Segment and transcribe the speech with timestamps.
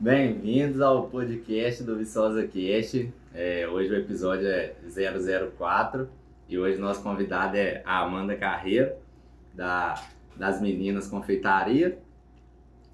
[0.00, 3.12] Bem-vindos ao podcast do Viçosa Cast.
[3.34, 4.72] É, hoje o episódio é
[5.58, 6.08] 004
[6.48, 8.92] e hoje nosso convidado é a Amanda Carreiro,
[9.52, 10.02] da,
[10.34, 11.98] das Meninas Confeitaria.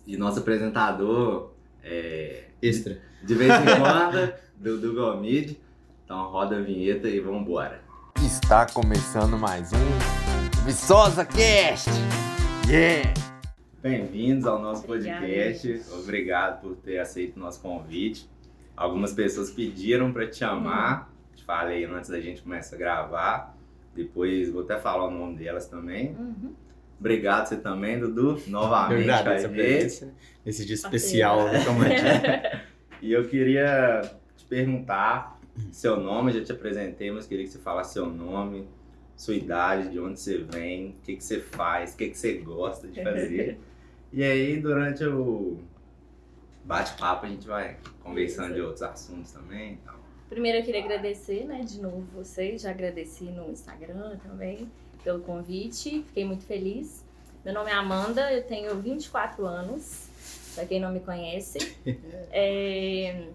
[0.04, 1.52] E nosso apresentador
[1.84, 2.46] é.
[2.60, 2.98] Extra.
[3.22, 5.60] De vez em quando, do, do Gomid.
[6.04, 7.82] Então roda a vinheta e vamos embora.
[8.16, 11.88] Está começando mais um Viçosa Cast!
[12.68, 13.35] Yeah!
[13.88, 15.80] Bem-vindos ao nosso podcast.
[15.92, 18.28] Obrigado por ter aceito o nosso convite.
[18.76, 21.08] Algumas pessoas pediram para te chamar.
[21.36, 23.56] Te falei antes da gente começar a gravar.
[23.94, 26.16] Depois vou até falar o nome delas também.
[26.18, 26.52] Uhum.
[26.98, 29.02] Obrigado você também, Dudu, novamente.
[29.02, 30.12] Obrigado essa presença,
[30.44, 32.66] esse dia especial do Tomate.
[33.00, 34.00] E eu queria
[34.36, 35.38] te perguntar
[35.70, 38.66] seu nome, já te apresentei, mas queria que você falasse seu nome,
[39.14, 42.38] sua idade, de onde você vem, o que, que você faz, o que, que você
[42.38, 43.60] gosta de fazer.
[44.12, 45.58] e aí, durante o
[46.64, 49.78] bate-papo, a gente vai conversando de outros assuntos também.
[50.28, 52.62] Primeiro eu queria agradecer, né, de novo vocês.
[52.62, 54.70] Já agradeci no Instagram também
[55.04, 56.02] pelo convite.
[56.08, 57.04] Fiquei muito feliz.
[57.44, 60.08] Meu nome é Amanda, eu tenho 24 anos,
[60.54, 61.58] pra quem não me conhece.
[62.32, 63.28] É,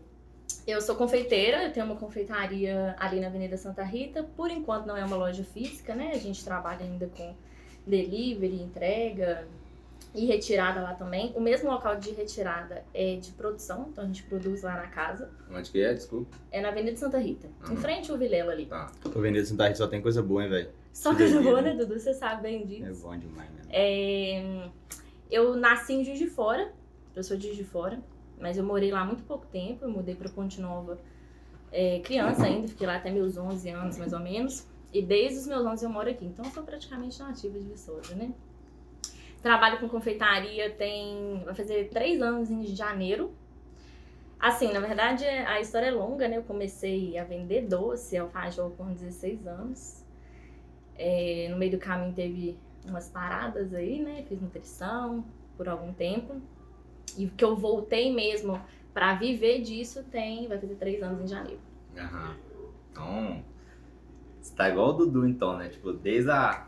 [0.67, 4.23] Eu sou confeiteira, eu tenho uma confeitaria ali na Avenida Santa Rita.
[4.35, 6.11] Por enquanto não é uma loja física, né?
[6.13, 7.33] A gente trabalha ainda com
[7.87, 9.47] delivery, entrega
[10.13, 11.31] e retirada lá também.
[11.35, 15.29] O mesmo local de retirada é de produção, então a gente produz lá na casa.
[15.49, 15.93] Onde que é?
[15.93, 16.37] Desculpa.
[16.51, 17.77] É na Avenida Santa Rita, em Uhum.
[17.77, 18.65] frente ao Vilela ali.
[18.65, 18.91] Tá.
[19.01, 20.69] Tô vendendo Santa Rita só tem coisa boa, hein, velho?
[20.93, 21.73] Só Que coisa boa, né?
[21.73, 21.97] Dudu?
[21.99, 23.01] Você sabe bem É disso.
[23.03, 23.61] bom demais, né?
[23.69, 24.69] É,
[25.29, 26.73] Eu nasci em Juiz de Fora,
[27.15, 27.99] eu sou de Juiz de Fora,
[28.37, 30.99] mas eu morei lá muito pouco tempo, eu mudei pra Ponte Nova
[31.71, 34.67] é, criança ainda, fiquei lá até meus 11 anos, mais ou menos.
[34.93, 38.13] E desde os meus 11 eu moro aqui, então eu sou praticamente nativa de Viçosa,
[38.13, 38.33] né?
[39.41, 41.41] Trabalho com confeitaria tem.
[41.43, 43.33] vai fazer três anos em janeiro.
[44.39, 46.37] Assim, na verdade, a história é longa, né?
[46.37, 50.03] Eu comecei a vender doce, alfajor com 16 anos.
[50.95, 54.23] É, no meio do caminho teve umas paradas aí, né?
[54.27, 55.23] Fiz nutrição
[55.55, 56.41] por algum tempo.
[57.17, 58.59] E que eu voltei mesmo
[58.93, 60.47] pra viver disso tem.
[60.47, 61.59] vai fazer três anos em janeiro.
[61.97, 62.35] Aham.
[62.91, 63.43] Então,
[64.41, 65.69] você tá igual o Dudu, então, né?
[65.69, 66.67] Tipo, desde a.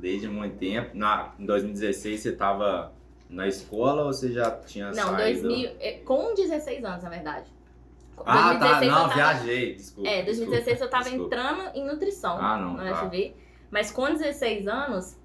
[0.00, 0.90] Desde muito tempo.
[0.96, 2.92] Na, em 2016 você tava
[3.28, 5.42] na escola ou você já tinha Não, saído?
[5.42, 7.46] 2000, é, com 16 anos, na verdade.
[8.24, 8.80] Ah, tá.
[8.80, 9.74] 2016 Não, tava- viajei.
[9.74, 10.08] Desculpa.
[10.10, 11.34] É, 2016 eu tava desculpa.
[11.36, 13.06] entrando em nutrição Ah, não, no tá.
[13.06, 13.34] FV.
[13.70, 15.16] Mas com 16 anos,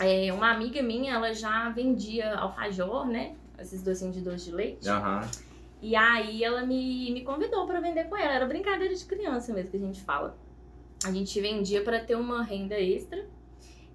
[0.00, 3.34] é, uma amiga minha, ela já vendia alfajor, né?
[3.58, 4.88] Esses docinhos de doce de leite.
[4.88, 5.20] Aham.
[5.82, 8.32] E aí ela me, me convidou pra vender com ela.
[8.32, 10.36] Era brincadeira de criança mesmo que a gente fala.
[11.04, 13.24] A gente vendia pra ter uma renda extra.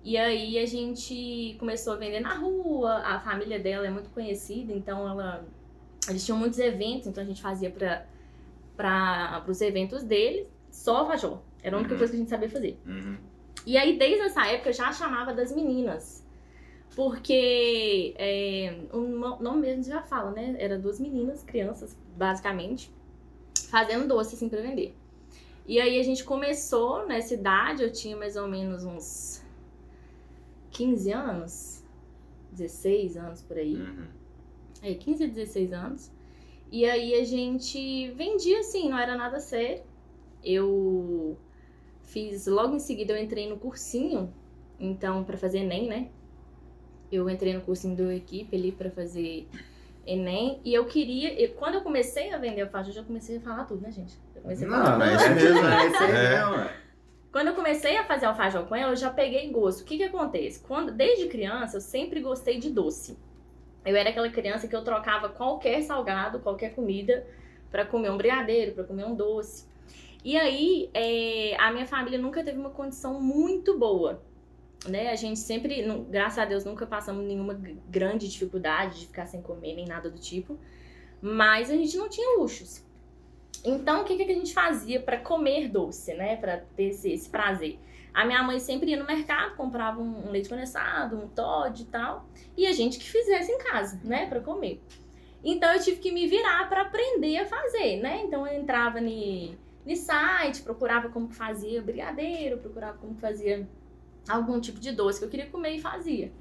[0.04, 2.96] E aí a gente começou a vender na rua.
[3.06, 5.46] A família dela é muito conhecida, então ela
[6.08, 8.06] eles tinham muitos eventos, então a gente fazia para
[8.78, 11.40] para os eventos deles só alfajor.
[11.62, 11.98] Era a única Uhum.
[12.00, 12.80] coisa que a gente sabia fazer.
[12.86, 13.18] Uhum.
[13.66, 16.26] E aí, desde essa época, eu já chamava das meninas.
[16.96, 20.56] Porque é, o no- nome mesmo já fala, né?
[20.58, 22.90] Era duas meninas, crianças, basicamente,
[23.70, 24.96] fazendo doce assim pra vender.
[25.68, 29.39] E aí a gente começou nessa idade, eu tinha mais ou menos uns
[30.72, 31.84] 15 anos,
[32.52, 33.76] 16 anos por aí.
[33.76, 34.08] Uhum.
[34.82, 36.12] É, 15 a 16 anos.
[36.72, 39.84] E aí a gente vendia assim, não era nada sério.
[40.44, 41.38] Eu
[42.04, 44.34] fiz, logo em seguida eu entrei no cursinho,
[44.80, 46.10] então pra fazer ENEM, né?
[47.12, 49.48] Eu entrei no cursinho do equipe ali pra fazer
[50.06, 53.42] ENEM e eu queria, eu- quando eu comecei a vender alfajor, eu já comecei a
[53.42, 54.16] falar tudo, né, gente?
[54.36, 56.89] Eu comecei a falar Não, é mas isso é mesmo, mesmo, é isso aí É.
[57.32, 59.82] quando eu comecei a fazer alfajor com ela, eu já peguei gosto.
[59.82, 60.60] O que que acontece?
[60.62, 63.18] Quando, desde criança, eu sempre gostei de doce.
[63.86, 67.26] Eu era aquela criança que eu trocava qualquer salgado, qualquer comida,
[67.70, 69.68] pra comer um brigadeiro, pra comer um doce.
[70.24, 74.22] E aí, é, a minha família nunca teve uma condição muito boa.
[74.88, 75.10] Né?
[75.10, 77.54] A gente sempre, graças a Deus, nunca passamos nenhuma
[77.90, 80.58] grande dificuldade de ficar sem comer, nem nada do tipo.
[81.22, 82.84] Mas a gente não tinha luxos.
[83.66, 86.36] Então, o que, que a gente fazia para comer doce, né?
[86.38, 87.80] Para ter esse, esse prazer?
[88.14, 91.86] A minha mãe sempre ia no mercado, comprava um, um leite condensado, um Todd e
[91.86, 92.28] tal,
[92.58, 94.82] e a gente que fizesse em casa, né, para comer.
[95.44, 98.24] Então eu tive que me virar para aprender a fazer, né?
[98.26, 103.68] Então eu entrava no site, procurava como que fazia brigadeiro, procurava como que fazia
[104.28, 106.32] algum tipo de doce que eu queria comer e fazia.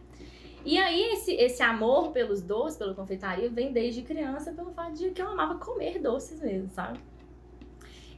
[0.65, 5.11] E aí esse, esse amor pelos doces, pela confeitaria, vem desde criança pelo fato de
[5.11, 6.99] que eu amava comer doces mesmo, sabe?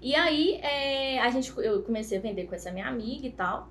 [0.02, 3.68] E aí é, a gente, eu comecei a vender com essa minha amiga e tal.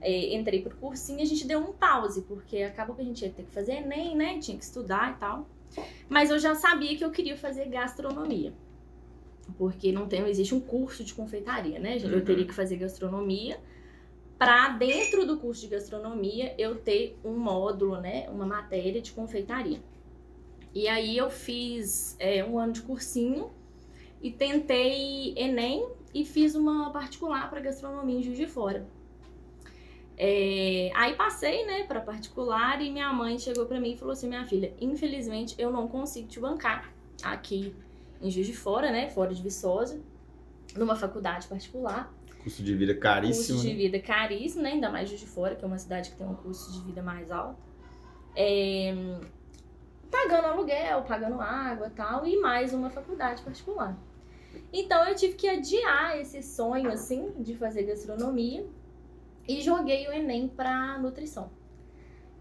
[0.00, 3.24] É, entrei pro cursinho e a gente deu um pause, porque acabou que a gente
[3.24, 4.38] ia ter que fazer Enem, né?
[4.38, 5.48] Tinha que estudar e tal.
[6.08, 8.52] Mas eu já sabia que eu queria fazer gastronomia.
[9.56, 11.98] Porque não, tem, não existe um curso de confeitaria, né?
[12.02, 12.24] Eu Uhum.
[12.24, 13.58] teria que fazer gastronomia
[14.38, 18.28] para dentro do curso de gastronomia eu ter um módulo, né?
[18.30, 19.80] Uma matéria de confeitaria.
[20.72, 23.50] E aí eu fiz é, um ano de cursinho
[24.22, 28.86] e tentei Enem e fiz uma particular para gastronomia em Juiz de Fora.
[30.16, 34.28] É, aí passei, né, para particular e minha mãe chegou para mim e falou assim:
[34.28, 36.92] minha filha, infelizmente eu não consigo te bancar
[37.22, 37.74] aqui
[38.20, 40.00] em Juiz de Fora, né, fora de Viçosa,
[40.76, 42.12] numa faculdade particular.
[42.42, 43.58] Custo de vida caríssimo.
[43.58, 43.78] Custo de né?
[43.82, 46.34] vida caríssimo, né, ainda mais Juiz de Fora, que é uma cidade que tem um
[46.34, 47.60] custo de vida mais alto.
[48.36, 48.94] É,
[50.10, 53.96] pagando aluguel, pagando água e tal, e mais uma faculdade particular.
[54.72, 58.66] Então eu tive que adiar esse sonho, assim, de fazer gastronomia
[59.46, 61.50] e joguei o Enem pra nutrição.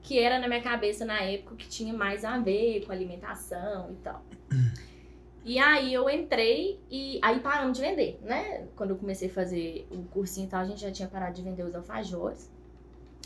[0.02, 3.96] Que era na minha cabeça na época que tinha mais a ver com alimentação e
[3.96, 4.26] tal.
[5.44, 8.68] E aí eu entrei e aí paramos de vender, né?
[8.76, 11.42] Quando eu comecei a fazer o cursinho e tal, a gente já tinha parado de
[11.42, 12.52] vender os alfajores.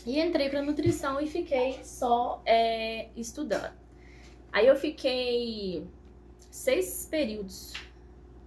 [0.06, 3.72] E entrei pra nutrição e fiquei só é, estudando.
[4.52, 5.86] Aí eu fiquei
[6.50, 7.72] seis períodos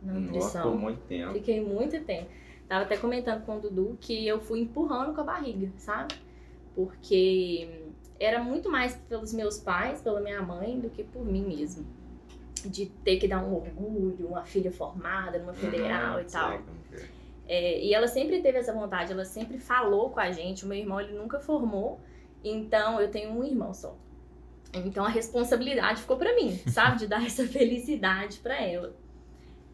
[0.02, 0.72] na Nossa, nutrição.
[0.72, 1.34] por muito tempo.
[1.34, 2.30] Fiquei muito tempo.
[2.68, 6.16] Tava até comentando com o Dudu que eu fui empurrando com a barriga, sabe?
[6.74, 7.84] Porque
[8.20, 11.86] era muito mais pelos meus pais, pela minha mãe, do que por mim mesmo.
[12.70, 16.50] De ter que dar um orgulho, uma filha formada numa federal Uhum, e tal.
[16.50, 17.16] sei é.
[17.48, 20.66] É, e ela sempre teve essa vontade, ela sempre falou com a gente.
[20.66, 22.00] O meu irmão, ele nunca formou,
[22.44, 23.96] então eu tenho um irmão só.
[24.74, 26.98] Então a responsabilidade ficou pra mim, sabe?
[26.98, 28.96] De dar essa felicidade pra ela.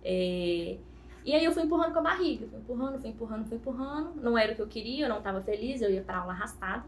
[0.03, 0.77] É,
[1.23, 4.15] e aí eu fui empurrando com a barriga, fui empurrando, fui empurrando, fui empurrando.
[4.21, 6.83] Não era o que eu queria, eu não tava feliz, eu ia pra aula arrastada.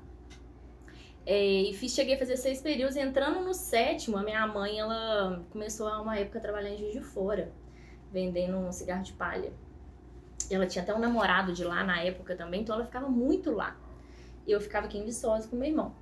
[1.26, 2.96] É, e fiz, cheguei a fazer seis períodos.
[2.98, 6.94] Entrando no sétimo, a minha mãe, ela começou a uma época a trabalhar em Juiz
[6.94, 7.52] de Fora,
[8.12, 9.54] vendendo um cigarro de palha.
[10.50, 13.78] Ela tinha até um namorado de lá na época também, então ela ficava muito lá.
[14.46, 15.96] Eu ficava aqui em Viçosa com meu irmão.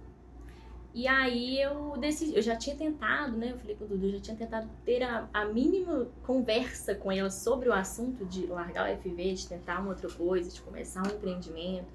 [0.93, 3.51] E aí eu decidi, eu já tinha tentado, né?
[3.51, 7.09] Eu falei com o Dudu, eu já tinha tentado ter a, a mínima conversa com
[7.09, 11.01] ela sobre o assunto de largar o FV, de tentar uma outra coisa, de começar
[11.07, 11.87] um empreendimento.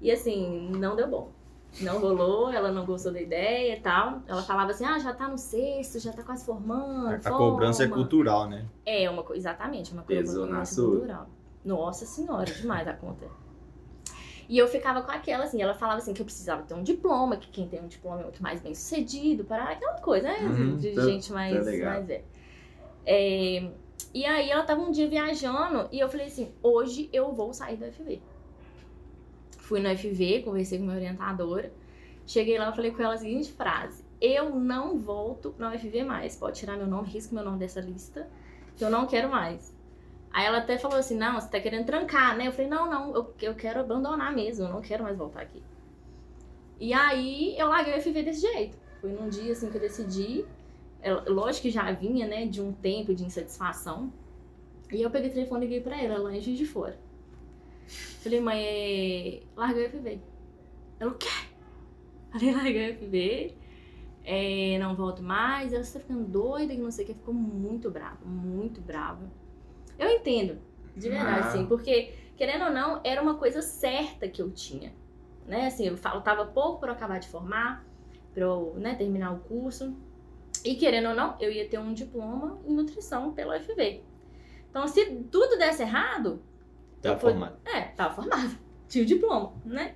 [0.00, 1.32] E assim, não deu bom.
[1.80, 4.22] Não rolou, ela não gostou da ideia e tal.
[4.26, 7.08] Ela falava assim: ah, já tá no sexto, já tá quase formando.
[7.24, 8.66] A cobrança é forma." cultural, né?
[8.84, 10.90] É, uma exatamente, uma Pesou coisa na sua.
[10.90, 11.26] cultural.
[11.64, 13.26] Nossa senhora, demais a conta.
[14.48, 17.36] E eu ficava com aquela, assim, ela falava assim que eu precisava ter um diploma,
[17.36, 20.40] que quem tem um diploma é muito mais bem sucedido, para aquela coisa, né?
[20.40, 22.22] Uhum, de gente mais, mais é.
[23.06, 23.70] É,
[24.12, 27.76] E aí ela tava um dia viajando e eu falei assim, hoje eu vou sair
[27.76, 28.20] do FV.
[29.62, 31.72] Fui no FV, conversei com minha orientadora.
[32.26, 36.34] Cheguei lá e falei com ela a seguinte frase: Eu não volto na UFV mais.
[36.34, 38.28] Pode tirar meu nome, risca meu nome dessa lista,
[38.80, 39.72] eu não quero mais.
[40.32, 42.48] Aí ela até falou assim: Não, você tá querendo trancar, né?
[42.48, 45.62] Eu falei: Não, não, eu, eu quero abandonar mesmo, eu não quero mais voltar aqui.
[46.80, 48.76] E aí eu larguei o UFV desse jeito.
[49.00, 50.44] Foi num dia assim que eu decidi.
[51.00, 54.12] É, lógico que já vinha, né, de um tempo de insatisfação.
[54.92, 56.98] E eu peguei o telefone e liguei pra ela lá em Juiz de Fora.
[57.86, 59.42] Falei, mãe, é...
[59.56, 60.20] larguei o FV.
[61.00, 61.28] Ela, o quê?
[62.30, 63.54] Falei, larguei o FV.
[64.24, 65.72] É, não volto mais.
[65.72, 67.14] Ela, você tá ficando doida, que não sei o que.
[67.14, 69.30] Ficou muito brava, muito brava.
[69.98, 70.58] Eu entendo,
[70.96, 71.50] de verdade, Ah.
[71.50, 71.66] sim.
[71.66, 74.92] Porque, querendo ou não, era uma coisa certa que eu tinha.
[75.46, 75.66] Né?
[75.66, 77.84] Assim, eu faltava pouco pra eu acabar de formar,
[78.32, 79.96] pra eu né, terminar o curso.
[80.64, 84.02] E querendo ou não, eu ia ter um diploma em nutrição pela UFV.
[84.70, 86.40] Então, se tudo desse errado,
[87.02, 87.56] Tá Eu fui- formado.
[87.64, 88.50] é, tava formada.
[88.88, 89.94] Tinha o diploma, né?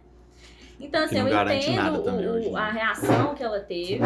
[0.81, 2.59] Então, assim, eu entendo o- né?
[2.61, 4.01] a reação que ela teve.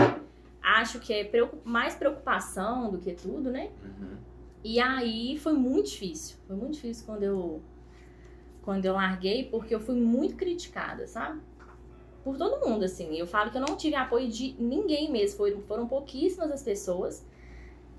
[0.63, 3.71] Acho que é preocup- mais preocupação do que tudo, né?
[3.83, 4.17] Uhum.
[4.63, 6.37] E aí foi muito difícil.
[6.47, 7.63] Foi muito difícil quando eu
[8.63, 11.41] quando eu larguei, porque eu fui muito criticada, sabe?
[12.23, 13.17] Por todo mundo, assim.
[13.17, 15.39] Eu falo que eu não tive apoio de ninguém mesmo.
[15.39, 17.25] Foram, foram pouquíssimas as pessoas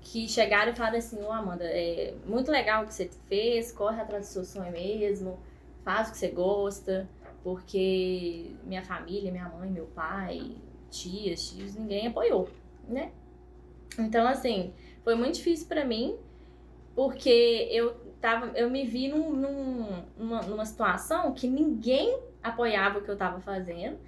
[0.02, 4.00] que chegaram e falaram assim, ô Amanda, é muito legal o que você fez, corre
[4.00, 5.38] atrás do seu sonho mesmo,
[5.84, 7.08] faz o que você gosta,
[7.42, 10.56] porque minha família, minha mãe, meu pai,
[10.90, 12.48] tias, tios, ninguém apoiou,
[12.88, 13.12] né?
[13.98, 14.72] Então, assim,
[15.04, 16.16] foi muito difícil pra mim,
[16.94, 23.02] porque eu tava, eu me vi num, num- numa, numa situação que ninguém apoiava o
[23.02, 23.98] que eu tava fazendo.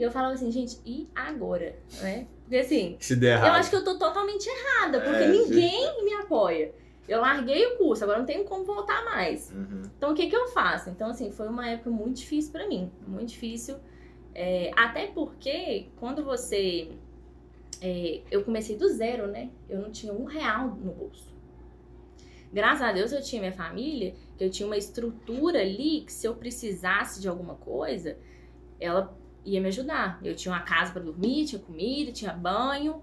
[0.00, 1.76] E eu falava assim, gente, e agora?
[2.00, 2.26] Né?
[2.40, 3.58] Porque assim, Se der eu errado.
[3.60, 6.72] acho que eu tô totalmente errada, porque É, ninguém me apoia.
[7.06, 9.50] Eu larguei o curso, agora não tenho como voltar mais.
[9.52, 9.82] Uhum.
[9.98, 10.88] Então, o que que eu faço?
[10.88, 12.90] Então, assim, foi uma época muito difícil pra mim.
[13.06, 13.76] Muito difícil.
[14.34, 16.92] É, até porque, quando você
[17.82, 19.50] é, eu comecei do zero, né?
[19.68, 21.28] Eu não tinha um real no bolso.
[22.50, 26.26] Graças a Deus eu tinha minha família, que eu tinha uma estrutura ali que se
[26.26, 28.16] eu precisasse de alguma coisa,
[28.80, 30.18] ela ia me ajudar.
[30.22, 33.02] Eu tinha uma casa para dormir, tinha comida, tinha banho,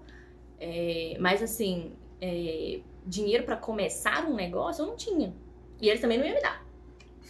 [0.58, 5.34] é, mas assim, é, dinheiro para começar um negócio eu não tinha.
[5.80, 6.66] E eles também não iam me dar.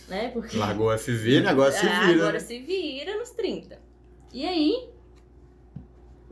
[0.09, 0.31] Né?
[0.31, 0.57] Porque...
[0.57, 2.15] Largou a se É, vira.
[2.15, 2.39] Agora né?
[2.39, 3.79] se vira nos 30.
[4.33, 4.89] E aí,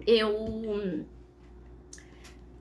[0.06, 1.04] eu.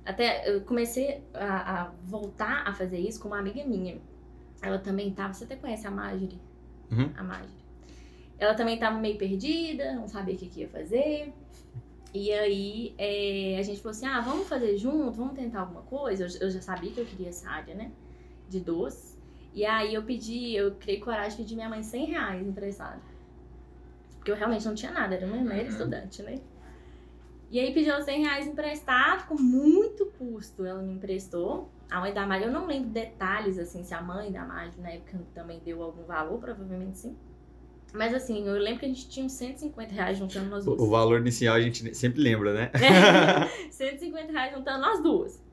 [0.05, 3.97] Até eu comecei a, a voltar a fazer isso com uma amiga minha.
[4.61, 5.33] Ela também tava.
[5.33, 6.39] Você até conhece a Marjorie?
[6.91, 7.11] Uhum.
[7.17, 7.64] A Marjorie.
[8.37, 11.33] Ela também tava meio perdida, não sabia o que, que ia fazer.
[12.13, 16.25] E aí é, a gente falou assim: ah, vamos fazer junto, vamos tentar alguma coisa.
[16.25, 17.91] Eu, eu já sabia que eu queria essa área, né?
[18.49, 19.17] De doce.
[19.53, 23.01] E aí eu pedi, eu criei coragem de pedir minha mãe 100 reais emprestado.
[24.17, 25.69] Porque eu realmente não tinha nada, era uma mãe era Uhum.
[25.69, 26.39] estudante, né?
[27.51, 31.69] E aí pediu os 100 reais emprestado, com muito custo ela me emprestou.
[31.89, 34.89] A mãe da Mari, eu não lembro detalhes, assim, se a mãe da Mari na
[34.89, 37.15] época também deu algum valor, provavelmente sim.
[37.95, 40.79] Mas assim, eu lembro que a gente tinha uns 150 reais juntando nós duas.
[40.79, 42.71] O, valor inicial a gente sempre lembra, né?
[43.71, 45.43] 150 reais juntando nós duas.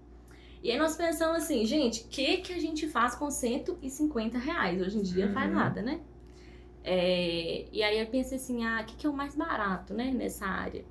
[0.62, 4.80] E aí nós pensamos assim, gente, o que, que a gente faz com 150 reais?
[4.80, 5.56] Hoje em dia faz Uhum.
[5.56, 6.00] nada, né?
[6.84, 10.11] É, e aí eu pensei assim, ah, o que, que é o mais barato, né,
[10.12, 10.84] nessa área?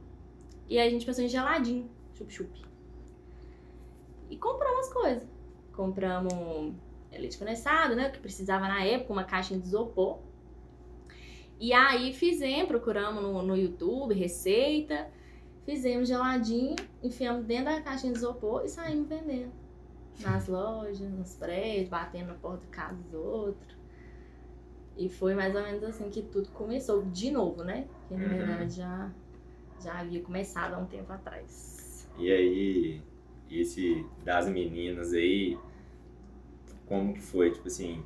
[0.70, 2.50] E aí a gente pensou em geladinho, chup-chup.
[4.30, 5.28] E compramos as coisas.
[5.74, 6.74] Compramos
[7.12, 10.20] leite condensado, né, que precisava na época, uma caixa de isopor.
[11.62, 15.08] E aí fizemos, procuramos no, no YouTube, receita,
[15.64, 19.52] fizemos geladinho, enfiamos dentro da caixinha de isopor e saímos vendendo.
[20.20, 23.78] Nas lojas, nos prédios, batendo na porta de casa dos outros.
[24.98, 27.88] E foi mais ou menos assim que tudo começou, de novo, né?
[28.08, 28.30] Que na Uhum.
[28.30, 29.12] verdade já,
[29.82, 32.08] já havia começado há um tempo atrás.
[32.18, 33.02] E aí,
[33.50, 35.58] esse das meninas aí,
[36.88, 37.52] como que foi?
[37.52, 38.04] Tipo assim,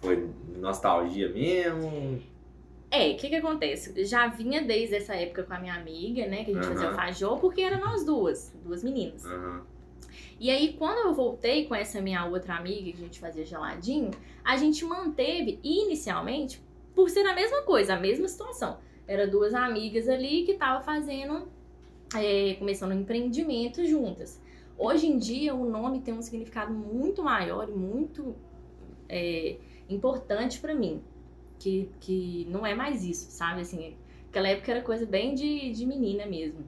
[0.00, 2.20] foi nostalgia mesmo?
[2.96, 4.04] É, o que que acontece?
[4.04, 6.44] Já vinha desde essa época com a minha amiga, né?
[6.44, 6.92] Que a gente fazia Aham.
[6.92, 9.24] o fajô, porque eram nós duas, duas meninas.
[9.24, 9.66] Aham.
[10.40, 14.10] E aí, quando eu voltei com essa minha outra amiga, que a gente fazia geladinho,
[14.42, 16.62] a gente manteve inicialmente,
[16.94, 18.78] por ser a mesma coisa, a mesma situação.
[19.06, 21.48] Era duas amigas ali que estavam fazendo,
[22.14, 24.40] é, começando um empreendimento juntas.
[24.78, 28.34] Hoje em dia, o nome tem um significado muito maior e muito
[29.08, 29.56] é,
[29.88, 31.02] importante pra mim.
[31.58, 33.60] Que, que não é mais isso, sabe?
[33.62, 33.94] Assim,
[34.30, 36.60] aquela época era coisa bem de, de menina mesmo.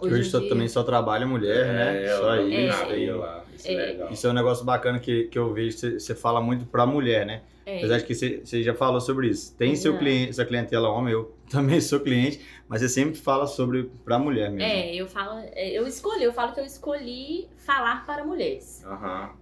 [0.00, 2.04] Hoje, só- dia- também só trabalha mulher, né?
[2.04, 2.76] É, Só vi isso.
[2.78, 3.10] nada aí aí.
[3.12, 3.44] lá.
[3.54, 3.76] Isso é É.
[3.86, 4.10] legal.
[4.10, 7.42] Isso é um negócio bacana que, que eu vejo, você- fala muito pra mulher, né?
[7.64, 7.76] É.
[7.78, 9.54] Apesar de que você já falou sobre isso.
[9.56, 13.88] Tem seu cliente, sua clientela homem, eu também sou cliente, mas você sempre fala sobre
[14.04, 14.68] pra mulher mesmo.
[14.68, 18.84] É, eu falo, é, eu escolhi, eu falo que eu escolhi falar para mulheres.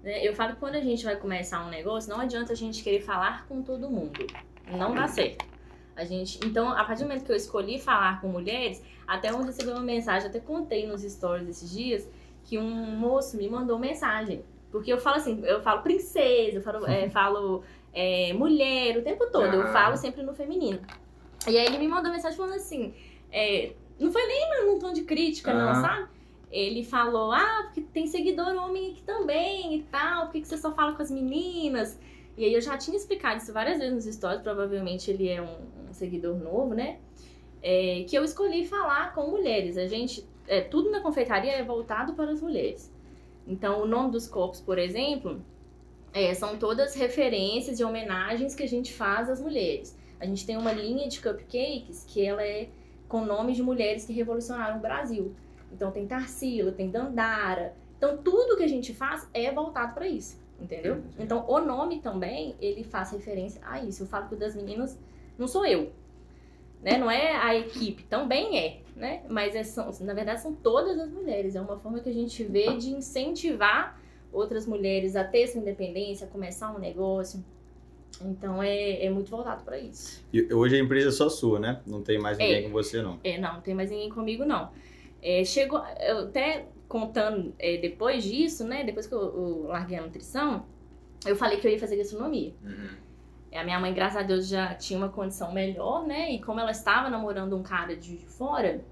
[0.02, 0.26] Né?
[0.26, 3.00] Eu falo que quando a gente vai começar um negócio, não adianta a gente querer
[3.00, 4.26] falar com todo mundo.
[4.70, 5.44] Não dá certo.
[5.96, 9.42] A gente, então, a partir do momento que eu escolhi falar com mulheres, até eu
[9.42, 12.08] recebi uma mensagem, até contei nos stories esses dias,
[12.44, 14.42] que um moço me mandou mensagem.
[14.70, 17.62] Porque eu falo assim, eu falo princesa, eu falo, é, falo
[17.92, 19.72] é, mulher o tempo todo, eu Aham.
[19.72, 20.80] falo sempre no feminino.
[21.46, 22.94] E aí ele me mandou mensagem falando assim,
[23.30, 25.82] é, não foi nem num tom de crítica, não, Aham.
[25.82, 26.08] sabe?
[26.50, 30.72] Ele falou, ah, porque tem seguidor homem aqui também e tal, por que você só
[30.72, 31.98] fala com as meninas?
[32.40, 35.59] E aí eu já tinha explicado isso várias vezes nos stories, provavelmente ele é um,
[35.90, 36.99] um seguidor novo, né?
[37.62, 39.76] É, que eu escolhi falar com mulheres.
[39.76, 42.90] A gente, é, tudo na confeitaria é voltado para as mulheres.
[43.47, 45.44] Então, o nome dos copos, por exemplo,
[46.14, 49.94] é, são todas referências e homenagens que a gente faz às mulheres.
[50.18, 52.70] A gente tem uma linha de cupcakes que ela é
[53.06, 55.35] com nomes de mulheres que revolucionaram o Brasil.
[55.70, 57.75] Então tem Tarsila, tem Dandara.
[57.99, 61.02] Então tudo que a gente faz é voltado para isso, entendeu?
[61.18, 64.02] Então o nome também, ele faz referência a isso.
[64.02, 64.98] Eu falo que o das meninas
[65.38, 65.90] não sou eu,
[66.82, 66.98] né?
[66.98, 69.22] Não é a equipe, também é, né?
[69.28, 71.54] Mas é, são, na verdade são todas as mulheres.
[71.56, 74.00] É uma forma que a gente vê de incentivar
[74.32, 77.44] outras mulheres a ter sua independência, a começar um negócio.
[78.22, 80.22] Então é, é muito voltado para isso.
[80.32, 81.80] E hoje a empresa é só sua, né?
[81.86, 82.62] Não tem mais ninguém É.
[82.62, 83.18] com você, não.
[83.24, 84.70] É, não, não tem mais ninguém comigo, não.
[85.22, 88.82] É, chegou, eu até contando é, depois disso, né?
[88.85, 90.66] Depois que eu, eu larguei a nutrição,
[91.25, 92.52] eu falei que eu ia fazer gastronomia.
[92.62, 92.88] Uhum.
[93.54, 96.32] A minha mãe, graças a Deus, já tinha uma condição melhor, né?
[96.32, 98.85] E como ela estava namorando um cara de fora,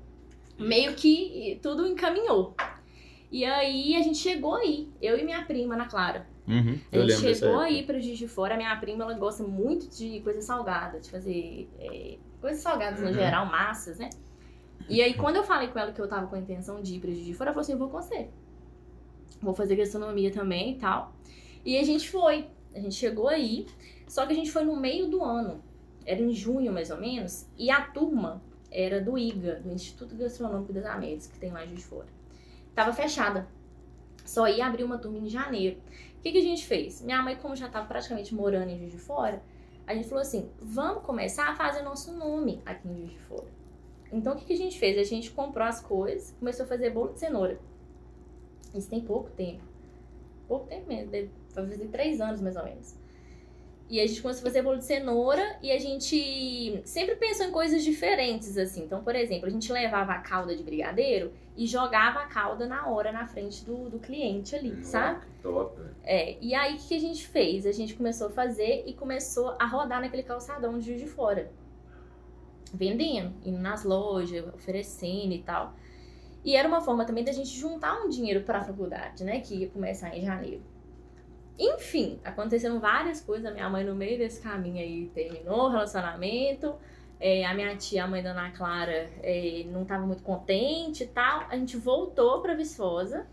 [0.58, 2.54] meio que tudo encaminhou.
[3.30, 6.26] E aí a gente chegou aí, eu e minha prima, Ana Clara.
[6.46, 8.54] Uhum, A gente chegou aí pra Juiz de Fora.
[8.54, 13.08] A minha prima, ela gosta muito de coisa salgada, de fazer é, coisas salgadas no
[13.08, 13.12] Uhum.
[13.14, 14.08] geral, massas, né?
[14.88, 17.00] E aí, quando eu falei com ela que eu tava com a intenção de ir
[17.00, 18.28] pra Juiz de Fora, ela falou assim, eu vou com você.
[19.40, 21.12] Vou fazer gastronomia também e tal.
[21.64, 22.48] E a gente foi.
[22.74, 23.66] A gente chegou aí,
[24.06, 25.62] só que a gente foi no meio do ano.
[26.04, 27.46] Era em junho, mais ou menos.
[27.56, 31.68] E a turma era do IGA, do Instituto Gastronômico das Américas, que tem lá em
[31.68, 32.06] Juiz de Fora.
[32.74, 33.48] Tava fechada.
[34.24, 35.78] Só ia abrir uma turma em janeiro.
[36.18, 37.02] O que, que a gente fez?
[37.02, 39.42] Minha mãe, como já tava praticamente morando em Juiz de Fora,
[39.86, 43.57] a gente falou assim: vamos começar a fazer nosso nome aqui em Juiz de Fora.
[44.12, 44.96] Então, o que, que a gente fez?
[44.98, 47.58] A gente comprou as coisas, começou a fazer bolo de cenoura.
[48.74, 49.62] Isso tem pouco tempo.
[50.46, 52.96] Pouco tempo mesmo, deve fazer três anos mais ou menos.
[53.90, 57.50] E a gente começou a fazer bolo de cenoura e a gente sempre pensou em
[57.50, 58.84] coisas diferentes, assim.
[58.84, 62.86] Então, por exemplo, a gente levava a calda de brigadeiro e jogava a calda na
[62.86, 65.20] hora na frente do, do cliente ali, Hum, sabe?
[65.24, 65.74] que Top.
[65.80, 65.94] velho.
[66.04, 67.64] É, e aí o que a gente fez?
[67.66, 71.50] A gente começou a fazer e começou a rodar naquele calçadão de Juiz de Fora.
[72.74, 75.74] Vendendo, indo nas lojas, oferecendo e tal.
[76.44, 79.40] E era uma forma também da gente juntar um dinheiro para a faculdade, né?
[79.40, 80.62] Que ia começar em janeiro.
[81.58, 83.46] Enfim, aconteceram várias coisas.
[83.50, 86.74] A minha mãe, no meio desse caminho aí, terminou o relacionamento.
[87.20, 91.06] É, a minha tia, a mãe da Ana Clara, é, não estava muito contente e
[91.08, 91.46] tal.
[91.50, 93.26] A gente voltou para Viçosa.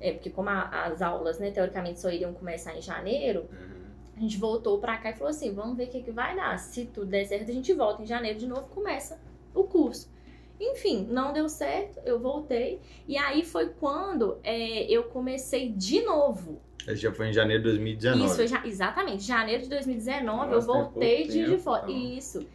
[0.00, 3.73] É, porque como a- as aulas, né, teoricamente só iriam começar em janeiro, Uhum.
[4.16, 6.58] A gente voltou pra cá e falou assim, vamos ver o que, que vai dar.
[6.58, 9.20] Se tudo der certo, a gente volta em janeiro de novo, começa
[9.54, 10.12] o curso.
[10.60, 12.80] Enfim, não deu certo, eu voltei.
[13.08, 16.60] E aí foi quando é, eu comecei de novo.
[16.86, 18.24] Esse já foi em janeiro de 2019.
[18.26, 21.84] Isso, foi ja- exatamente, janeiro de 2019, eu Nossa, tem voltei de, de fora.
[21.90, 21.96] então.
[21.96, 22.46] Isso.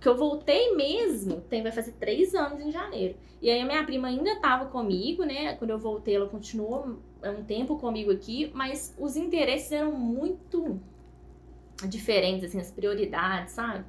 [0.00, 3.14] Que eu voltei mesmo, tem, vai fazer três anos em janeiro.
[3.40, 5.54] E aí a minha prima ainda tava comigo, né?
[5.54, 10.80] Quando eu voltei, ela continuou um tempo comigo aqui, mas os interesses eram muito
[11.88, 13.84] diferentes, assim, as prioridades, sabe?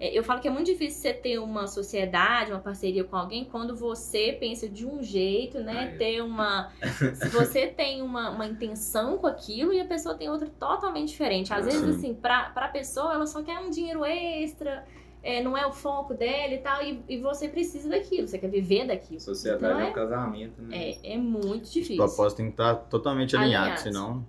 [0.00, 3.44] É, Eu falo que é muito difícil você ter uma sociedade, uma parceria com alguém
[3.44, 5.72] quando você pensa de um jeito, né?
[5.76, 5.96] Ah, é.
[5.96, 6.72] Ter uma.
[7.14, 11.52] Se você tem uma, uma intenção com aquilo e a pessoa tem outra totalmente diferente.
[11.52, 11.90] Às Ah, vezes, sim.
[11.90, 14.84] assim, pra, pra pessoa, ela só quer um dinheiro extra,
[15.22, 18.48] é, não é o foco dela e tal, e, e você precisa daquilo, você quer
[18.48, 19.20] viver daquilo.
[19.20, 20.76] Sociedade Então é é- um casamento, né?
[21.02, 21.96] É, é muito Os difícil.
[21.96, 23.82] propósitos têm que estar totalmente alinhados, Alinhados.
[23.82, 24.26] senão.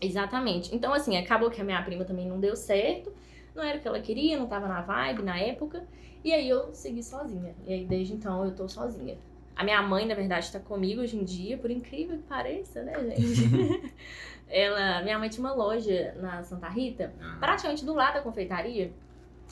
[0.00, 0.74] Exatamente.
[0.74, 3.12] Então, assim, acabou que a minha prima também não deu certo.
[3.54, 5.84] Não era o que ela queria, não tava na vibe na época.
[6.24, 7.54] E aí eu segui sozinha.
[7.66, 9.16] E aí desde então eu tô sozinha.
[9.54, 12.94] A minha mãe, na verdade, tá comigo hoje em dia, por incrível que pareça, né,
[13.16, 13.92] gente?
[14.48, 18.90] ela, minha mãe tinha uma loja na Santa Rita, Ah, praticamente do lado da confeitaria.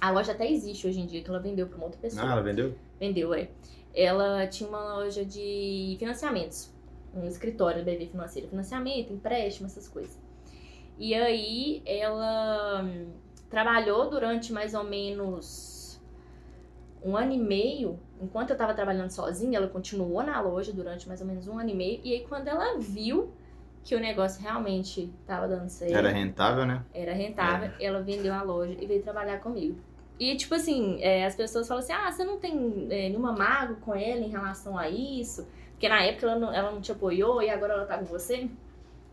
[0.00, 2.26] A loja até existe hoje em dia, que ela vendeu pra uma outra pessoa.
[2.26, 2.74] Ah, ela vendeu?
[2.98, 3.48] Vendeu, é.
[3.94, 6.72] Ela tinha uma loja de financiamentos.
[7.14, 8.48] Um escritório da BV Financeira.
[8.48, 10.18] Financiamento, empréstimo, essas coisas.
[10.96, 13.10] E aí ela hum,
[13.48, 16.00] trabalhou durante mais ou menos
[17.02, 17.98] um ano e meio.
[18.20, 21.70] Enquanto eu tava trabalhando sozinha, ela continuou na loja durante mais ou menos um ano
[21.70, 22.00] e meio.
[22.04, 23.32] E aí quando ela viu
[23.82, 26.84] que o negócio realmente tava dando certo Era rentável, né?
[26.92, 29.78] era rentável, ela vendeu a loja e veio trabalhar comigo.
[30.20, 33.76] E, tipo assim, é, as pessoas falam assim, ah, você não tem é, nenhuma mágoa
[33.76, 35.48] com ela em relação a isso?
[35.70, 38.46] Porque na época ela não, ela não te apoiou e agora ela tá com você.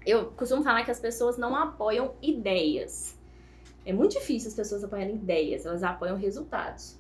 [0.06, 3.18] Eu costumo falar que as pessoas não apoiam ideias.
[3.86, 7.00] É muito difícil as pessoas apoiarem ideias, elas apoiam resultados.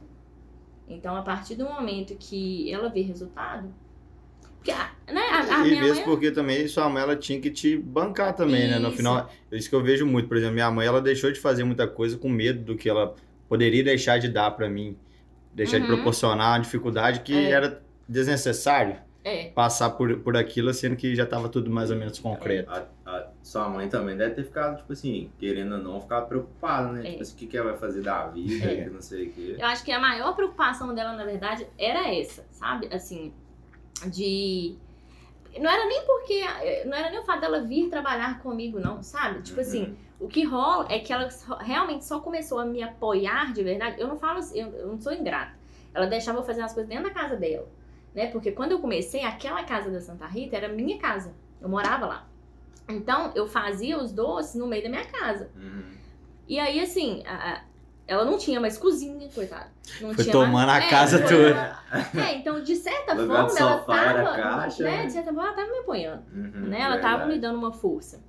[0.88, 3.68] Então, a partir do momento que ela vê resultado...
[4.56, 6.06] Porque, a- né, a, a e mesmo mãe...
[6.06, 8.80] porque também sua mãe ela tinha que te bancar também, né?
[8.80, 8.98] No Isso.
[8.98, 10.30] final, é isso que eu vejo muito.
[10.30, 13.14] Por exemplo, minha mãe ela deixou de fazer muita coisa com medo do que ela
[13.50, 14.98] poderia deixar de dar pra mim,
[15.54, 15.96] deixar de Uhum.
[15.96, 17.50] proporcionar uma dificuldade que É.
[17.52, 22.18] era desnecessário É, passar por, por aquilo, sendo que já tava tudo mais ou menos
[22.18, 22.72] concreto.
[22.72, 26.94] A, a- sua mãe também deve ter ficado, tipo assim, querendo ou não, ficar preocupada,
[26.94, 27.02] né?
[27.06, 27.10] É.
[27.12, 28.84] Tipo assim, o que, que ela vai fazer da vida, É.
[28.86, 29.56] que não sei o quê.
[29.60, 32.88] Eu acho que a maior preocupação dela, na verdade, era essa, sabe?
[32.90, 33.34] Assim,
[34.10, 34.76] de.
[35.60, 36.42] Não era nem porque.
[36.86, 39.42] Não era nem o fato dela vir trabalhar comigo, não, sabe?
[39.42, 41.28] Tipo assim, o que rola é que ela
[41.60, 44.00] realmente só começou a me apoiar de verdade.
[44.00, 45.52] Eu não falo assim, eu, não sou ingrata.
[45.94, 47.68] Ela deixava eu fazer as coisas dentro da casa dela,
[48.14, 48.28] né?
[48.28, 51.34] Porque quando eu comecei, aquela casa da Santa Rita era minha casa.
[51.62, 52.28] Eu morava lá.
[52.90, 55.50] Então, eu fazia os doces no meio da minha casa.
[55.56, 55.84] Uhum.
[56.48, 57.62] E aí, assim, a-
[58.08, 59.70] ela não tinha mais cozinha, coitada.
[60.00, 60.86] Não Foi tinha tomando mais...
[60.86, 61.80] a casa foi- toda.
[62.26, 64.36] É, então, de certa forma, ela tava.
[64.36, 65.06] caixa, né, né?
[65.08, 66.24] de certa forma, ela tava me apoiando.
[66.34, 66.80] Uhum, né?
[66.82, 67.34] Ela tava verdade.
[67.34, 68.22] me dando uma força.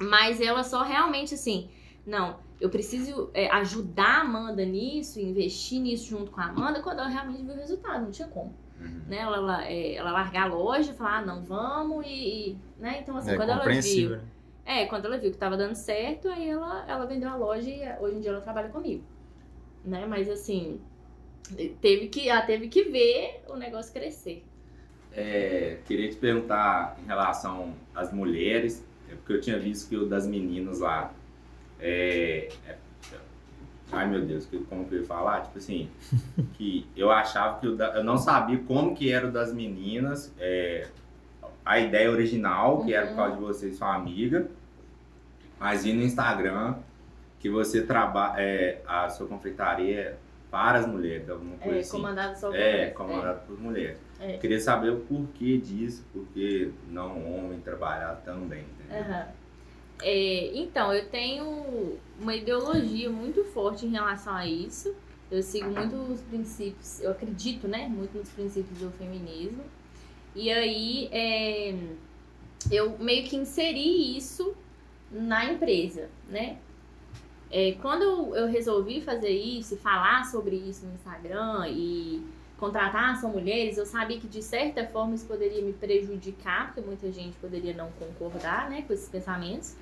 [0.00, 1.68] Mas ela só realmente assim,
[2.06, 7.00] não, eu preciso é, ajudar a Amanda nisso, investir nisso junto com a Amanda, quando
[7.00, 8.54] ela realmente viu o resultado, não tinha como.
[8.80, 9.02] Uhum.
[9.08, 9.18] Né?
[9.18, 12.10] Ela, ela, é, ela largar a loja, falar, ah, não, vamos, e.
[12.50, 12.98] e, né?
[13.00, 14.10] Então, assim, É quando ela viu.
[14.10, 14.20] né?
[14.64, 17.82] É, quando ela viu que tava dando certo, aí ela, ela vendeu a loja e
[18.00, 19.02] hoje em dia ela trabalha comigo.
[19.84, 20.06] Né?
[20.06, 20.80] Mas assim,
[21.80, 24.44] teve que, ela teve que ver o negócio crescer.
[25.12, 28.91] É, queria te perguntar em relação às mulheres, é
[29.22, 31.12] porque eu tinha visto que o das meninas lá.
[31.80, 32.76] É, é,
[33.90, 35.42] ai meu Deus, como que eu ia falar?
[35.42, 35.88] Tipo assim,
[36.54, 40.32] que eu achava que o da, eu não sabia como que era o das meninas,
[40.38, 40.88] é,
[41.64, 43.16] a ideia original, que era por Uhum.
[43.16, 44.48] causa de você e sua amiga,
[45.60, 46.76] mas vi no Instagram
[47.38, 50.16] que você trabalha, é, a sua confeitaria é
[50.50, 51.90] para as mulheres, alguma coisa É, assim.
[51.90, 52.94] comandado só por É, mulheres.
[52.96, 53.98] comandado por mulheres.
[54.22, 54.36] É.
[54.38, 58.64] Queria saber o porquê disso, porque não homem trabalhar também?
[58.88, 59.26] Aham.
[60.00, 64.94] É, então, eu tenho uma ideologia muito forte em relação a isso.
[65.28, 67.88] Eu sigo muito os princípios, eu acredito, né?
[67.88, 69.64] Muito nos princípios do feminismo.
[70.36, 71.74] E aí, é,
[72.70, 74.54] eu meio que inseri isso
[75.10, 76.58] na empresa, né?
[77.50, 82.22] É, quando eu, eu resolvi fazer isso e falar sobre isso no Instagram e
[82.62, 87.10] contratar são mulheres, eu sabia que de certa forma isso poderia me prejudicar, porque muita
[87.10, 89.74] gente poderia não concordar né, com esses pensamentos.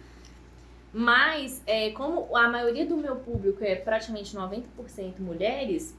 [0.90, 5.94] Mas, é, como a maioria do meu público é praticamente 90% mulheres,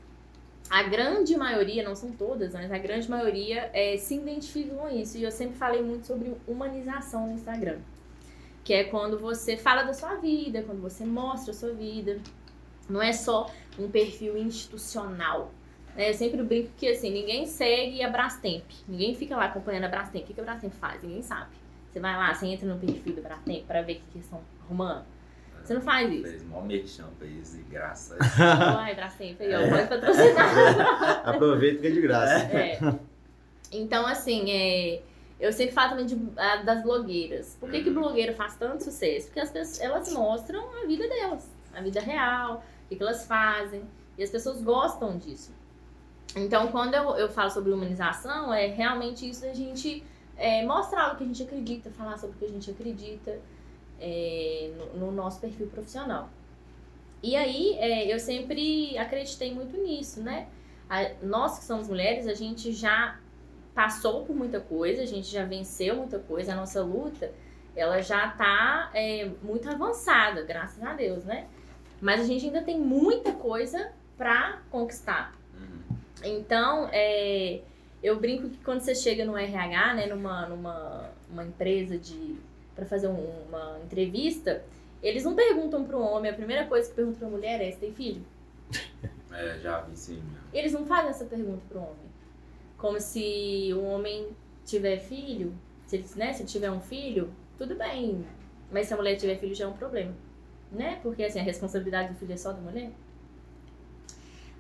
[0.72, 5.20] a grande maioria, não são todas, mas a grande maioria é, se identificam com isso.
[5.20, 7.78] E eu sempre falei muito sobre humanização no Instagram.
[8.64, 12.20] Que é quando você fala da sua vida, quando você mostra a sua vida.
[12.90, 15.52] Não é só um perfil institucional.
[15.96, 16.10] Né?
[16.10, 18.64] Eu sempre brinco que assim, ninguém segue a Brastemp.
[18.88, 20.24] Ninguém fica lá acompanhando a Brastemp.
[20.24, 21.04] O que que a Brastemp faz?
[21.04, 21.52] Ninguém sabe.
[21.92, 24.26] Você vai lá, você entra no perfil da Brastemp para ver o que que eles
[24.26, 25.04] estão arrumando.
[25.64, 26.24] Você não faz isso.
[26.24, 28.18] Fez mó merchan pra isso, de graça.
[28.40, 31.22] Ai, Brastemp, aí, ó, pode patrocinar.
[31.30, 32.34] Aproveita que é de graça.
[32.58, 32.80] É.
[33.72, 35.02] Então, assim, é,
[35.40, 37.56] eu sempre falo também de, a- das blogueiras.
[37.60, 39.28] Por que, que blogueira faz tanto sucesso?
[39.28, 43.26] Porque as pessoas, elas mostram a vida delas, a vida real, o que, que elas
[43.28, 43.84] fazem.
[44.18, 45.54] E as pessoas gostam disso.
[46.36, 50.04] Então, quando eu, eu falo sobre humanização, é realmente isso da gente
[50.38, 53.40] é, mostrar o que a gente acredita, falar sobre o que a gente acredita
[54.00, 56.30] é, no, no nosso perfil profissional.
[57.22, 60.48] E aí, é, eu sempre acreditei muito nisso, né?
[60.90, 63.20] A- nós que somos mulheres, a gente já
[63.76, 67.32] passou por muita coisa, a gente já venceu muita coisa, a nossa luta,
[67.76, 71.48] ela já tá é, muito avançada, graças a Deus, né?
[72.02, 75.34] Mas a gente ainda tem muita coisa pra conquistar.
[76.24, 77.62] Então, é,
[78.04, 82.36] eu brinco que quando você chega no RH, né, numa, numa uma empresa de
[82.76, 84.64] para fazer um- uma entrevista,
[85.04, 87.72] eles não perguntam para o homem, a primeira coisa que perguntam para a mulher é:
[87.72, 88.22] você tem filho?
[89.34, 90.16] É, já vi sim.
[90.16, 90.42] meu.
[90.54, 92.12] Eles não fazem essa pergunta pro homem.
[92.78, 94.28] Como se o homem
[94.66, 95.54] tiver filho,
[95.88, 98.26] se ele, né, se ele tiver um filho, tudo bem.
[98.70, 100.14] Mas se a mulher tiver filho já é um problema.
[100.70, 101.00] Né?
[101.02, 102.92] Porque assim, a responsabilidade do filho é só da mulher.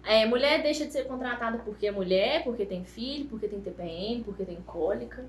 [0.03, 4.23] É, mulher deixa de ser contratada porque é mulher, porque tem filho, porque tem TPM,
[4.23, 5.25] porque tem cólica.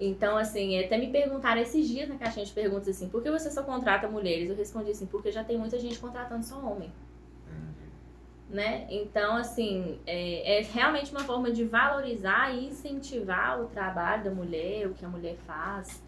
[0.00, 3.50] Então, assim, até me perguntaram esses dias na caixinha de perguntas assim, por que você
[3.50, 4.48] só contrata mulheres?
[4.48, 6.92] Eu respondi assim, porque já tem muita gente contratando só homem
[7.46, 7.90] Entendi.
[8.48, 8.86] né?
[8.90, 14.86] Então, assim, é, é realmente uma forma de valorizar e incentivar o trabalho da mulher,
[14.86, 16.00] o que a mulher faz.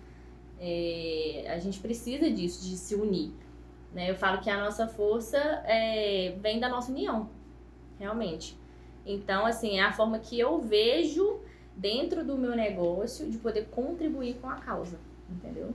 [0.61, 3.33] É, a gente precisa disso, de se unir.
[3.93, 4.11] Né?
[4.11, 7.29] Eu falo que a nossa força é, vem da nossa união,
[7.99, 8.57] realmente.
[9.05, 11.41] Então, assim, é a forma que eu vejo
[11.77, 14.99] dentro do meu negócio de poder contribuir com a causa,
[15.29, 15.73] entendeu?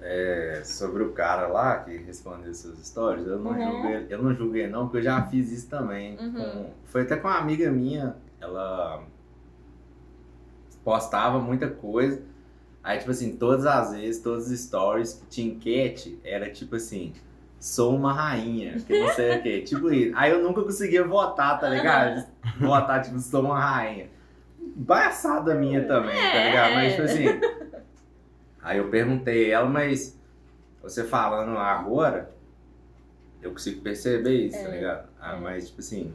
[0.00, 3.62] É, sobre o cara lá que respondeu suas histórias, eu não, Uhum.
[3.72, 6.18] julguei, eu não julguei não, porque eu já fiz isso também.
[6.18, 6.32] Uhum.
[6.32, 9.04] com- foi até com uma amiga minha, ela
[10.84, 12.22] postava muita coisa.
[12.82, 17.12] Aí, tipo assim, todas as vezes, todos os stories que tinha enquete, era tipo assim,
[17.58, 19.62] sou uma rainha, que não sei o quê.
[19.66, 20.12] Tipo isso.
[20.16, 22.26] Aí eu nunca conseguia votar, tá ligado?
[22.60, 24.08] Votar, tipo, sou uma rainha.
[24.86, 26.74] Palhaçada minha também, tá ligado?
[26.74, 27.26] Mas, tipo assim.
[28.62, 30.18] Aí eu perguntei a ela, mas
[30.82, 32.30] você falando agora,
[33.42, 35.08] eu consigo perceber isso, tá É, ligado?
[35.20, 35.40] Ah, é.
[35.40, 36.12] mas, tipo assim.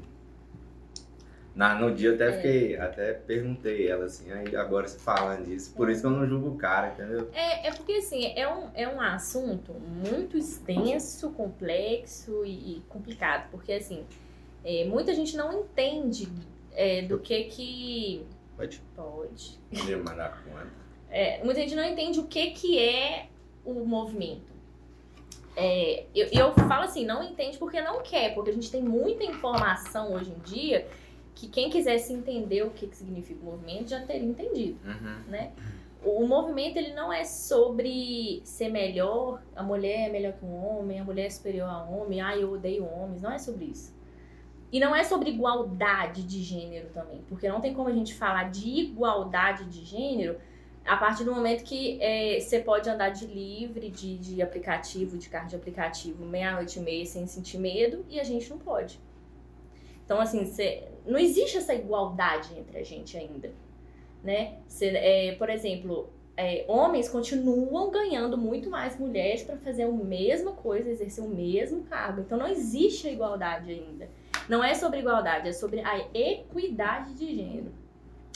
[1.53, 2.31] Na, no dia eu até É.
[2.33, 6.25] fiquei, até perguntei ela assim, aí agora você falando disso, por isso que eu não
[6.25, 7.29] julgo o cara, entendeu?
[7.33, 13.49] É, é porque assim, é um, é um assunto muito extenso, complexo e, e complicado.
[13.51, 14.05] Porque assim,
[14.63, 16.29] é, muita gente não entende
[16.73, 18.25] é, do que que.
[18.55, 18.81] Pode.
[18.95, 19.59] Pode.
[19.71, 20.67] Não ia mandar conta.
[21.13, 23.25] É, muita gente não entende o que que é
[23.65, 24.53] o movimento.
[25.57, 29.25] É, eu, eu falo assim, não entende porque não quer, porque a gente tem muita
[29.25, 30.87] informação hoje em dia
[31.41, 35.23] que quem quisesse entender o que, que significa o movimento já teria entendido Uhum.
[35.27, 35.51] né?
[36.05, 40.99] O movimento ele não é sobre ser melhor, a mulher é melhor que um homem,
[40.99, 43.95] a mulher é superior a homem, ah, eu odeio homens, não é sobre isso.
[44.71, 48.49] E não é sobre igualdade de gênero também, porque não tem como a gente falar
[48.49, 50.37] de igualdade de gênero
[50.85, 55.29] a partir do momento que é, você pode andar de livre, de, de aplicativo, de
[55.29, 58.99] carro de aplicativo, meia-noite e meia sem sentir medo, e a gente não pode.
[60.11, 63.49] Então, assim, cê, não existe essa igualdade entre a gente ainda,
[64.21, 64.57] né?
[64.67, 70.51] Cê, é, por exemplo, é, homens continuam ganhando muito mais mulheres para fazer a mesma
[70.51, 72.19] coisa, exercer o mesmo cargo.
[72.19, 74.09] Então, não existe a igualdade ainda.
[74.49, 77.71] Não é sobre igualdade, é sobre a equidade de gênero.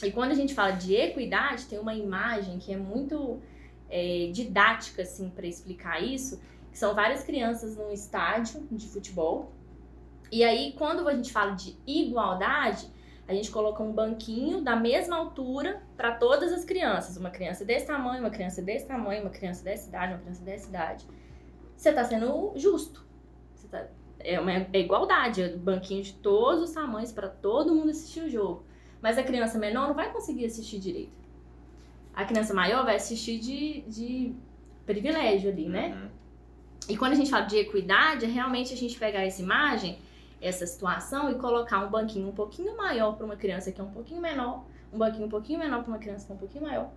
[0.01, 3.41] E quando a gente fala de equidade, tem uma imagem que é muito
[3.89, 6.39] é, didática, assim, para explicar isso,
[6.71, 9.51] que são várias crianças num estádio de futebol.
[10.31, 12.87] E aí, quando a gente fala de igualdade,
[13.27, 17.17] a gente coloca um banquinho da mesma altura para todas as crianças.
[17.17, 20.69] Uma criança desse tamanho, uma criança desse tamanho, uma criança dessa idade, uma criança dessa
[20.69, 21.05] idade.
[21.75, 23.03] Você está sendo justo.
[23.71, 23.87] Tá,
[24.19, 28.29] é uma é igualdade, é banquinho de todos os tamanhos para todo mundo assistir o
[28.29, 28.63] jogo.
[29.01, 31.13] Mas a criança menor não vai conseguir assistir direito.
[32.13, 34.35] A criança maior vai assistir de, de
[34.85, 35.89] privilégio ali, né?
[35.89, 36.09] Uhum.
[36.89, 39.99] E quando a gente fala de equidade, é realmente a gente pegar essa imagem,
[40.45, 43.91] essa situação e colocar um banquinho um pouquinho maior para uma criança que é um
[43.91, 46.91] pouquinho menor, um banquinho um pouquinho menor para uma criança que é um pouquinho maior.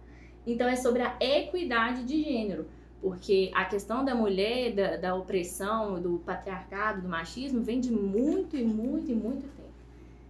[0.47, 2.67] Então é sobre a equidade de gênero,
[3.01, 8.57] porque a questão da mulher, da, da opressão, do patriarcado, do machismo vem de muito
[8.57, 9.69] e muito e muito tempo.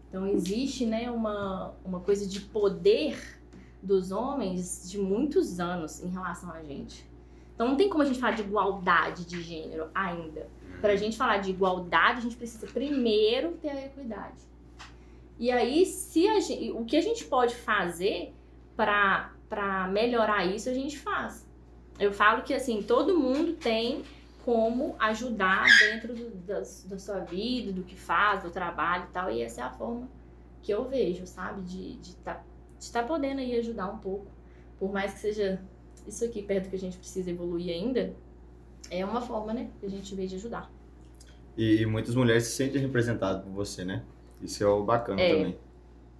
[0.08, 3.38] Então existe né, uma, uma coisa de poder
[3.82, 7.06] dos homens de muitos anos em relação a gente.
[7.54, 10.48] Então não tem como a gente falar de igualdade de gênero ainda.
[10.80, 14.40] Para a gente falar de igualdade, a gente precisa primeiro ter a equidade.
[15.38, 18.34] E aí, se gente, o que a gente pode fazer
[18.76, 21.46] para melhorar isso, a gente faz.
[21.98, 24.04] Eu falo que assim, todo mundo tem
[24.44, 29.30] como ajudar dentro do, da, da sua vida, do que faz, do trabalho e tal.
[29.30, 30.08] E essa é a forma
[30.62, 31.62] que eu vejo, sabe?
[31.62, 32.44] De estar de tá,
[32.78, 34.26] de tá podendo aí ajudar um pouco.
[34.78, 35.60] Por mais que seja
[36.06, 38.14] isso aqui perto que a gente precisa evoluir ainda,
[38.90, 39.70] é uma forma, né?
[39.80, 40.70] Que a gente vê de ajudar.
[41.56, 44.02] E, e muitas mulheres se sentem representadas por você, né?
[44.40, 45.58] Isso é o bacana é, também.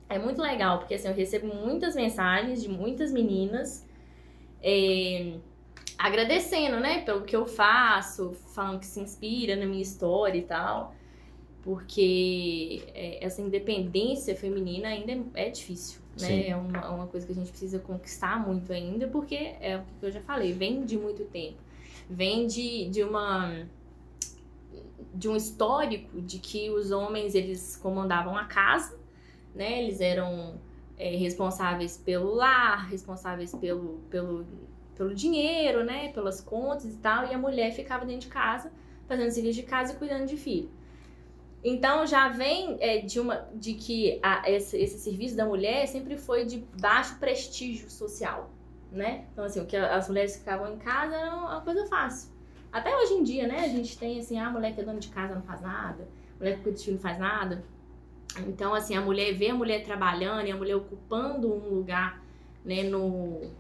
[0.09, 3.87] É muito legal, porque assim, eu recebo muitas mensagens de muitas meninas.
[4.61, 5.35] É,
[5.97, 10.95] agradecendo, né, pelo que eu faço, falando que se inspira na minha história e tal.
[11.63, 16.49] Porque é, essa independência feminina ainda é, difícil, né?
[16.49, 20.01] É uma, é uma coisa que a gente precisa conquistar muito ainda, porque é o
[20.01, 21.68] que eu já falei, vem de muito tempo.
[22.09, 23.67] Vem de, de uma
[25.15, 28.99] de um histórico de que os homens eles comandavam a casa,
[29.55, 29.83] né?
[29.83, 30.61] Eles eram
[30.97, 34.47] é, responsáveis pelo lar, responsáveis pelo, pelo
[34.99, 36.09] pelo dinheiro, né?
[36.09, 37.27] Pelas contas e tal.
[37.29, 38.71] E a mulher ficava dentro de casa,
[39.07, 40.69] fazendo serviço de casa e cuidando de filho.
[41.63, 46.17] Então já vem é, de uma de que a, esse, esse serviço da mulher sempre
[46.17, 48.51] foi de baixo prestígio social,
[48.91, 49.27] né?
[49.33, 52.31] Então assim, o que as mulheres ficavam em casa era uma coisa fácil.
[52.73, 53.61] Até hoje em dia, né?
[53.61, 56.09] A gente tem assim, ah, a mulher que é dona de casa não faz nada,
[56.37, 57.65] a mulher que cuida de filho não faz nada.
[58.47, 62.23] Então assim, a mulher vê a mulher trabalhando e a mulher ocupando um lugar,
[62.65, 63.51] né, no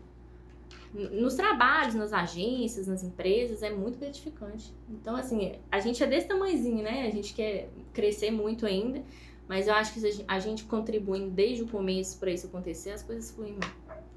[0.94, 4.72] nos trabalhos, nas agências, nas empresas, é muito gratificante.
[4.88, 7.06] Então, assim, a gente é desse tamanhozinho, né?
[7.06, 9.02] A gente quer crescer muito ainda,
[9.46, 13.30] mas eu acho que a gente contribuindo desde o começo para isso acontecer, as coisas
[13.30, 13.58] fluem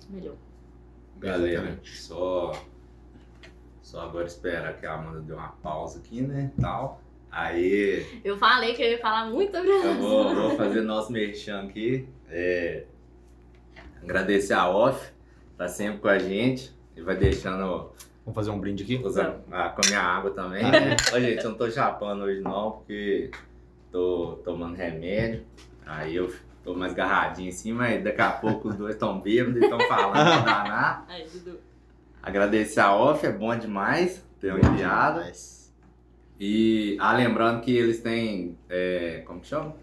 [0.10, 0.36] melhor.
[1.21, 2.51] Galera, só
[3.81, 6.51] só agora espera que a Amanda deu uma pausa aqui, né?
[6.60, 7.01] Tal.
[7.31, 8.05] Aí.
[8.23, 12.07] Eu falei que eu ia falar muito sobre Eu vou, vou fazer nosso merchan aqui.
[12.29, 12.86] É,
[14.01, 15.12] agradecer a Off
[15.62, 17.91] tá sempre com a gente e vai deixando.
[18.25, 18.97] Vamos fazer um brinde aqui?
[18.97, 20.63] Usando, ah, com a minha água também.
[20.63, 20.95] Né?
[21.13, 23.29] Ô, gente, eu não tô chapando hoje não, porque
[23.91, 25.43] tô tomando remédio.
[25.86, 29.63] Aí eu tô mais garradinho assim, mas daqui a pouco os dois estão bêbados e
[29.63, 30.13] estão falando
[30.45, 31.06] danar.
[31.10, 31.60] Aí, Dudu.
[32.21, 35.21] Agradecer a off, é bom demais ter um enviado.
[36.39, 39.76] E, ah, lembrando que eles têm, é, como que chama?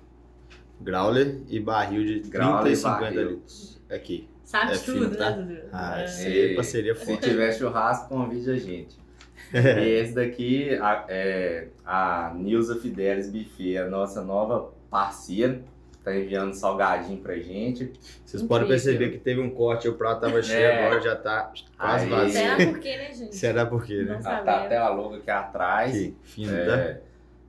[0.81, 3.81] Growler e barril de 30 Growler e 50 litros.
[3.91, 4.29] Aqui.
[4.45, 5.37] Sabe é tudo, tá?
[5.37, 6.55] né, Ah, é.
[6.55, 8.97] parceria Se tiver churrasco, convide a gente.
[9.53, 15.63] e esse daqui a, é a Nilza Fidelis Buffet, a nossa nova parceira.
[16.09, 17.93] Tá enviando salgadinho pra gente.
[18.25, 20.87] Vocês podem perceber que teve um corte, o prato tava cheio, é.
[20.87, 22.11] agora já tá quase Aí.
[22.11, 22.33] vazio.
[22.33, 23.37] Será por quê, né, gente?
[23.37, 24.21] Será por quê, né?
[24.25, 25.93] Ah, tá até a logo aqui atrás.
[25.93, 27.01] Que fino, é, tá?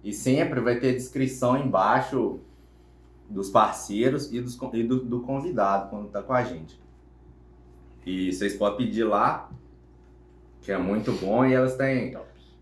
[0.03, 2.41] E sempre vai ter descrição embaixo
[3.29, 6.77] dos parceiros e, dos, e do, do convidado quando tá com a gente.
[8.05, 9.49] E vocês podem pedir lá,
[10.59, 12.17] que é muito bom, e elas têm,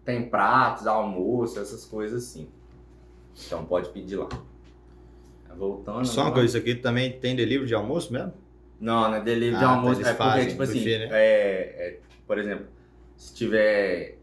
[0.06, 2.48] têm pratos, almoço, essas coisas assim.
[3.48, 4.30] Então pode pedir lá.
[5.58, 6.06] Voltando.
[6.06, 6.34] Só uma né?
[6.36, 8.34] coisa, isso aqui também tem delivery de almoço mesmo?
[8.80, 10.00] Não, não é delivery de Ah, tá, almoço.
[10.02, 11.08] eles É porque, tipo assim, buffet, né?
[11.12, 12.68] é, é, por exemplo,
[13.16, 14.18] se tiver.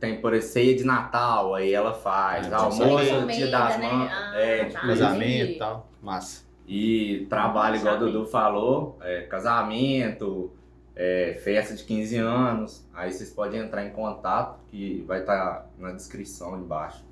[0.00, 2.52] Tem, por exemplo, ceia de Natal, aí ela faz.
[2.52, 3.92] Ah, almoço, encomenda, dia das né?
[3.92, 4.10] mães.
[4.12, 4.70] Ah, é, tá.
[4.70, 5.90] tipo, Casamento e tal.
[6.02, 6.44] Massa.
[6.66, 7.98] E trabalho, igual o.
[7.98, 10.50] Dudu falou, é, casamento,
[10.96, 12.88] é, festa de 15 anos.
[12.94, 17.04] Aí vocês podem entrar em contato, que vai estar na descrição embaixo.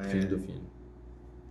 [0.00, 0.62] É, Filho do filho.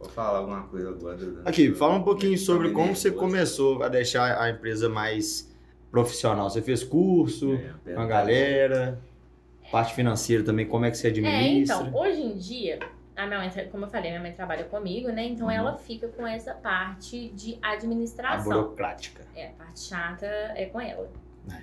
[0.04, 1.18] Vou falar alguma coisa agora.
[1.46, 5.52] Aqui, fala um pouquinho Tô sobre meio como você começou a deixar a empresa mais
[5.89, 6.50] profissional.
[6.50, 7.54] Você fez curso
[7.86, 9.00] É, com a galera,
[9.72, 11.76] parte financeira também, como é que você É, administra?
[11.78, 12.80] então, hoje em dia,
[13.16, 15.24] a minha mãe, como eu falei, minha mãe trabalha comigo, né?
[15.26, 15.52] Então Uhum.
[15.54, 18.44] ela fica com essa parte de a administração.
[18.44, 19.22] burocrática.
[19.36, 21.10] É, a parte chata é com ela.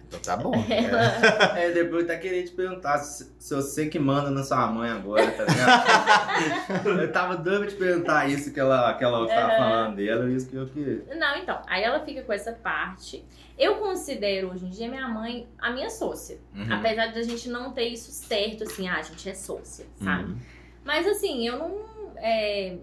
[0.07, 0.53] Então tá bom.
[0.69, 4.67] Ela- É, depois eu até queria te perguntar se, se você que manda na sua
[4.67, 6.91] mãe agora, tá ligado?
[7.01, 9.57] eu tava doido te perguntar isso que ela, que ela tava Aham.
[9.57, 11.05] falando dela, isso que eu queria.
[11.17, 13.25] Não, então, aí ela fica com essa parte.
[13.59, 16.39] Eu considero hoje em dia minha mãe a minha sócia.
[16.55, 16.67] Uhum.
[16.73, 20.25] Apesar de a gente não ter isso certo, assim, ah, a gente é sócia, sabe?
[20.33, 20.39] Uhum.
[20.85, 21.79] Mas assim, eu não.
[22.17, 22.77] é,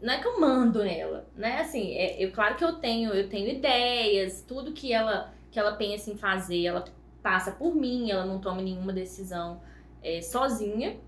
[0.00, 1.60] não é que eu mando nela, né?
[1.60, 5.72] Assim, é, eu, claro que eu tenho, eu tenho ideias, tudo que ela, que ela
[5.72, 6.84] pensa em fazer, ela
[7.22, 9.60] passa por mim, ela não toma nenhuma decisão
[10.02, 10.98] é, sozinha.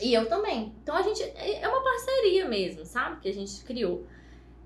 [0.00, 0.72] E eu também.
[0.82, 1.22] Então a gente.
[1.22, 3.20] É é uma parceria mesmo, sabe?
[3.20, 4.06] Que a gente criou.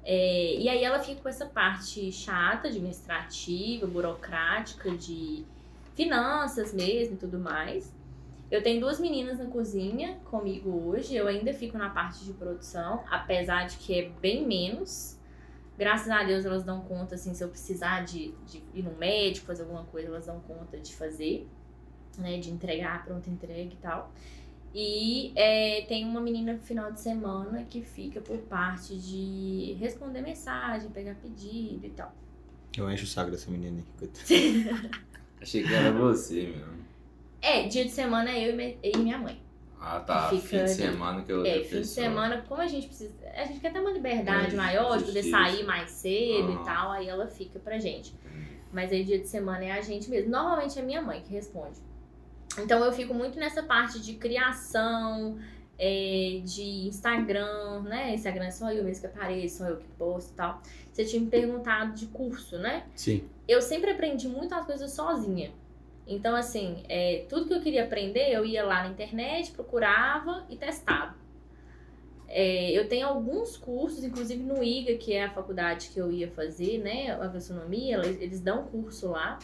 [0.04, 5.44] É, e aí ela fica com essa parte chata, administrativa, burocrática, de
[5.94, 7.92] finanças mesmo e tudo mais.
[8.48, 11.16] Eu tenho duas meninas na cozinha comigo hoje.
[11.16, 15.15] Eu ainda fico na parte de produção, apesar de que é bem menos.
[15.78, 19.46] Graças a Deus elas dão conta, assim, se eu precisar de, de ir no médico,
[19.46, 21.46] fazer alguma coisa, elas dão conta de fazer,
[22.18, 22.38] né?
[22.38, 24.10] De entregar, pronto, entrega e tal.
[24.74, 30.20] E é, tem uma menina no final de semana que fica por parte de responder
[30.20, 32.14] mensagem, pegar pedido e tal.
[32.76, 33.84] Eu encho o saco dessa menina aí.
[33.98, 34.90] coitada.
[35.40, 36.84] Achei que era você mesmo.
[37.40, 39.40] É, dia de semana é eu me- e minha mãe.
[39.80, 40.28] Ah, tá.
[40.30, 43.12] Fica fim de semana que eu É, fim de semana, como a gente precisa.
[43.34, 46.62] A gente quer ter uma liberdade É, maior, de poder sair mais cedo Aham.
[46.62, 48.14] e tal, aí ela fica pra gente.
[48.72, 50.30] Mas aí dia de semana é a gente mesmo.
[50.30, 51.78] Normalmente é minha mãe que responde.
[52.58, 55.38] Então eu fico muito nessa parte de criação,
[55.78, 58.14] é, de Instagram, né?
[58.14, 60.60] Instagram é só eu mesmo que apareço, só eu que posto e tal.
[60.92, 62.84] Você tinha me perguntado de curso, né?
[62.94, 63.24] Sim.
[63.46, 65.52] eu sempre aprendi muitas coisas sozinha.
[66.06, 70.56] Então, assim, é, tudo que eu queria aprender, eu ia lá na internet, procurava e
[70.56, 71.16] testava.
[72.28, 76.28] É, eu tenho alguns cursos, inclusive no IGA, que é a faculdade que eu ia
[76.30, 77.10] fazer, né?
[77.10, 79.38] A gastronomia, eles, eles dão curso lá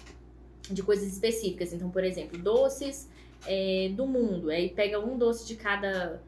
[0.71, 1.73] de coisas específicas.
[1.73, 3.11] Então, por exemplo, doces
[3.47, 4.51] é, do mundo.
[4.51, 6.21] Aí pega um doce de cada,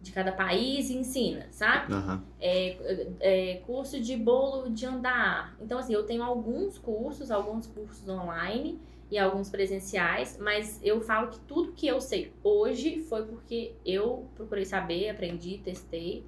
[0.00, 1.92] de cada país e ensina, sabe?
[1.92, 2.24] Aham.
[2.40, 2.76] é,
[3.20, 5.56] é, curso de bolo de andar.
[5.60, 11.28] Então, assim, eu tenho alguns cursos, alguns cursos online e alguns presenciais, mas eu falo
[11.28, 16.24] que tudo que eu sei hoje foi porque eu procurei saber, aprendi, testei.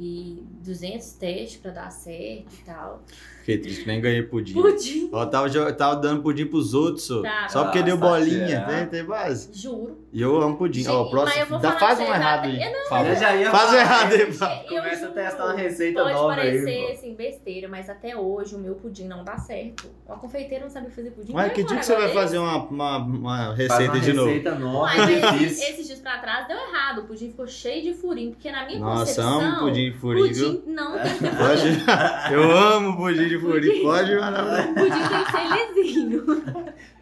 [0.00, 3.02] E 200 testes pra dar certo e tal.
[3.40, 4.52] Fiquei triste, nem ganhei pudim.
[4.52, 5.08] Pudim!
[5.10, 7.20] Ó, tava, tava dando pudim pros outros, só.
[7.20, 7.48] Tá.
[7.48, 8.58] só porque deu bolinha.
[8.58, 8.64] é.
[8.64, 9.50] Tem, tem base.
[9.52, 9.98] Juro.
[10.10, 10.86] E eu amo pudim.
[10.88, 11.42] Ó, o próximo.
[11.42, 12.42] eu vou Dá, faz um errado
[12.88, 12.98] tá?
[12.98, 13.08] aí.
[13.10, 14.62] Eu já ia Faz um errado aí, pá.
[14.70, 16.92] Eu Começa a testar uma receita Pode nova aí, parecer pô.
[16.92, 19.90] assim, besteira, mas até hoje o meu pudim não dá certo.
[20.06, 21.32] Uma confeiteira não sabe fazer pudim.
[21.34, 24.12] Mas Vai que dia que você vai fazer uma, uma, uma Faz receita uma de
[24.14, 24.28] novo?
[24.28, 25.68] receita nova, mas esses, difícil.
[25.68, 27.00] esses dias pra trás deu errado.
[27.00, 29.40] O pudim ficou cheio de furinho, porque na minha Nossa, concepção.
[29.40, 30.54] amo pudim de furinho, viu?
[30.60, 31.60] pudim não tem que ter Pode.
[31.60, 31.84] furinho.
[32.32, 33.82] Eu amo pudim de furinho.
[33.82, 34.74] Pode, mano.
[34.74, 36.24] pudim tem que ser lisinho.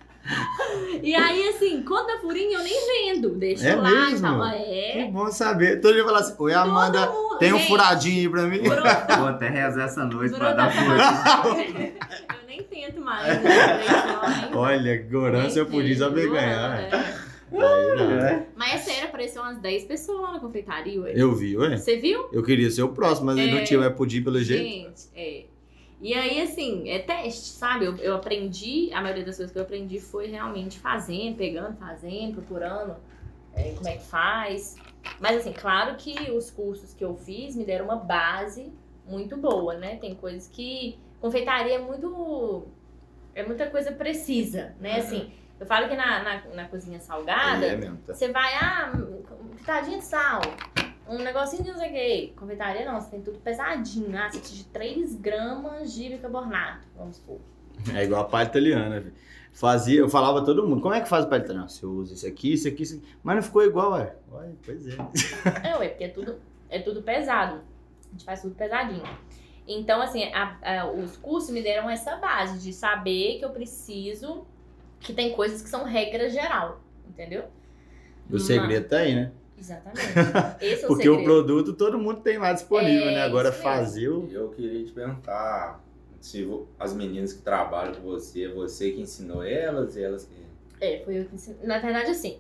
[1.03, 3.31] e aí, assim, quando dá furinho, eu nem vendo.
[3.31, 4.17] Deixa É lá mesmo?
[4.19, 4.41] e tal.
[4.51, 5.11] Que É.
[5.11, 5.81] bom saber.
[5.81, 8.59] Todo dia fala assim: Oi, Amanda, mundo- tem um Gente, furadinho aí pra mim.
[8.63, 8.83] Durou,
[9.19, 11.43] Vou até rezar essa noite durou pra dar da- força.
[12.41, 13.27] Eu nem tento mais.
[13.43, 14.51] Né?
[14.55, 16.81] Olha, Gorância eu podia saber ganhar.
[16.81, 16.91] É.
[17.53, 18.11] Aí não.
[18.27, 18.47] É.
[18.57, 21.13] Mas é sério, apareceu umas 10 pessoas lá na confeitaria, ué.
[21.15, 21.77] Eu vi, ué.
[21.77, 22.29] Você viu?
[22.33, 23.63] Eu queria ser o próximo, mas ele não É.
[23.65, 24.63] tinha mais pudim pelo jeito.
[24.65, 25.45] Gente, é.
[26.01, 27.87] E aí, assim, é teste, sabe?
[27.87, 32.35] Eu, eu aprendi, a maioria das coisas que eu aprendi foi realmente fazendo, pegando, fazendo,
[32.35, 32.97] procurando
[33.55, 34.77] é, como é que faz.
[35.19, 38.73] Mas, assim, claro que os cursos que eu fiz me deram uma base
[39.07, 39.97] muito boa, né?
[39.97, 40.99] Tem coisas que.
[41.21, 42.67] Confeitaria é muito.
[43.35, 44.99] É muita coisa precisa, né?
[44.99, 48.15] Assim, eu falo que na, na, na cozinha salgada, É tá.
[48.15, 48.93] você vai, ah,
[49.57, 50.41] pitadinha de sal,
[51.09, 52.33] um negocinho de não sei o que.
[52.37, 54.17] Confeitaria não, você tem tudo pesadinho.
[54.19, 57.39] Ah, você precisa de 3 gramas de bicarbonato, vamos supor.
[57.95, 59.01] É igual a palha italiana.
[59.01, 59.15] filho.
[59.53, 61.69] Fazia, eu falava a todo mundo, como é que faz palha italiana?
[61.69, 63.05] Você usa isso aqui, isso aqui, isso aqui.
[63.23, 64.15] Mas não ficou igual, ué.
[64.33, 64.97] Ué, pois é.
[65.71, 66.39] É, ué, porque é tudo,
[66.69, 67.61] é tudo pesado.
[68.13, 69.03] gente faz tudo pesadinho.
[69.69, 74.47] Então, assim, a- a- os cursos me deram essa base de saber que eu preciso,
[75.01, 77.45] que tem coisas que são regra geral, entendeu?
[78.31, 79.33] O segredo tá aí, né?
[79.59, 80.01] Exatamente.
[80.61, 81.25] Esse é o Porque o segredo.
[81.25, 83.23] produto todo mundo tem lá disponível, É, né?
[83.23, 84.29] Agora isso fazer o.
[84.31, 85.83] Eu queria te perguntar
[86.21, 86.49] se
[86.79, 90.35] as meninas que trabalham com você, é você que ensinou elas, elas que.
[90.81, 91.67] É, foi eu que ensinei.
[91.67, 92.39] Na verdade, assim,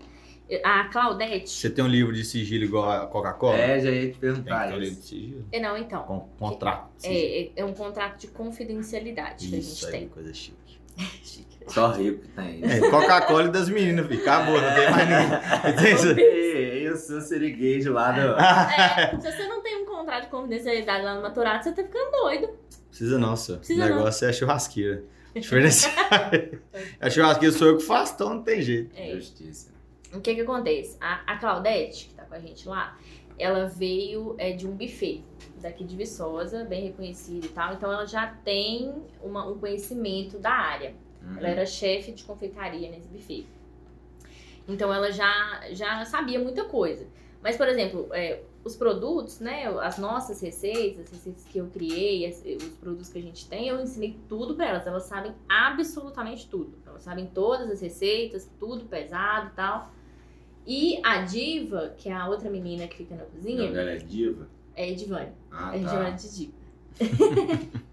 [0.63, 1.49] a Claudete.
[1.51, 3.57] Você tem um livro de sigilo igual a Coca-Cola?
[3.57, 5.01] É, já ia te Tem perguntar ter um livro isso.
[5.03, 5.45] de sigilo.
[5.53, 6.03] É, não, então.
[6.03, 6.91] Com, contrato.
[7.03, 10.09] É, é, é um contrato de confidencialidade que a Isso gente aí, tem.
[10.09, 10.79] coisa chique.
[11.23, 11.56] Chique.
[11.67, 12.61] Só rico que tem.
[12.65, 14.21] É, Coca-Cola e das meninas, filho.
[14.23, 16.25] Acabou, não tem mais ninguém.
[16.87, 18.21] Eu sou siriguejo lá do.
[18.41, 22.11] É, se você não tem um contrato de confidencialidade lá no Maturato, você tá ficando
[22.13, 22.51] doido.
[22.89, 23.59] Precisa não, senhor.
[23.59, 23.97] Precisa o não.
[23.97, 25.05] negócio é a churrasqueira.
[25.35, 25.93] Diferencial.
[27.01, 28.91] a churrasqueira sou eu que faço, então não tem jeito.
[28.97, 29.11] É.
[29.17, 29.71] Justiça.
[30.15, 30.97] O que que acontece?
[31.01, 32.97] A, a Claudete, que tá com a gente lá,
[33.39, 35.23] ela veio é, de um buffet
[35.61, 37.75] daqui de Viçosa, bem reconhecido e tal.
[37.75, 40.95] Então ela já tem uma- um conhecimento da área.
[41.27, 41.39] Uhum.
[41.39, 43.47] Ela era chefe de confeitaria nesse buffet.
[44.69, 47.07] Então ela já, já sabia muita coisa.
[47.43, 49.67] Mas, por exemplo, é, os produtos, né?
[49.81, 53.69] As nossas receitas, as receitas que eu criei, as- os produtos que a gente tem,
[53.69, 54.87] eu ensinei tudo pra elas.
[54.87, 56.73] Elas sabem absolutamente tudo.
[56.85, 59.93] Elas sabem todas as receitas, tudo pesado e tal.
[60.67, 64.49] E a Diva, que é a outra menina que fica na cozinha, dela é diva?
[64.75, 65.33] é Edivane.
[65.53, 66.11] Ah, chama ela tá.
[66.11, 66.53] de Diva.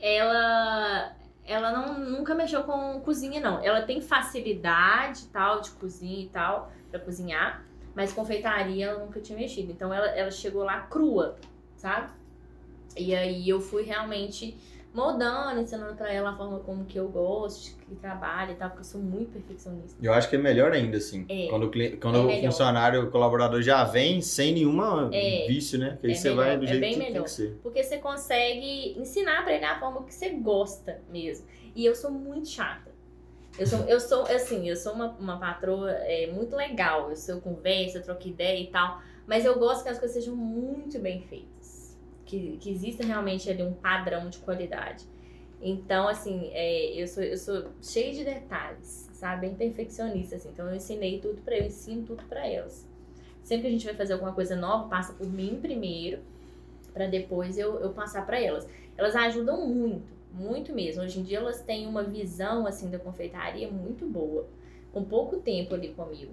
[0.00, 1.16] ela
[1.52, 3.62] ela não, nunca mexeu com cozinha, não.
[3.62, 9.38] Ela tem facilidade tal de cozinha e tal, pra cozinhar, mas confeitaria ela nunca tinha
[9.38, 9.72] mexido.
[9.72, 11.36] Então ela, ela chegou lá crua,
[11.76, 12.10] sabe?
[12.96, 14.56] E aí eu fui realmente
[14.94, 18.80] moldando, ensinando pra ela a forma como que eu gosto, que trabalha e tal, porque
[18.80, 19.96] eu sou muito perfeccionista.
[20.02, 21.24] Eu acho que é melhor ainda, assim.
[21.28, 21.46] É.
[21.48, 22.50] Quando, o, cli- quando É o melhor.
[22.50, 25.46] funcionário, o colaborador já vem sem nenhuma É.
[25.46, 25.96] vício, né?
[26.00, 27.24] Que aí É você melhor, vai do é jeito que tem melhor.
[27.24, 27.58] que ser.
[27.62, 31.46] Porque você consegue ensinar pra ele a forma que você gosta mesmo.
[31.74, 32.90] E eu sou muito chata.
[33.58, 37.10] Eu sou, eu sou assim, eu sou uma, uma patroa é, muito legal.
[37.10, 39.00] Eu sou conversa, eu troco ideia e tal.
[39.26, 41.61] Mas eu gosto que as coisas sejam muito bem feitas.
[42.32, 45.04] Que, que exista realmente ali um padrão de qualidade.
[45.60, 49.48] Então, assim, é, eu, sou, eu sou cheia de detalhes, sabe?
[49.48, 50.48] Bem perfeccionista, assim.
[50.48, 52.88] Então eu ensinei tudo pra eu ensino tudo pra elas.
[53.44, 56.20] Sempre que a gente vai fazer alguma coisa nova, passa por mim primeiro,
[56.94, 58.66] pra depois eu, eu passar pra elas.
[58.96, 61.02] Elas ajudam muito, muito mesmo.
[61.02, 64.48] Hoje em dia elas têm uma visão assim da confeitaria muito boa,
[64.90, 66.32] com pouco tempo ali comigo.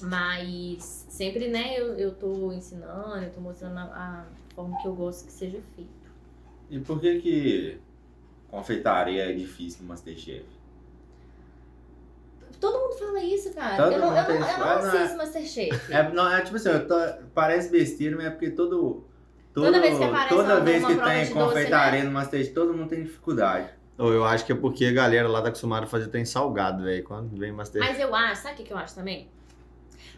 [0.00, 4.94] Mas sempre, né, eu, eu tô ensinando, eu tô mostrando a, a forma que eu
[4.94, 5.90] gosto que seja feito.
[6.70, 7.78] E por que que
[8.50, 10.44] confeitaria é difícil no Masterchef?
[12.60, 13.76] Todo mundo fala isso, cara.
[13.76, 14.58] Todo eu não, mundo eu não, eu isso.
[14.58, 15.92] não não é- assisto Masterchef.
[15.92, 19.04] É, não, é tipo assim, eu tô- parece besteira, mas é porque todo.
[19.54, 22.04] todo Toda vez que aparece toda uma- vez uma que prova tem doce, confeitaria né?
[22.06, 23.70] no Masterchef, todo mundo tem dificuldade.
[23.98, 26.84] Ou eu acho que é porque a galera lá tá acostumada a fazer tem salgado,
[26.84, 27.02] velho.
[27.04, 29.28] Quando vem Master Mas eu acho, sabe o que que eu acho também?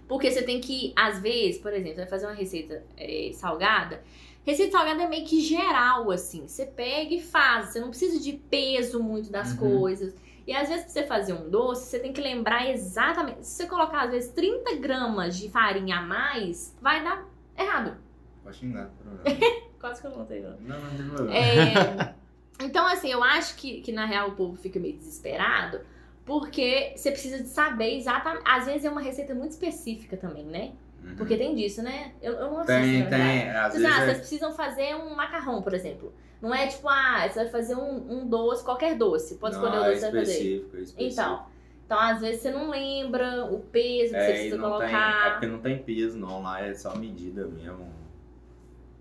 [0.07, 4.03] Porque você tem que, às vezes, por exemplo, vai fazer uma receita é, salgada.
[4.45, 6.47] Receita salgada é meio que geral, assim.
[6.49, 7.69] Você pega e faz.
[7.69, 9.57] Você não precisa de peso muito das Uhum.
[9.59, 10.15] coisas.
[10.47, 13.47] E às vezes, pra você fazer um doce, você tem que lembrar exatamente.
[13.47, 17.25] Se você colocar, às vezes, 30 gramas de farinha a mais, vai dar
[17.57, 17.97] errado.
[18.43, 18.91] Pode xingar.
[19.79, 20.57] Quase que eu não sei, não.
[20.61, 21.37] Não, não tem problema.
[21.37, 22.15] É,
[22.65, 25.81] então, assim, eu acho que, que na real o povo fica meio desesperado
[26.25, 28.43] porque você precisa de saber exatamente.
[28.45, 30.73] Às vezes é uma receita muito específica também, né?
[31.03, 31.17] Uhum.
[31.17, 32.13] Porque tem disso, né?
[32.23, 33.51] Eu, eu não assisto, tem, tem.
[33.51, 36.13] Às Vocês, vezes ah, é- vocês precisam fazer um macarrão, por exemplo.
[36.41, 39.37] Não é tipo, ah, você vai fazer um, um doce, qualquer doce.
[39.37, 40.33] Pode não, escolher o é doce que você vai fazer.
[40.33, 41.03] específico, é específico.
[41.13, 41.53] Então.
[41.85, 44.89] Então, às vezes você não lembra o peso que você É, e precisa não tem,
[44.89, 45.31] é colocar.
[45.33, 47.93] porque não tem peso não, lá é só medida mesmo.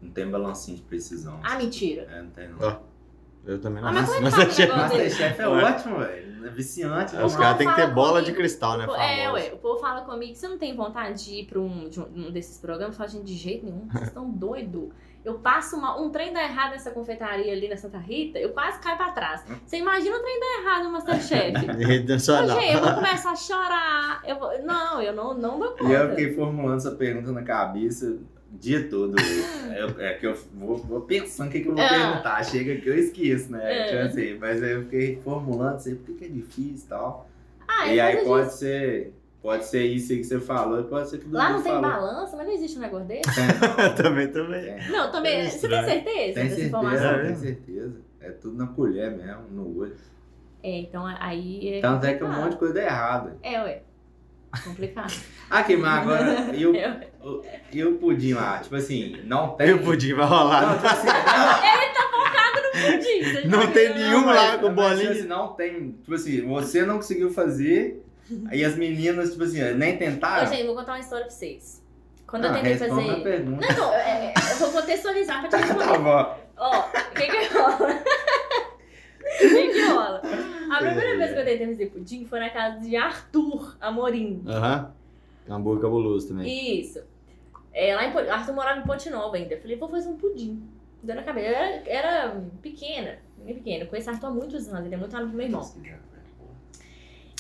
[0.01, 1.39] Não tem balancinho de precisão.
[1.43, 2.07] Ah, mentira.
[2.11, 2.57] É, não tem não.
[2.59, 2.79] Ó,
[3.45, 4.75] Eu também não Ah, mas como é que Masterchef-?
[4.75, 6.31] Masterchef é ótimo, velho.
[6.45, 7.15] É viciante.
[7.15, 8.25] O Os caras têm que ter bola comigo.
[8.27, 8.83] de cristal, né?
[8.85, 9.33] É, famoso.
[9.33, 12.07] ué, o povo fala comigo, você não tem vontade de ir pra um, de um
[12.15, 12.95] um desses programas?
[12.95, 14.89] Eu falo, gente, de jeito nenhum, vocês estão doidos.
[15.23, 18.79] Eu passo uma- um trem dá errado nessa confeitaria ali na Santa Rita, eu quase
[18.79, 19.43] caio pra trás.
[19.63, 21.53] Você imagina o trem dar errado no Masterchef?
[21.77, 22.57] Rede nacional.
[22.57, 24.21] Ô, gente, eu vou começar a chorar.
[24.25, 24.63] Eu vou...
[24.63, 26.09] Não, eu não, não dou E eu conta.
[26.09, 28.17] fiquei formulando essa pergunta na cabeça
[28.61, 29.15] o dia todo.
[29.15, 29.73] velho.
[29.75, 31.89] Eu- é que eu vou, vou pensando o que, que eu vou Ah.
[31.89, 32.43] perguntar.
[32.45, 33.59] Chega que eu esqueço, né?
[33.63, 33.85] É.
[33.87, 37.27] Tipo assim, mas aí eu fiquei formulando, sei por que que é difícil e tal.
[37.67, 38.57] Ah, e é aí pode disso.
[38.59, 41.63] ser, pode ser isso aí que você falou e pode ser que o Lá não
[41.63, 41.81] tem falou.
[41.89, 43.23] balança, mas não existe um negócio desse.
[43.33, 43.47] Tem,
[43.95, 44.61] também, também.
[44.75, 44.91] tem.
[44.91, 45.39] Não, também.
[45.41, 47.21] É Você tem certeza Tem dessa certeza, informação?
[47.23, 47.95] tem certeza.
[48.19, 49.95] É tudo na colher mesmo, no olho.
[50.63, 51.75] É, então aí.
[51.75, 53.31] É Tanto é que um monte de coisa dá errado.
[53.41, 53.81] É, ué.
[54.63, 55.13] Complicado.
[55.49, 57.41] Aqui, mas agora, e o, Eu- o-
[57.71, 58.59] e o pudim lá?
[58.59, 59.69] Tipo assim, não tem...
[59.69, 60.65] Eu pudim, vai rolar.
[60.67, 61.71] Não, tipo assim, não,
[62.71, 63.99] Pudim, você Não tá tem vendo?
[63.99, 64.97] nenhum mas- lá com mas, bolinha.
[64.99, 68.03] tipo assim, não tem, tipo assim, você não conseguiu fazer,
[68.51, 70.47] e as meninas, tipo assim, nem Ô, tentaram.
[70.47, 71.81] gente, vou contar uma história pra vocs.
[72.25, 73.23] Quando eu Ah, tentei fazer.
[73.23, 73.67] pergunta.
[73.73, 75.99] Não, não, é- é- eu vou contextualizar pra te Tá responder.
[75.99, 76.37] bom.
[76.57, 78.03] Ó, o que que rola?
[79.71, 80.21] Que rola?
[80.71, 84.43] A primeira vez que eu tentei fazer pudim foi na casa de Arthur Amorim.
[84.47, 84.93] Aham.
[85.49, 86.79] Hambúrguer cabuloso também.
[86.79, 87.01] Isso.
[87.73, 89.55] É, lá em, Arthur morava em Ponte Nova ainda.
[89.55, 90.61] Eu falei, vou fazer um pudim.
[91.01, 91.47] Deu na cabeça.
[91.47, 93.83] Eu era, era pequena, bem pequena.
[93.83, 95.73] Eu conheço Arthur há muitos anos, ele é muito amigo do meu irmão.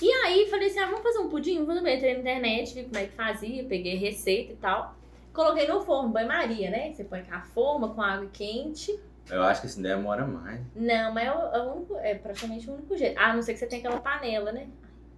[0.01, 1.63] E aí falei assim, ah, vamos fazer um pudim?
[1.63, 1.95] Vamos fazer.
[1.95, 4.95] Entrei na internet, vi como é que fazia, peguei receita e tal.
[5.31, 6.91] Coloquei no forno, banho-maria, né?
[6.91, 8.99] Você põe com a forma, com água quente.
[9.29, 10.59] Eu acho que assim demora mais.
[10.75, 13.17] Não, mas é, o, é, o único, é praticamente o único jeito.
[13.19, 14.67] A não ser que você tenha aquela panela, né?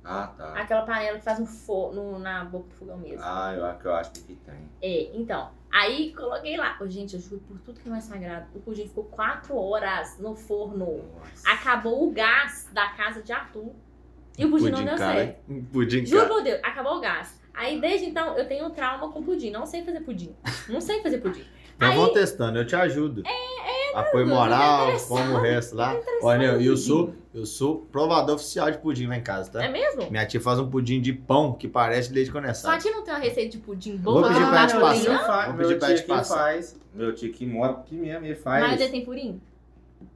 [0.04, 0.54] Ah, tá.
[0.60, 3.22] Aquela panela que faz um forno na boca do fogão mesmo.
[3.24, 4.70] Ah, eu acho que eu acho que tem.
[4.82, 5.51] É, então.
[5.72, 6.78] Aí coloquei lá.
[6.80, 8.47] Ô, gente, eu juro por tudo que é sagrado.
[8.54, 11.04] O pudim ficou quatro horas no forno.
[11.18, 11.49] Nossa.
[11.49, 13.72] Acabou o gás da casa de Arthur.
[14.38, 15.14] E o pudim, não deu cara.
[15.16, 15.51] certo.
[15.51, 17.39] Um Pudim, Juro por Deus, acabou o gás.
[17.54, 19.51] Aí desde então eu tenho trauma com pudim.
[19.51, 20.36] Não sei fazer pudim.
[20.68, 21.45] Não sei fazer pudim.
[21.80, 23.24] Aí- vamos testando, eu te ajudo.
[23.26, 23.72] É, é.
[23.93, 25.95] Apoio moral, é como o resto lá.
[26.21, 29.63] Olha, eu, eu sou, eu sou provador oficial de pudim lá em casa, tá?
[29.63, 30.09] É mesmo?
[30.09, 32.81] Minha tia faz um pudim de pão que parece leite Sua condensado.
[32.81, 34.27] tia não tem uma receita de pudim Vou boa?
[34.27, 35.45] pedir que pra dá te passar.
[35.47, 36.35] Vou pedir pra te passar.
[36.35, 36.75] faz.
[36.93, 38.67] Meu tio que mora aqui mesmo, ele faz.
[38.67, 39.41] Mas ele tem furim?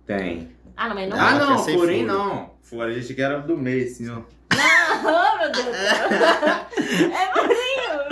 [0.05, 0.49] Tem.
[0.75, 1.17] Ah, não, mas não.
[1.19, 2.01] ah, não, é furo.
[2.03, 2.51] não.
[2.61, 4.21] Furinho acho que era do mês, assim, ó.
[4.55, 6.07] Não, meu Deus do céu.
[7.11, 7.66] É furinho.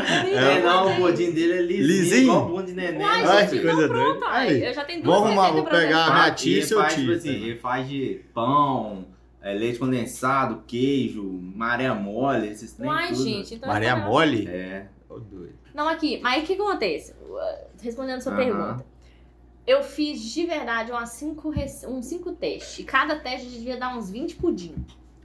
[0.06, 2.22] É, não, o pudim dele é lisinho, Lisinho?
[2.24, 3.02] igual o bunda de neném.
[3.02, 3.24] Uai?
[3.26, 4.26] Ai, gente, que então coisa pronto, doida.
[4.32, 4.50] aí.
[4.50, 4.66] Aí.
[4.66, 6.66] Eu já tenho duas Vamos arrumar, receitas vou pra pegar a minha tia e ele
[6.66, 7.14] seu faz, tio.
[7.14, 9.06] Assim, ele faz de pão,
[9.42, 11.24] é, leite condensado, queijo,
[11.56, 13.24] maré mole, esses trem Uai, tudo.
[13.24, 13.70] gente, então...
[13.70, 14.48] Maria essa não- Mole?
[14.48, 14.88] É.
[15.10, 15.56] Ô, doido.
[15.74, 17.14] Não, aqui, mas o que acontece?
[17.30, 18.44] Uh, Respondendo a sua Aham.
[18.44, 18.86] pergunta.
[19.68, 22.80] Eu fiz de verdade umas cinco, rece- uns cinco testes.
[22.80, 24.76] E cada teste devia dar uns 20 pudim.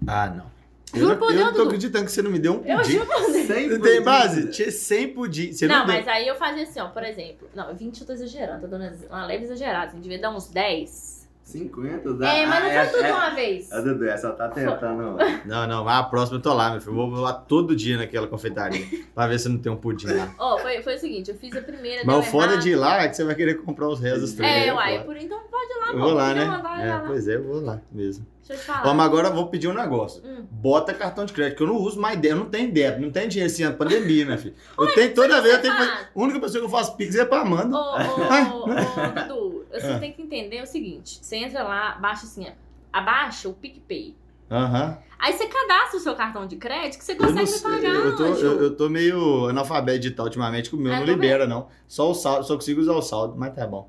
[0.07, 0.47] Ah, não.
[0.93, 1.69] Eu, Juro não- por eu Deus, não tô Dudu.
[1.69, 2.93] acreditando que você não me deu um Eu pudim.
[2.93, 3.47] juro por Deus.
[3.47, 3.91] Sem Não pudim.
[3.93, 4.51] tem base?
[4.51, 5.53] Tinha 100 pudim.
[5.53, 5.95] Você não, Não, deu.
[5.97, 7.49] mas aí eu fazia assim, ó, por exemplo.
[7.55, 9.87] Não, 20 eu tô exagerando, tô dando uma leve exagerada.
[9.91, 11.10] Assim, devia dar uns 10.
[11.51, 12.33] 50 dá.
[12.35, 13.73] É, mas não ah, foi é, tudo é, uma vez.
[13.73, 15.17] A Dudu, essa tá tentando.
[15.45, 16.93] Não, não, mas a próxima eu tô lá, meu filho.
[16.93, 20.33] Eu vou lá todo dia naquela confeitaria pra ver se não tem um pudim lá.
[20.39, 23.03] Ó, foi, foi o seguinte, eu fiz a primeira, Mas o foda de ir lá
[23.03, 24.53] é que você vai querer comprar os restos dos três.
[24.53, 24.73] É, né?
[24.75, 25.99] uai, por então pode ir lá, Eu pô.
[26.01, 26.61] vou lá, né?
[26.63, 27.05] vai É, lá.
[27.07, 28.27] pois é, eu vou lá mesmo.
[28.47, 28.91] Deixa eu te falar.
[28.91, 30.23] Ó, mas agora eu vou pedir um negócio.
[30.25, 30.45] Hum.
[30.51, 33.29] Bota cartão de crédito, que eu não uso mais débito, não tenho débito, não tenho
[33.29, 34.55] dinheiro assim, é pandemia, minha filha.
[34.79, 35.75] Eu tenho toda vez, eu tenho?
[35.75, 37.77] A única pessoa que eu faço pix é pra Amanda.
[37.77, 39.99] Ô, ô, ô, ô, Dudu, você Ah.
[39.99, 42.47] tem que entender o seguinte: você entra lá, baixa assim,
[42.93, 44.17] abaixa o PicPay.
[44.51, 44.99] Aham.
[45.19, 47.71] Aí você cadastra o seu cartão de crédito que você Eu, consegue não me sei,
[47.71, 51.05] pagar, eu, tô, eu, eu tô meio analfabeto digital ultimamente, que o meu Ah, não
[51.07, 51.69] libera, não.
[51.87, 53.89] Só o saldo, só consigo usar o saldo, mas tá bom.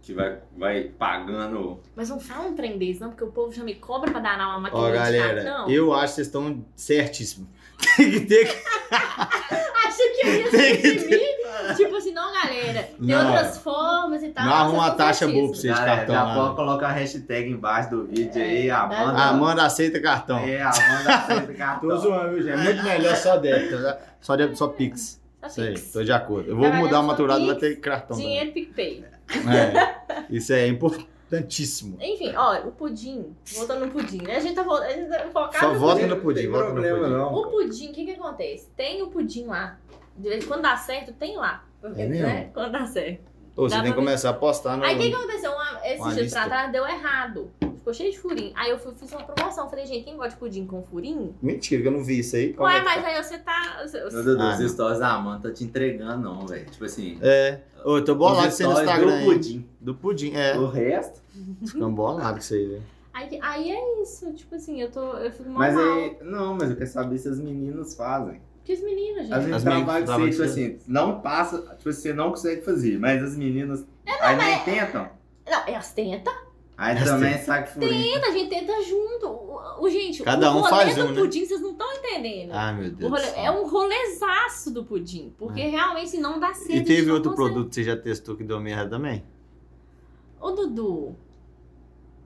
[0.00, 1.80] Que vai, vai pagando.
[1.94, 4.36] Mas não fala um trem desse, não, porque o povo já me cobra pra dar
[4.38, 5.68] uma máquina Ó, de galera, cartão.
[5.68, 7.48] eu acho que vocês estão certíssimos.
[7.96, 8.68] Tem que ter que.
[9.86, 11.74] Acho que eu ia Tem que ser de mim.
[11.76, 12.82] Tipo assim, não, galera.
[12.82, 13.26] Tem Não.
[13.32, 14.44] outras formas e tal.
[14.46, 16.34] Não arruma uma taxa boa pra você de Galera, cartão já lá.
[16.34, 19.12] pode colocar a hashtag embaixo do vídeo aí, É, Amanda.
[19.12, 20.38] dá- Amanda aceita cartão.
[20.38, 21.96] É, Amanda aceita Tô cartão.
[21.98, 22.52] zoando, viu, gente?
[22.52, 23.98] É muito melhor só débito, tá?
[24.20, 25.20] Só débito, só Pix.
[25.40, 26.48] Tá Isso aí, tô de acordo.
[26.50, 28.26] Eu vou Trabalhando mudar o maturado, vai ter cartão também.
[28.26, 29.04] Dinheiro PicPay.
[29.30, 30.66] É, isso é
[31.28, 31.96] importantíssimo.
[32.00, 33.36] Enfim, ó, o pudim.
[33.54, 34.36] Voltando no pudim, né?
[34.36, 36.08] A gente tá, vo- a gente tá focado Só no volta pudim.
[36.14, 37.10] no pudim, tem volta no problema, pudim.
[37.12, 37.34] não.
[37.34, 38.68] O pudim, o que que acontece?
[38.76, 39.78] Tem o pudim lá.
[40.16, 41.64] De Quando dá certo, tem lá.
[41.84, 42.26] É mesmo?
[42.26, 42.50] Né?
[42.52, 43.20] Quando dá certo.
[43.54, 44.84] Ô, você tem que começar a postar no.
[44.84, 45.52] Aí o que que aconteceu?
[45.52, 47.50] Uma, esse dia pra trás deu errado.
[47.88, 48.52] Ficou cheio de furinho.
[48.54, 49.68] Aí eu fui, fiz uma promoção.
[49.70, 51.34] Falei, gente, quem gosta de pudim com furinho?
[51.40, 52.52] Mentira, que eu não vi isso aí.
[52.52, 53.08] Como Ué, é que mas tá?
[53.08, 53.80] aí você tá.
[53.82, 54.68] você- Meu Deus, Ah, os não.
[54.68, 56.66] stories da Amanda tá te entregando, não, velho.
[56.70, 57.18] Tipo assim.
[57.22, 57.60] É.
[57.84, 59.06] Ô, eu tô bolado com você no Instagram.
[59.06, 59.24] do aí.
[59.24, 59.68] pudim.
[59.80, 60.58] Do pudim, é.
[60.58, 61.20] O resto.
[61.66, 62.82] Ficando bolado com isso aí, velho.
[63.14, 64.30] Aí, aí é isso.
[64.34, 65.00] Tipo assim, eu tô.
[65.16, 65.58] Eu fico mal.
[65.60, 66.16] Mas aí.
[66.20, 68.42] Não, mas eu quero saber se as meninas fazem.
[68.64, 69.32] Que as meninas, gente.
[69.32, 72.28] As meninas As meninas trabalham com trabalham você, tipo assim, não passa, tipo, você não
[72.30, 75.08] consegue fazer, mas as meninas É, aí nem tentam.
[75.50, 76.47] Não, elas tentam.
[76.80, 78.14] Aí Elas também sabe furinho.
[78.14, 79.26] Tenta, a gente tenta junto.
[79.26, 81.20] O, o- gente, Cada o um rolê faz do um, né?
[81.20, 82.52] pudim, vocês não estão entendendo.
[82.52, 83.10] Ah, meu O Deus.
[83.10, 83.44] rolê- do céu.
[83.44, 85.34] é um rolezaço do pudim.
[85.36, 86.72] Porque realmente não dá certo.
[86.72, 87.52] E teve outro consegue.
[87.52, 89.24] produto que você já testou que deu merda também?
[90.40, 91.16] Ô, Dudu.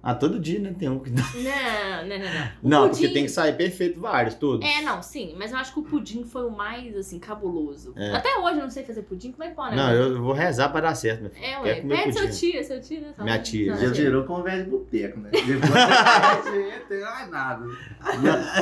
[0.05, 0.75] Ah, todo dia, né?
[0.77, 1.23] Tem um que dá.
[1.23, 2.47] Não, não, não, não.
[2.63, 4.69] O Não, pudim- porque tem que sair perfeito vários, todos.
[4.69, 7.93] É, não, sim, mas eu acho que o pudim foi o mais, assim, cabuloso.
[7.97, 8.13] É.
[8.13, 9.83] Até hoje eu não sei fazer pudim, como é que pode, né?
[9.83, 11.45] Não, eu vou rezar pra dar certo, meu filho.
[11.47, 11.75] É, ué.
[11.83, 13.15] Pede seu tio, seu tio, né?
[13.21, 13.77] Minha tia.
[13.77, 15.31] Já virou conversa de boteco, né?
[15.31, 17.65] Depois não tem mais nada.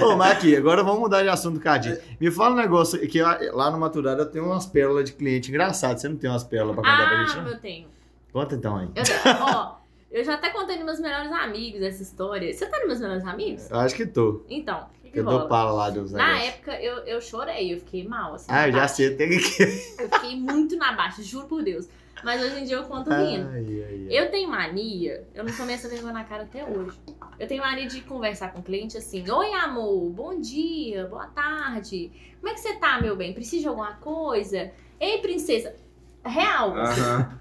[0.05, 1.97] Ô, mas aqui, agora vamos mudar de assunto, Cadinho.
[2.21, 5.49] Me fala um negócio, que lá- lá no Maturada eu tenho umas pérolas de cliente
[5.51, 5.99] engraçado.
[5.99, 7.51] Você não tem umas pérolas pra contar pra gente, Ah, não?
[7.51, 7.89] eu tenho.
[8.33, 8.89] Conta então aí.
[8.95, 9.19] Eu tenho.
[9.41, 9.80] Ó,
[10.11, 12.53] eu já até contei nos meus melhores amigos essa história.
[12.53, 13.71] Você tá nos meus melhores amigos?
[13.71, 14.43] Eu acho que tô.
[14.49, 16.49] Então, que, que Eu dou pala lá dos Na negócios.
[16.55, 18.47] época, eu, eu chorei, eu fiquei mal, assim.
[18.51, 18.95] Ah, eu já baixa.
[18.95, 19.63] sei, tem que...
[20.03, 21.89] Eu fiquei muito na baixa, juro por Deus.
[22.23, 23.49] Mas hoje em dia eu conto rindo.
[23.49, 24.07] Ai, ai, ai.
[24.11, 26.99] Eu tenho mania, eu não tomei essa vergonha na cara até hoje.
[27.39, 32.13] Eu tenho mania de conversar com o cliente assim: Oi, amor, bom dia, boa tarde.
[32.39, 33.33] Como é que você tá, meu bem?
[33.33, 34.71] Precisa de alguma coisa?
[35.01, 35.75] Ei, princesa.
[36.23, 36.77] Real.
[36.77, 37.41] Aham.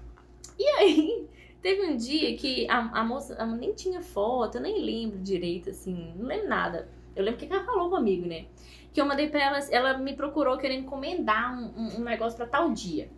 [0.58, 1.28] E aí,
[1.62, 5.70] teve um dia que a, a moça ela nem tinha foto, eu nem lembro direito,
[5.70, 6.88] assim, não lembro nada.
[7.14, 8.46] Eu lembro que ela falou comigo, né?
[8.92, 12.70] Que eu mandei pra ela, ela me procurou querendo encomendar um, um- negócio pra tal
[12.72, 13.10] dia.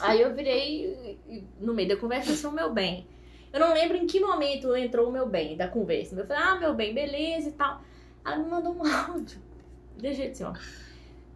[0.00, 1.18] Aí eu virei
[1.60, 3.06] no meio da conversa, assim, meu bem.
[3.52, 6.14] Eu não lembro em que momento entrou o meu bem da conversa.
[6.14, 7.82] Eu falei, ah, meu bem, beleza e tal.
[8.24, 9.38] Ela me mandou um áudio.
[9.98, 10.52] Deixa eu assim, ó.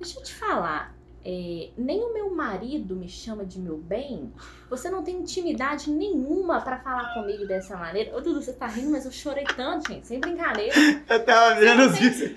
[0.01, 0.94] Deixa eu te falar.
[1.25, 4.33] É, nem o meu marido me chama de meu bem.
[4.69, 8.15] Você não tem intimidade nenhuma pra falar comigo dessa maneira.
[8.17, 10.07] Ô, Dudu, você tá rindo, mas eu chorei tanto, gente.
[10.07, 10.75] Sem brincadeira.
[11.09, 12.33] Eu tava vendo os vídeos.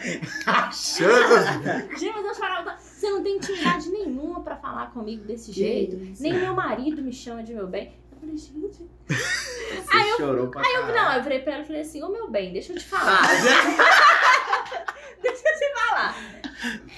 [0.45, 1.97] Achando.
[1.97, 2.81] Gente, mas eu chorava tanto.
[2.81, 5.97] Você não tem intimidade nenhuma pra falar comigo desse jeito.
[6.21, 7.93] Nem meu marido me chama de meu bem.
[8.11, 8.87] Eu falei, gente.
[9.07, 12.51] Você chorou pra Eu, não, eu virei pra ela e falei assim: Ô meu bem,
[12.53, 13.19] deixa eu te falar.
[13.21, 14.85] Ah, já-
[15.21, 16.15] Deixa eu te falar.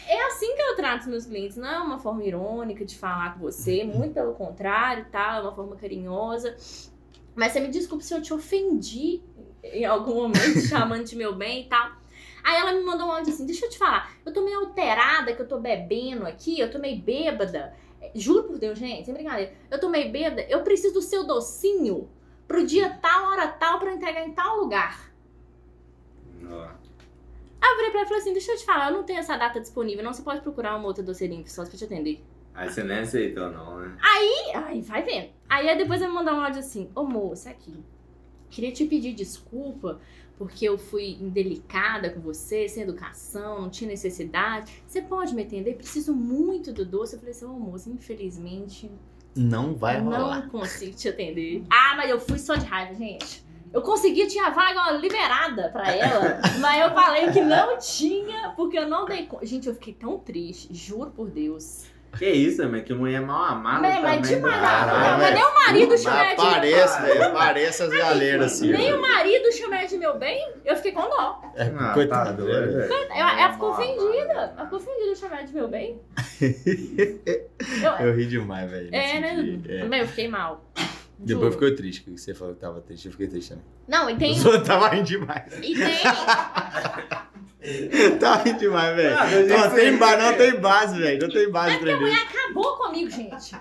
[0.08, 1.58] É assim que eu trato os meus clientes.
[1.58, 5.38] Não é uma forma irônica de falar com você, muito pelo contrário, tá?
[5.38, 6.56] É uma forma carinhosa.
[7.36, 9.22] Mas você me desculpe se eu te ofendi
[9.64, 11.92] em algum momento, chamando de meu bem e tal.
[12.44, 15.34] Aí ela me mandou um áudio assim: deixa eu te falar, eu tô meio alterada
[15.34, 17.74] que eu tô bebendo aqui, eu tô meio bêbada.
[18.16, 19.54] Juro por Deus, gente, sem brincadeira.
[19.70, 22.10] Eu tô meio bêbada, eu preciso do seu docinho
[22.48, 25.12] pro dia tal, hora tal, pra entregar em tal lugar.
[26.50, 26.79] Ó,
[27.62, 29.20] Aí eu virei pra ela e falei assim: deixa eu te falar, eu não tenho
[29.20, 30.14] essa data disponível, não.
[30.14, 32.24] Você pode procurar uma outra doceirinha só pra te atender.
[32.54, 33.98] Aí você nem aceitou, não, né?
[34.02, 35.30] Aí, ai, vai vendo.
[35.50, 37.74] Aí depois ela me mandou um áudio assim: Ô moça, aqui.
[38.50, 40.00] Queria te pedir desculpa
[40.38, 44.82] porque eu fui indelicada com você, sem educação, não tinha necessidade.
[44.88, 45.76] Você pode me atender?
[45.76, 47.14] Preciso muito do doce.
[47.14, 48.90] Eu falei assim: Ô moça, infelizmente,
[49.36, 50.42] Não vai eu rolar.
[50.42, 51.64] não consigo te atender.
[51.70, 53.44] Ah, mas eu fui só de raiva, gente.
[53.72, 58.88] Eu consegui, tinha vaga liberada pra ela, mas eu falei que não tinha, porque eu
[58.90, 59.46] não dei conta.
[59.46, 61.86] Gente, eu fiquei tão triste, juro por Deus.
[62.18, 64.18] Que isso, mas que mulher mal amada Mas- também.
[64.20, 65.18] mas demais, do não, caralho.
[65.20, 67.34] mas nem o marido chama ela de meu parece, velho.
[67.34, 68.72] Parece as galeiras assim.
[68.72, 71.40] Nem o marido chama ela de meu bem, eu fiquei com dó.
[71.56, 72.74] É, Ah, coitado, tá velho.
[72.74, 72.94] velho.
[73.12, 74.34] Ela, ela ficou ofendida.
[74.58, 76.02] Ela ficou ofendida de chamar ela de meu bem.
[77.84, 78.90] Eu, Eu ri demais, velho.
[78.92, 79.60] é, né?
[79.68, 79.80] É.
[79.82, 80.66] Também eu fiquei mal.
[81.22, 83.06] Depois ficou triste, que você falou que tava triste.
[83.08, 83.66] Eu fiquei triste também.
[83.88, 84.38] Não, e tem.
[84.42, 85.54] Eu tava rindo demais.
[85.62, 86.00] E tem.
[88.20, 89.16] tava rindo demais, velho.
[89.18, 91.22] Ah, Não, isso tem ba- não tem base, velho.
[91.22, 92.14] Não tem base pra mim.
[92.14, 93.56] acabou comigo, gente.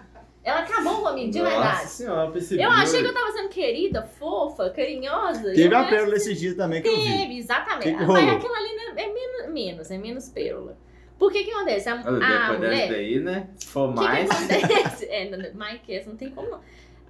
[0.45, 1.89] Ela acabou comigo, de Nossa verdade.
[1.91, 2.63] senhora, percebi.
[2.63, 5.53] Eu achei que eu tava sendo querida, fofa, carinhosa.
[5.53, 7.19] Teve a pérola esses dias também que eu vi.
[7.19, 7.91] Teve, exatamente.
[7.91, 10.79] Que que Mas aquilo ali né, é menos, menos, é menos pérola.
[11.19, 11.89] Por que que acontece?
[11.89, 12.89] A, Olha, a Depois dessa mulher...
[12.89, 13.49] daí, né?
[13.57, 14.31] Se for O que, que mais.
[14.31, 15.07] acontece?
[15.11, 16.61] É, não- mais que essa não tem como não.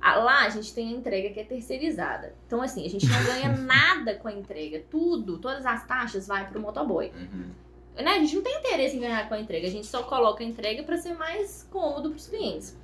[0.01, 2.35] Ah, Lá a gente tem a entrega que é terceirizada.
[2.47, 4.83] Então, assim, a gente não ganha nada com a entrega.
[4.91, 7.13] Tudo, todas as taxas vai pro motoboy.
[7.15, 7.51] Uhum.
[7.97, 8.11] Né?
[8.13, 9.67] A gente não tem interesse em ganhar com a entrega.
[9.67, 12.77] A gente só coloca a entrega pra ser mais cômodo pros clientes.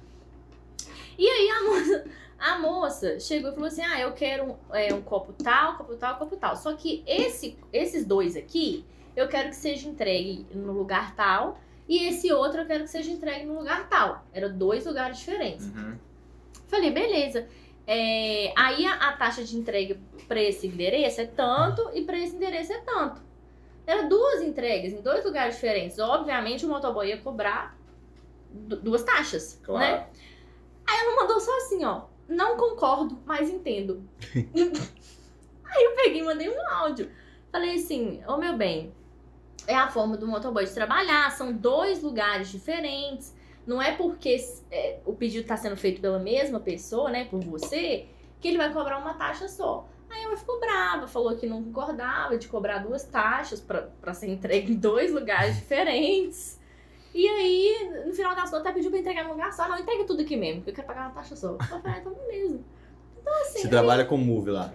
[1.16, 2.04] E aí a moça,
[2.38, 6.16] a moça chegou e falou assim: Ah, eu quero é, um copo tal, copo tal,
[6.16, 6.56] copo tal.
[6.56, 8.84] Só que esse, esses dois aqui,
[9.14, 11.60] eu quero que seja entregue no lugar tal.
[11.88, 14.24] E esse outro eu quero que seja entregue no lugar tal.
[14.32, 15.66] Eram dois lugares diferentes.
[15.66, 15.96] Uhum.
[16.74, 17.46] Falei, beleza.
[17.86, 22.34] É, aí a, a taxa de entrega para esse endereço é tanto e para esse
[22.34, 23.22] endereço é tanto.
[23.86, 25.98] Eram duas entregas em dois lugares diferentes.
[25.98, 27.76] Obviamente o motoboy ia cobrar
[28.50, 29.98] du- duas taxas, Claro.
[29.98, 30.06] né?
[30.88, 32.02] Aí ela mandou só assim, ó.
[32.26, 34.02] Não concordo, mas entendo.
[34.34, 37.10] aí eu peguei e mandei um áudio.
[37.52, 38.92] Falei assim, ô meu bem,
[39.66, 43.33] é a forma do motoboy de trabalhar, são dois lugares diferentes.
[43.66, 44.36] Não é porque
[44.70, 48.06] é, o pedido está sendo feito pela mesma pessoa, né, por você,
[48.40, 49.86] que ele vai cobrar uma taxa só.
[50.10, 54.72] Aí ela ficou brava, falou que não concordava de cobrar duas taxas para ser entregue
[54.72, 56.60] em dois lugares diferentes.
[57.14, 59.68] E aí, no final das contas, até pediu pra entregar num lugar só.
[59.68, 61.48] Não, entrega tudo aqui mesmo, porque eu quero pagar uma taxa só.
[61.52, 62.60] Eu falei, ah, então beleza.
[63.20, 64.72] Então, assim, Você trabalha com Move lá.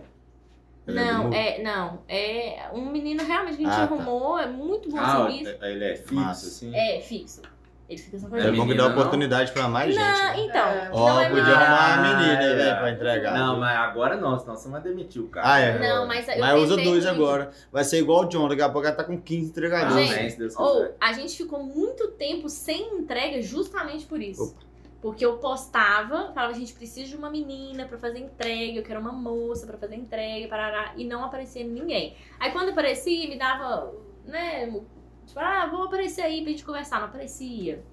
[0.87, 1.33] Ele é Não, Mu?
[1.33, 1.99] é, não.
[2.07, 3.93] É um menino realmente que a gente Ah, tá.
[3.93, 5.63] arrumou, é muito bom Ah, serviço.
[5.63, 6.75] ele é fixo, assim?
[6.75, 7.41] É fixo.
[7.89, 8.55] Ele fica só com a É gente.
[8.55, 10.03] bom que dá menina, oportunidade pra mais gente.
[10.03, 10.35] Não, né?
[10.41, 10.67] então.
[10.67, 10.89] É.
[10.93, 12.55] Ó, não é podia arrumar uma Ah, menina, é.
[12.55, 13.33] velho, pra entregar.
[13.33, 15.51] Não, mas agora não, senão você vai demitir o cara.
[15.53, 15.79] Ah, é.
[15.79, 17.07] Não, mas eu Mas usa dois muito.
[17.09, 17.49] agora.
[17.71, 20.07] Vai ser igual o John, daqui a pouco ela tá com 15 entregadores.
[20.09, 20.95] Gente, Deus Ou quiser.
[21.01, 24.43] a gente ficou muito tempo sem entrega justamente por isso.
[24.43, 24.69] Opa.
[25.01, 28.99] Porque eu postava, falava, a gente precisa de uma menina pra fazer entrega, eu quero
[28.99, 32.17] uma moça pra fazer entrega, parará, e não aparecia ninguém.
[32.37, 33.93] Aí quando aparecia, me dava,
[34.25, 34.69] né,
[35.29, 37.83] tipo, ah, vou aparecer aí pra gente conversar, não aparecia.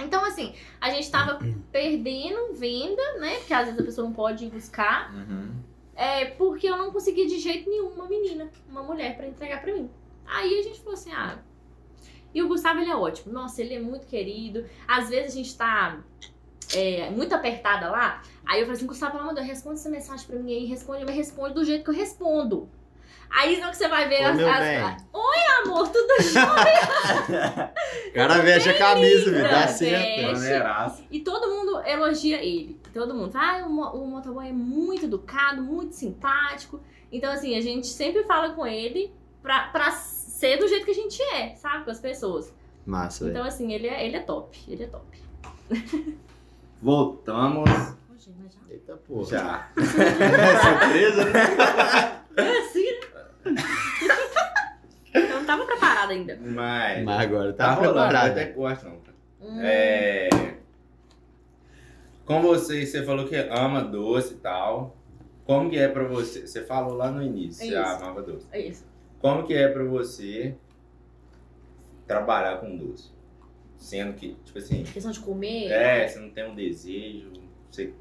[0.00, 1.38] Então, assim, a gente tava
[1.70, 5.52] perdendo venda, né, porque às vezes a pessoa não pode ir buscar, Uhum.
[5.94, 9.72] é porque eu não conseguia de jeito nenhum uma menina, uma mulher pra entregar pra
[9.72, 9.88] mim.
[10.26, 11.38] Aí a gente falou assim, ah.
[12.34, 13.32] E o Gustavo, ele é ótimo.
[13.32, 14.66] Nossa, ele é muito querido.
[14.88, 16.00] Às vezes a gente tá
[16.74, 18.22] é, muito apertada lá.
[18.44, 20.64] Aí eu falei assim, Gustavo, pelo amor de Deus, responde essa mensagem pra mim aí.
[20.64, 22.68] Responde, mas responde do jeito que eu respondo.
[23.34, 25.06] Aí não que você vai ver Oi, as, as-.
[25.12, 27.72] Oi, amor, tudo jóia?
[28.08, 29.50] O cara veste a camisa, velho.
[29.50, 31.02] Dá certo.
[31.10, 32.80] E todo mundo elogia ele.
[32.92, 36.80] Todo mundo fala, ah, o, o motoboy é muito educado, muito simpático.
[37.10, 39.12] Então, assim, a gente sempre fala com ele
[39.42, 41.84] pra, pra ser do jeito que a gente é, sabe?
[41.84, 42.54] Com as pessoas.
[42.86, 43.36] Massa, velho.
[43.36, 44.56] Então, assim, ele é, ele é top.
[44.68, 45.18] Ele é top.
[46.80, 47.68] Voltamos
[48.08, 48.30] mas já.
[48.70, 49.26] Eita porra.
[49.26, 49.68] já.
[49.74, 51.40] Surpresa, né?
[52.36, 53.13] É assim, né?
[55.14, 56.36] Eu não tava preparada ainda.
[56.40, 57.04] Mas.
[57.04, 58.30] Mas agora Tá tá, rolando, preparado.
[58.30, 59.04] até gosto não.
[59.40, 60.28] Hum, É.
[62.24, 64.96] Com você, você falou que ama doce e tal.
[65.44, 66.46] Como que é pra você?
[66.46, 68.46] Você falou lá no início, É você amava doce.
[68.50, 68.86] É isso.
[69.20, 70.56] Como que é pra você
[72.06, 73.12] trabalhar com doce?
[73.76, 75.70] Sendo que, tipo assim, Questão de comer.
[75.70, 77.30] é, você não tem um desejo,
[77.70, 77.92] você...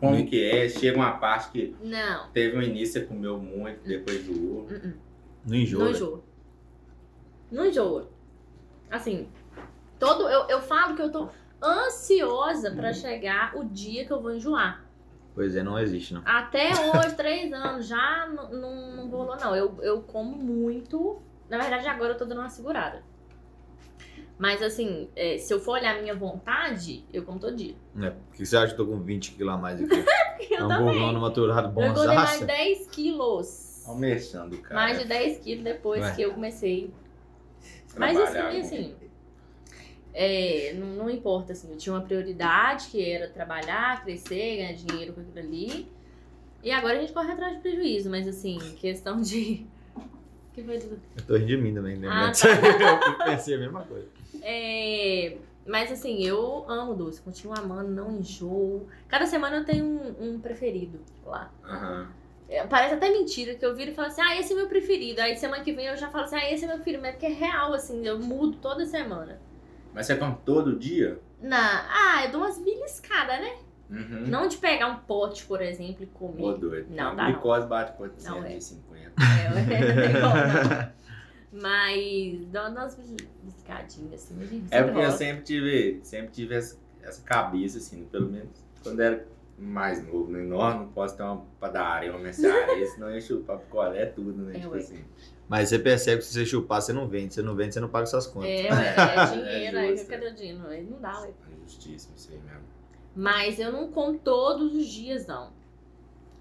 [0.00, 0.68] Como que é?
[0.68, 2.30] Chega uma parte que Não.
[2.30, 4.92] teve um início, você comeu muito, depois do Hum, hum.
[5.46, 5.78] Não enjoa.
[5.78, 5.96] Não velho.
[5.96, 6.24] enjoa.
[7.52, 8.10] Não enjoa.
[8.90, 9.28] Assim,
[9.98, 11.28] todo, eu, eu falo que eu tô
[11.62, 14.84] ansiosa pra chegar o dia que eu vou enjoar.
[15.34, 16.22] Pois é, não existe, não.
[16.24, 19.54] Até hoje, três anos, já não, não, não rolou, não.
[19.54, 21.20] Eu, eu como muito.
[21.48, 23.02] Na verdade, agora eu tô dando uma segurada.
[24.38, 27.74] Mas assim, é, se eu for olhar a minha vontade, eu como todo dia.
[28.00, 29.90] É, por que você acha que eu tô com 20 quilos a mais aqui?
[30.50, 31.20] Eu Hamburgão também.
[31.20, 32.46] maturado Eu engordei mais bonzaça.
[32.46, 33.84] 10 quilos.
[33.86, 34.74] almoçando, cara.
[34.74, 36.14] Mais de 10 quilos depois Ué.
[36.14, 36.90] que eu comecei
[37.96, 38.94] Mas assim, com- assim,
[40.12, 45.12] é, não, não importa, assim, eu tinha uma prioridade que era trabalhar, crescer, ganhar dinheiro
[45.12, 45.88] com aquilo ali.
[46.62, 49.66] E agora a gente corre atrás de prejuízo, mas assim, questão de.
[50.52, 50.98] Que foi Dudu?
[51.16, 52.08] Eu tô rindo de mim também, né?
[52.10, 54.06] Ah, Mas eu pensei a mesma coisa.
[54.42, 55.36] É,
[55.66, 58.86] mas assim, eu amo doce, continuo amando, não enjoo.
[59.08, 61.52] Cada semana eu tenho um, um preferido lá.
[61.64, 62.08] Aham.
[62.48, 65.20] É, Parece até mentira que eu viro e falo assim, ah, esse é meu preferido.
[65.20, 67.12] Aí semana que vem eu já falo assim, ah, esse é meu preferido, mas é
[67.12, 69.40] porque é real, assim, eu mudo toda semana.
[69.94, 71.20] Mas você come todo dia?
[71.40, 71.86] Na...
[71.88, 73.56] Ah, eu dou umas beliscadas, né?
[73.88, 74.26] Uhum.
[74.28, 76.58] Não de pegar um pote, por exemplo, e comer.
[76.58, 76.86] doido.
[76.90, 77.32] Não, A dá não.
[77.32, 77.92] glicose bate
[78.24, 78.58] Não, é.
[79.16, 79.74] 450.
[79.74, 81.00] É, não tem como, não.
[81.52, 84.34] Mas dou umas beliscadinhas, assim.
[84.36, 88.48] mas É porque eu sempre tive, sempre tive essa, essa cabeça, assim, pelo menos
[88.82, 89.26] quando era
[89.58, 90.42] mais novo, né?
[90.42, 94.56] Nós não posso ter uma padaria, uma mercearia, senão ia chupar picolé tudo, né?
[94.56, 94.78] É, tipo ué.
[94.78, 95.04] assim.
[95.48, 97.34] Mas você percebe que se você chupar, você não vende.
[97.34, 98.48] Se você não vende, você não paga suas contas.
[98.48, 100.66] É, ué, é dinheiro, É aí cadê o dinheiro?
[100.68, 101.30] Aí Não dá, ué.
[101.64, 102.62] Justíssimo isso aí mesmo.
[103.14, 105.52] Mas eu não como todos os dias, não.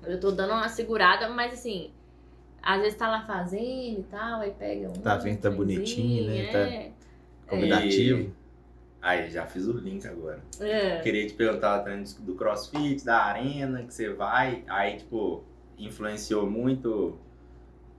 [0.04, 1.92] Eu tô dando uma segurada, mas assim,
[2.62, 4.94] às vezes tá lá fazendo e tal, aí pega um.
[4.94, 6.52] Tá vendo, tá bonitinho, né?
[6.52, 6.92] Tá- É.
[7.48, 8.32] Convidativo.
[9.02, 10.42] Aí, já fiz o link agora.
[10.60, 11.00] É.
[11.00, 14.64] Queria te perguntar também do do crossfit, da arena, que você vai.
[14.68, 15.44] Aí, tipo,
[15.78, 17.18] influenciou muito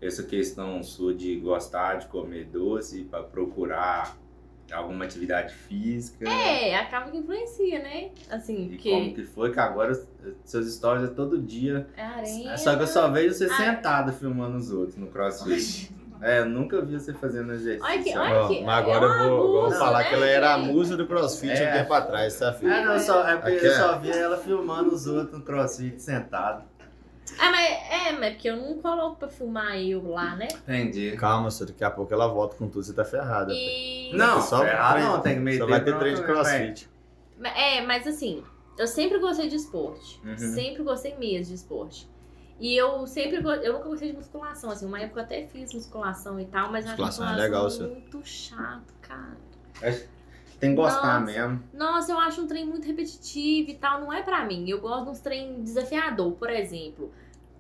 [0.01, 4.17] essa questão sua de gostar de comer doce pra procurar
[4.73, 6.29] alguma atividade física.
[6.29, 8.11] É, acaba que influencia, né?
[8.31, 9.93] Assim, E porque como que foi que agora
[10.45, 11.87] seus stories é todo dia.
[11.97, 12.57] é arena.
[12.57, 13.57] Só que eu só vejo você Ah.
[13.57, 15.95] sentado filmando os outros no crossfit.
[16.23, 17.83] É, eu nunca vi você fazendo exercício.
[17.87, 18.31] Olha que- sabe?
[18.33, 20.27] olha Ó, que- mas agora é eu um vou, vou abuso, falar né, que ela
[20.27, 21.71] era a musa do crossfit É.
[21.71, 22.71] um tempo atrás, tá, filho?
[22.71, 25.43] É, não, só, é porque Aqui eu é- só vi ela filmando os outros no
[25.45, 26.65] crossfit sentado.
[27.39, 30.49] Ah, mas é, mas porque eu não coloco pra filmar eu lá, né?
[30.53, 31.17] Entendi.
[31.17, 33.53] Calma, só daqui a pouco ela volta com tudo, você tá ferrada.
[33.55, 34.11] E.
[34.15, 34.79] Não, Só treino-
[35.13, 36.89] não, tem que meter Só vai ter treino de crossfit.
[37.43, 38.43] É, mas assim,
[38.79, 40.21] eu sempre gostei de esporte.
[40.25, 40.37] Uhum.
[40.37, 42.09] Sempre gostei mesmo de esporte.
[42.59, 46.39] E eu sempre eu nunca gostei de musculação, assim, uma época eu até fiz musculação
[46.39, 47.91] e tal, mas eu acho Musculação é legal, senhor.
[47.91, 49.37] muito chato, cara.
[50.59, 51.33] Tem que gostar Nossa.
[51.33, 51.63] mesmo.
[51.73, 54.69] Nossa, eu acho um trem muito repetitivo e tal, não é pra mim.
[54.69, 57.11] Eu gosto de uns trem desafiador, por exemplo,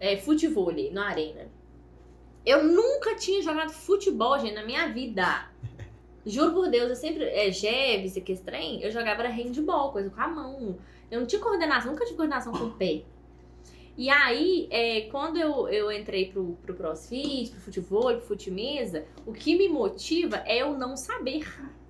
[0.01, 1.46] é, futevôlei na arena.
[2.44, 5.48] Eu nunca tinha jogado futebol, gente, na minha vida.
[6.24, 7.24] Juro por Deus, eu sempre.
[7.24, 10.78] É, Jeves, que trem, eu jogava era handball, coisa com a mão.
[11.11, 13.03] Eu não tinha coordenação, nunca tive coordenação com o pé.
[13.96, 19.32] E aí, é, quando eu, eu entrei pro, pro crossfit, pro futebol, pro futimesa, o
[19.32, 21.44] que me motiva é eu não saber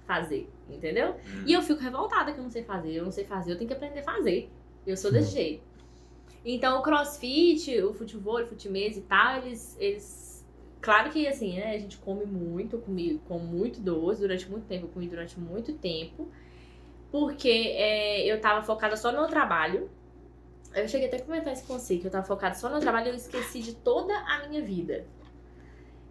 [0.06, 1.10] fazer, entendeu?
[1.12, 1.44] Hum.
[1.46, 2.92] E eu fico revoltada que eu não sei fazer.
[2.94, 4.50] Eu não sei fazer, eu tenho que aprender a fazer.
[4.84, 5.69] Eu sou desse jeito.
[6.44, 10.46] Então, o crossfit, o futebol, o futimesa e tal, eles, eles.
[10.80, 11.74] Claro que assim, né?
[11.74, 15.38] A gente come muito, eu comi com muito doce durante muito tempo, eu comi durante
[15.38, 16.30] muito tempo.
[17.10, 19.90] Porque é, eu tava focada só no trabalho.
[20.74, 23.08] Eu cheguei até a comentar isso com você, que eu tava focada só no trabalho
[23.08, 25.04] e eu esqueci de toda a minha vida.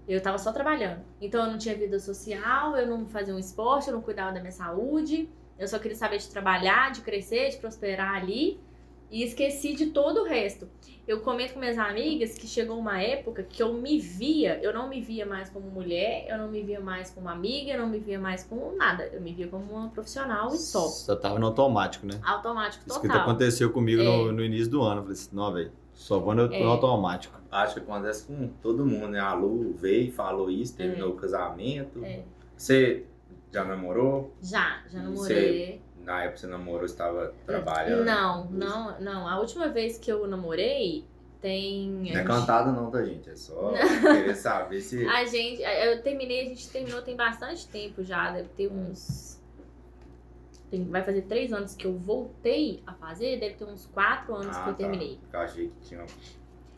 [0.08, 1.02] Eu tava só trabalhando.
[1.22, 4.40] Então eu não tinha vida social, eu não fazia um esporte, eu não cuidava da
[4.40, 5.30] minha saúde.
[5.58, 8.60] Eu só queria saber de trabalhar, de crescer, de prosperar ali.
[9.12, 10.68] E esqueci de todo o resto.
[11.08, 14.88] Eu comento com minhas amigas que chegou uma época que eu me via, eu não
[14.88, 17.98] me via mais como mulher, eu não me via mais como amiga, eu não me
[17.98, 19.10] via mais como nada.
[19.12, 20.82] Eu me via como uma profissional e só.
[20.88, 22.20] Só tava no automático, né?
[22.24, 23.24] Automático Isso que total.
[23.24, 24.32] aconteceu comigo no, É.
[24.32, 24.98] no início do ano.
[24.98, 26.64] Eu falei assim, não, velho, só vou no, É.
[26.64, 27.40] no automático.
[27.52, 29.20] Acho que acontece com todo mundo, né?
[29.20, 32.06] A Lu veio, falou isso, terminou o casamento.
[32.06, 32.22] É.
[32.56, 33.06] Você
[33.52, 34.32] já namorou?
[34.44, 35.82] Já, já namorei.
[36.10, 38.04] Na época que você namorou, estava trabalhando?
[38.04, 39.28] Não, não, não.
[39.28, 41.06] A última vez que eu namorei
[41.40, 41.88] tem.
[41.88, 43.30] Não é cantado não, tá, gente?
[43.30, 45.06] É só querer saber se...
[45.08, 49.40] A gente, eu terminei, a gente terminou tem bastante tempo já, deve ter uns.
[50.72, 54.58] tem- vai fazer três anos que eu voltei a fazer, deve ter uns quatro anos
[54.58, 54.78] Ah, que eu tá.
[54.80, 55.20] terminei.
[55.32, 56.04] Eu achei que tinha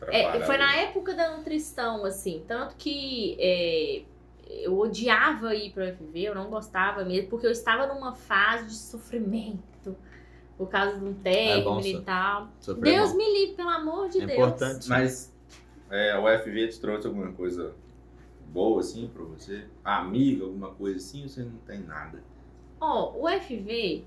[0.08, 4.02] É, foi na época da nutrição, assim, tanto que é,
[4.48, 8.66] eu odiava ir para o FV, eu não gostava mesmo, porque eu estava numa fase
[8.66, 9.96] de sofrimento
[10.56, 12.48] por causa de um técnico É e tal.
[12.60, 14.38] Sofreu Deus me livre, pelo amor de É Deus.
[14.38, 14.88] importante.
[14.88, 15.32] Mas
[15.90, 17.74] é, o FV te trouxe alguma coisa
[18.48, 19.64] boa, assim, pra você?
[19.84, 22.22] Amiga, alguma coisa assim, ou você não tem nada?
[22.80, 24.04] Ó, o FV,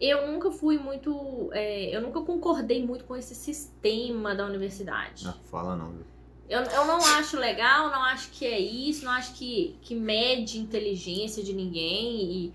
[0.00, 1.50] eu nunca fui muito.
[1.52, 5.24] é, eu nunca concordei muito com esse sistema da universidade.
[5.24, 6.04] Não, fala não, viu?
[6.50, 10.58] Eu, eu não acho legal, não acho que é isso, não acho que, que mede
[10.58, 12.22] inteligência de ninguém.
[12.32, 12.54] E,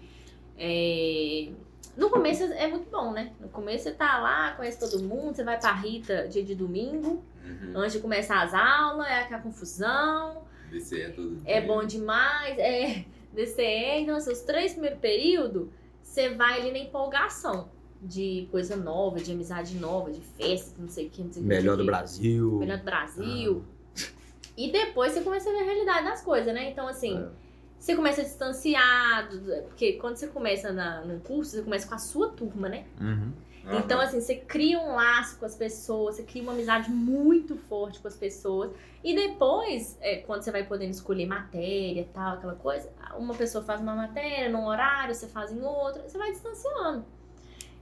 [0.58, 1.50] é,
[1.96, 3.32] no começo é muito bom, né?
[3.40, 7.24] No começo você tá lá, conhece todo mundo, você vai pra Rita dia de domingo,
[7.46, 7.74] Uhum.
[7.76, 10.42] antes de começar as aulas, é aquela confusão,
[10.72, 11.42] DCE é tudo.
[11.46, 14.02] é bom demais, é DCE.
[14.02, 15.70] Então, assim, os três primeiros períodos,
[16.04, 17.70] você vai ali na empolgação
[18.02, 21.46] de coisa nova, de amizade nova, de festa, não sei o que, não sei o
[21.46, 21.48] que.
[21.50, 22.52] Melhor do Brasil.
[22.58, 23.64] melhor do Brasil.
[24.58, 26.70] E depois você começa a ver a realidade das coisas, né?
[26.70, 27.28] Então, assim, É.
[27.78, 32.30] você começa distanciado, porque quando você começa na, num curso, você começa com a sua
[32.30, 32.86] turma, né?
[33.00, 33.34] Uhum.
[33.68, 33.80] Aham.
[33.80, 38.00] Então, assim, você cria um laço com as pessoas, você cria uma amizade muito forte
[38.00, 38.72] com as pessoas.
[39.04, 43.64] E depois, é, quando você vai podendo escolher matéria e tal, aquela coisa, uma pessoa
[43.64, 47.06] faz uma matéria num horário, você faz em outro, você vai distanciando.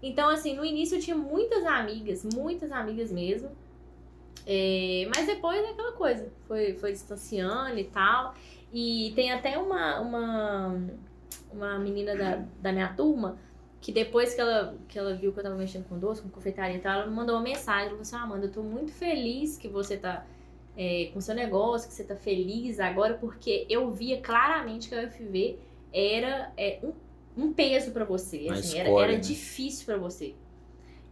[0.02, 3.50] Então, assim, no início eu tinha muitas amigas, muitas amigas mesmo.
[4.46, 8.34] É, mas depois é aquela coisa, foi, foi distanciando e tal.
[8.72, 10.82] E tem até uma, uma,
[11.52, 13.38] uma menina da, da minha turma
[13.84, 16.78] que depois que ela, que ela viu que eu tava mexendo com doce, com confeitaria
[16.78, 17.82] e tal, ela me mandou uma mensagem.
[17.82, 20.26] Ela falou assim: Ah, Amanda, eu tô muito feliz que você tá
[20.78, 25.04] é, com seu negócio, que você tá feliz agora, porque eu via claramente que a
[25.04, 25.60] UFV
[25.94, 26.94] era é, um,
[27.38, 28.48] um peso pra você.
[28.50, 29.20] Assim, era, escolha, era né?
[29.20, 30.34] difícil pra você.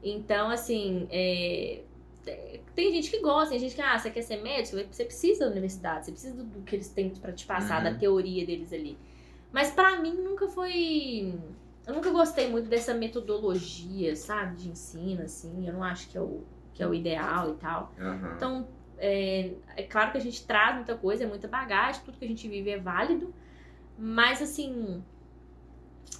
[0.01, 1.81] Então, assim, é,
[2.75, 5.51] tem gente que gosta, tem gente que, ah, você quer ser médico, você precisa da
[5.51, 7.91] universidade, você precisa do, do que eles têm pra te passar, Uhum.
[7.91, 8.97] da teoria deles ali.
[9.51, 11.33] Mas pra mim nunca foi.
[11.85, 15.67] Eu nunca gostei muito dessa metodologia, sabe, de ensino, assim.
[15.67, 16.41] Eu não acho que é o,
[16.73, 17.91] que é o ideal e tal.
[17.99, 18.33] Aham.
[18.35, 18.67] Então,
[18.97, 22.27] é, é claro que a gente traz muita coisa, é muita bagagem, tudo que a
[22.27, 23.33] gente vive é válido.
[23.97, 25.03] Mas, assim,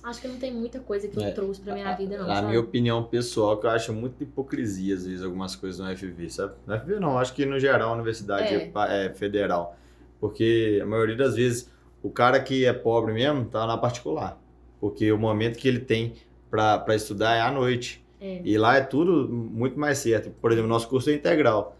[0.03, 2.27] acho que não tem muita coisa que eu É, trouxe pra minha vida, não.
[2.27, 2.47] Na sabe?
[2.47, 6.53] minha opinião pessoal, que eu acho muita hipocrisia, às vezes, algumas coisas no FV, sabe?
[6.65, 8.67] No FV não, acho que no geral, a universidade É.
[8.67, 9.75] pa- é federal.
[10.19, 11.69] Porque a maioria das vezes,
[12.03, 14.39] o cara que é pobre mesmo, tá na particular.
[14.79, 16.13] Porque o momento que ele tem
[16.49, 18.03] pra pra estudar é à noite.
[18.19, 18.41] É.
[18.43, 20.29] E lá é tudo muito mais certo.
[20.41, 21.75] Por exemplo, nosso curso é integral.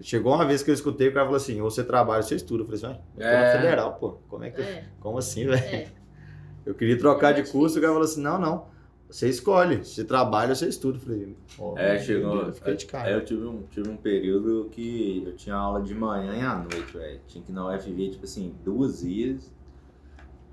[0.00, 2.34] Chegou uma vez que eu escutei, o cara falou assim, ou você trabalha ou você
[2.36, 2.62] estuda.
[2.62, 3.52] Eu falei assim, "Ué, eu tô na É.
[3.60, 4.10] federal, pô.
[4.28, 4.60] Como é que...
[4.62, 5.88] É, Como assim, velho?
[6.64, 8.66] Eu queria trocar É de curso, o cara falou assim, não, não.
[9.08, 9.84] Você escolhe.
[9.84, 10.96] Você trabalha ou você estuda.
[10.96, 12.36] Eu falei, ó, É, chegou.
[12.46, 13.10] Eu fiquei de cara.
[13.10, 16.56] É, eu tive um, tive um período que eu tinha aula de manhã e à
[16.56, 17.20] noite, velho.
[17.28, 19.52] Tinha que ir na UFV, tipo assim, duas vezes.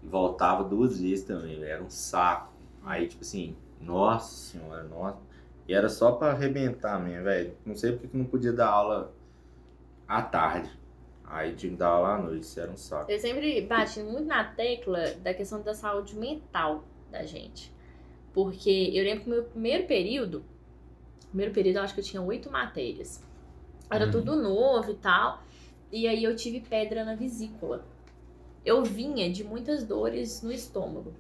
[0.04, 1.72] E voltava duas vezes também, velho.
[1.72, 2.52] Era um saco.
[2.84, 5.20] Aí, tipo assim, nossa senhora, nossa.
[5.66, 7.54] E era só pra arrebentar mesmo, velho.
[7.66, 9.14] Não sei porque que não podia dar aula
[10.08, 10.70] à tarde.
[11.30, 13.12] Aí tinha que dar aula à noite, isso era um saco.
[13.12, 17.72] Eu sempre bati muito na tecla da questão da saúde mental da gente.
[18.34, 20.44] Porque eu lembro que o meu primeiro período,
[21.28, 23.24] primeiro período eu acho que eu tinha oito matérias.
[23.92, 24.12] Era Uhum.
[24.12, 25.44] tudo novo e tal.
[25.92, 27.86] E aí eu tive pedra na vesícula.
[28.66, 31.14] Eu vinha de muitas dores no estômago.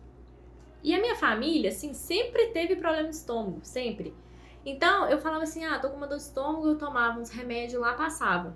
[0.83, 4.13] E a minha família, assim, sempre teve problema de estômago, sempre.
[4.65, 7.81] Então eu falava assim: ah, tô com uma dor de estômago, eu tomava uns remédios
[7.81, 8.55] lá, passava.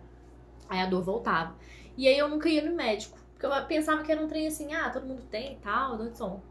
[0.70, 1.56] Aí a dor voltava.
[1.98, 3.18] E aí eu nunca ia no médico.
[3.34, 6.08] Porque eu pensava que era um trem assim, ah, todo mundo tem e tal, dor
[6.08, 6.44] de estômago.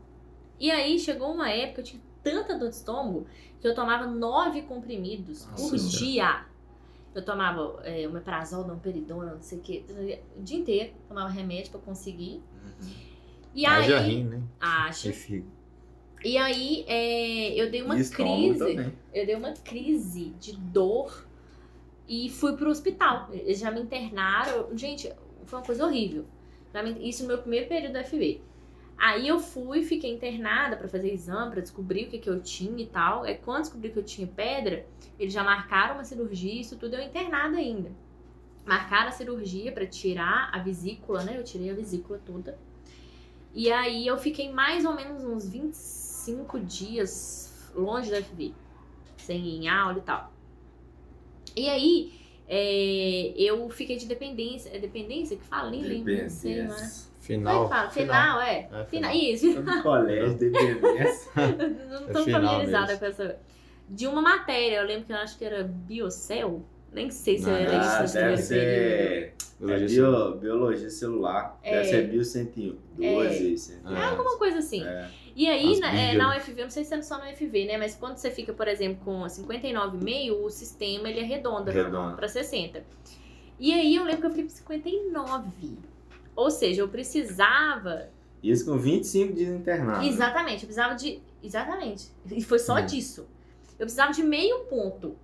[0.58, 3.26] E aí chegou uma época, eu tinha tanta dor de estômago
[3.60, 6.44] que eu tomava nove comprimidos Nossa por dia.
[7.14, 9.84] Eu tomava é, omeprazol, domperidona, não sei o que,
[10.36, 10.92] o dia inteiro.
[11.08, 12.42] Tomava remédio pra conseguir.
[13.54, 14.42] E aí, Haja rim, né?
[14.60, 15.10] acho.
[15.10, 15.44] E.
[16.24, 18.92] E aí, é, eu dei uma E crise.
[19.12, 21.26] Eu dei uma crise de dor
[22.12, 23.30] e fui pro hospital.
[23.32, 24.76] Eles já me internaram.
[24.76, 25.10] Gente,
[25.46, 26.26] foi uma coisa horrível.
[27.00, 28.42] Isso no meu primeiro período da FV.
[28.98, 32.82] Aí eu fui, fiquei internada pra fazer exame, pra descobrir o que, que eu tinha
[32.82, 33.24] e tal.
[33.24, 34.86] É quando descobri que eu tinha pedra,
[35.18, 37.90] eles já marcaram uma cirurgia, isso tudo eu internada ainda.
[38.66, 41.38] Marcaram a cirurgia pra tirar a vesícula, né?
[41.38, 42.58] Eu tirei a vesícula toda.
[43.54, 48.52] E aí eu fiquei mais ou menos uns 25 dias longe da FV.
[49.16, 50.31] Sem ir em aula e tal.
[51.56, 52.12] E aí,
[52.48, 54.70] é, eu fiquei de dependência.
[54.74, 55.70] É dependência que fala?
[55.70, 56.82] Nem lembro, não sei, não é?
[56.82, 56.90] É
[57.20, 57.62] Final.
[57.64, 57.90] que fala?
[57.90, 58.58] Final, é.
[58.58, 58.86] É, Final.
[58.86, 59.14] final.
[59.14, 59.54] Isso.
[59.54, 61.30] Todo colégio, dependência.
[61.88, 62.98] não É tô final familiarizada mesmo.
[63.00, 63.38] com essa.
[63.88, 66.62] De uma matéria, eu lembro que eu acho que era Biocel.
[66.92, 71.58] Nem sei se Não, era Ah, isso Ah, deve ser é Biologia bio, biologia celular.
[71.62, 71.70] É.
[71.76, 73.96] Deve ser bio 112, 111.
[73.96, 74.84] É alguma coisa assim.
[74.84, 75.08] É.
[75.34, 76.38] E aí, na, é, na né?
[76.38, 77.78] UFV, não sei se é só na UFV, né?
[77.78, 82.16] Mas quando você fica, por exemplo, com 59,5, o sistema ele arredonda Arredonda.
[82.16, 82.84] para 60.
[83.58, 85.78] E aí eu lembro que eu fiquei com 59.
[86.34, 88.08] Ou seja, eu precisava.
[88.42, 90.04] Isso com 25 dias internado.
[90.04, 91.20] Exatamente, eu precisava de.
[91.42, 92.08] Exatamente.
[92.30, 93.26] E foi só disso.
[93.78, 95.16] Eu precisava de meio ponto.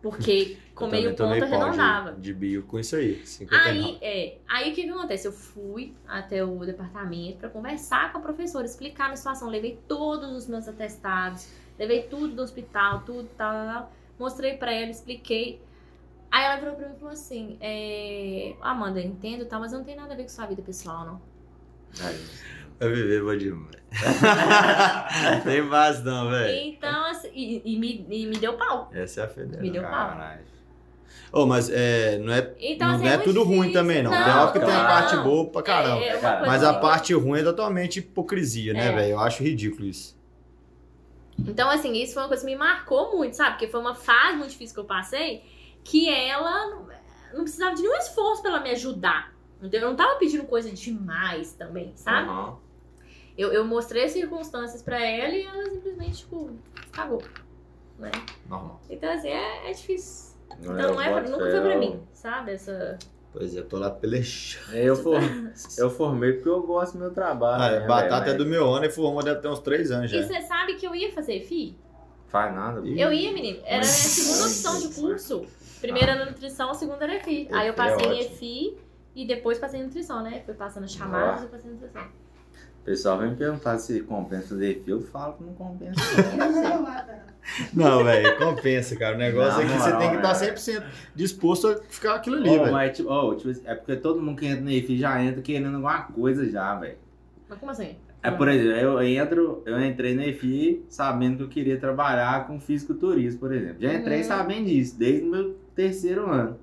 [0.00, 2.12] Porque com Eu meio ponto pau de- arredondava.
[2.12, 3.24] De, bio com isso aí.
[3.26, 3.68] 59.
[3.78, 5.26] Aí, é, aí o que, que acontece?
[5.26, 9.48] Eu fui até o departamento pra conversar com a professora, explicar a minha situação.
[9.48, 13.92] Levei todos os meus atestados, levei tudo do hospital, tudo, tal, tal, tal.
[14.18, 15.60] Mostrei pra ela, expliquei.
[16.30, 19.82] Aí ela virou pra mim e falou assim: é, Amanda, eu entendo, tá, mas não
[19.82, 21.22] tem nada a ver com sua vida pessoal, não.
[22.06, 22.24] Aí,
[22.78, 23.78] Vai viver, vai demais.
[25.44, 26.56] Tem base não, velho.
[26.74, 28.90] Então, assim, e, e me, e me deu pau.
[28.92, 29.62] Essa é a federal.
[29.62, 29.90] Me deu pau.
[29.90, 30.42] Caralho.
[31.32, 33.72] Ô, mas é, não é, Então, não assim, é, muito tudo ruim difícil.
[33.80, 34.10] também, não.
[34.10, 34.88] Não, tem hora que tem a claro.
[34.88, 36.02] parte boa pra caramba.
[36.02, 38.92] É, é uma Cara, coisa Mas a parte ruim é totalmente hipocrisia, né, É.
[38.94, 39.10] velho?
[39.12, 40.16] Eu acho ridículo isso.
[41.46, 43.50] Então, assim, isso foi uma coisa que me marcou muito, sabe?
[43.52, 45.42] Porque foi uma fase muito difícil que eu passei
[45.84, 46.86] que ela não,
[47.34, 49.32] não precisava de nenhum esforço pra ela me ajudar.
[49.58, 49.82] Entendeu?
[49.82, 52.28] Eu não tava pedindo coisa demais também, sabe?
[52.28, 52.56] Aham.
[53.38, 56.50] Eu, eu mostrei as circunstâncias pra ela e ela simplesmente, tipo,
[56.92, 57.22] cagou.
[57.98, 58.10] Né?
[58.48, 58.80] Normal.
[58.90, 60.34] Então, assim, é, é difícil.
[60.58, 62.52] Então, eu não é pra, nunca foi pra eu- mim, sabe?
[62.52, 62.98] Essa.
[63.32, 64.76] Pois é, tô lá pelechando.
[64.76, 65.20] Eu, for,
[65.78, 67.62] eu formei porque eu gosto do meu trabalho.
[67.76, 68.34] Ah, né, batata velho?
[68.34, 70.18] é do meu ano e formou deve ter uns três anos já.
[70.18, 71.76] E você sabe que eu ia fazer FI?
[72.26, 72.80] Faz nada.
[72.86, 73.00] Ih.
[73.00, 73.60] Eu ia, menino.
[73.64, 75.46] Era a minha segunda opção de curso.
[75.80, 77.48] Primeira era nutrição, a segunda era FI.
[77.52, 78.36] Aí eu é passei em ótimo.
[78.36, 78.76] FI
[79.14, 80.42] e depois passei em nutrição, né?
[80.44, 81.44] Fui passando chamadas Ah.
[81.44, 82.02] e passei em nutrição.
[82.88, 86.00] O pessoal vem me perguntar se compensa fazer fio, eu falo que não compensa.
[87.72, 89.14] Não, velho, compensa, cara.
[89.14, 90.54] O negócio Na é que você tem que estar é.
[90.54, 90.82] 100%
[91.14, 92.72] disposto a ficar aquilo ali, velho.
[92.72, 95.74] mas, tipo, ô, tipo, é porque todo mundo que entra no EFI já entra querendo
[95.74, 96.96] alguma coisa já, velho.
[97.48, 97.96] Mas como assim?
[98.22, 102.58] É, por exemplo, eu entro, eu entrei no EFI sabendo que eu queria trabalhar com
[102.58, 103.76] fisiculturismo, por exemplo.
[103.80, 104.24] Já entrei Uhum.
[104.24, 106.58] sabendo disso, desde o meu terceiro ano.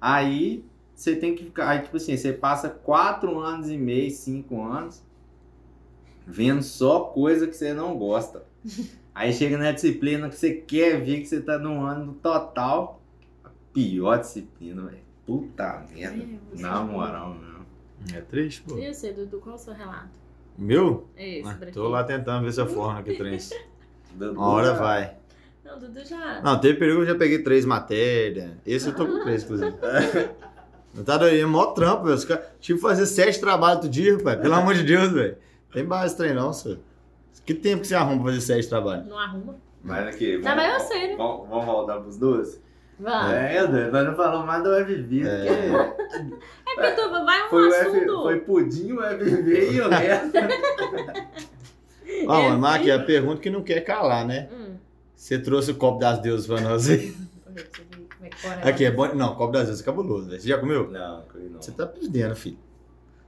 [0.00, 0.64] Aí
[0.94, 5.02] você tem que ficar, aí, tipo assim, você passa quatro anos e meio, cinco anos,
[6.26, 8.44] vendo só coisa que você não gosta.
[9.14, 13.02] Aí chega na disciplina que você quer ver que você tá no ano total,
[13.44, 15.02] a pior disciplina, velho.
[15.26, 16.22] Puta merda.
[16.22, 18.16] É, Na não- moral, não.
[18.16, 18.76] É triste, pô.
[18.78, 20.08] E você, Dudu, qual é o seu relato?
[20.58, 21.06] Meu?
[21.16, 23.50] Esse, Ah, tô lá tentando ver se eu forno aqui três.
[24.18, 25.14] Uma hora vai.
[25.64, 26.40] Não, Dudu já.
[26.42, 28.50] Não, teve período que eu já peguei três matérias.
[28.66, 29.72] Esse eu tô com três, inclusive.
[30.94, 32.16] Não tá doido, é mó trampo, velho.
[32.16, 34.38] Os caras tive que fazer sete trabalhos todo dia, pai.
[34.40, 35.36] Pelo amor de Deus, velho.
[35.72, 36.78] Tem base trem não, senhor.
[37.46, 39.06] Que tempo que você arruma pra fazer sete trabalhos?
[39.06, 39.56] Não arruma.
[39.82, 41.16] Mas aqui, Não, mas eu sei, né?
[41.16, 42.60] Vamos, vamos voltar pros dois?
[43.00, 43.34] Vai.
[43.56, 45.70] É, meu Deus, nós não falamos mais do FV, É.
[45.70, 46.34] porque
[46.72, 48.22] É porque tu vai um foi, o F, assunto.
[48.22, 50.32] foi pudim, o FV e o resto.
[52.28, 54.48] Ó, mano, mas aqui, a pergunta que não quer calar, né?
[54.52, 54.76] Hum.
[55.16, 57.14] Você trouxe o copo das deusas pra nós aí.
[57.48, 58.68] Deixa eu ver como é fora.
[58.68, 59.14] Aqui, é bom.
[59.14, 60.40] Não, copo das vezes é cabuloso, velho.
[60.40, 60.90] Você já comeu?
[60.90, 61.60] Não, comi não.
[61.60, 62.58] Você tá perdendo, filho.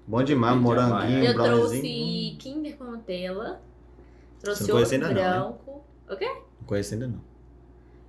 [0.07, 3.61] Bom demais, moranguinho, Eu trouxe Kinder com Nutella.
[4.41, 5.31] Trouxe Você ovo ainda não, né?
[5.31, 5.85] branco.
[6.11, 6.27] O quê?
[6.61, 7.21] Não conheço ainda não.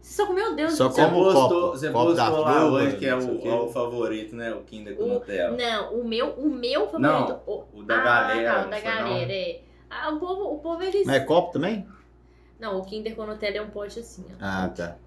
[0.01, 1.05] Você só comeu Deus Só do céu.
[1.05, 3.65] Você como postou, copo, você copo da postou lá Fruva, hoje, que é o o,
[3.65, 4.53] o favorito, né?
[4.53, 5.57] O Kinder com O- Nutella.
[5.57, 6.99] Não, o meu, o meu favorito.
[6.99, 9.61] Não, o da ah, galera, Tá, o da galera, é.
[9.89, 11.07] Ah, o povo, o povo eles.
[11.07, 11.87] Mas é copo também?
[12.59, 14.35] Não, o Kinder com Nutella é um pote assim, ó.
[14.39, 14.97] Ah, tá.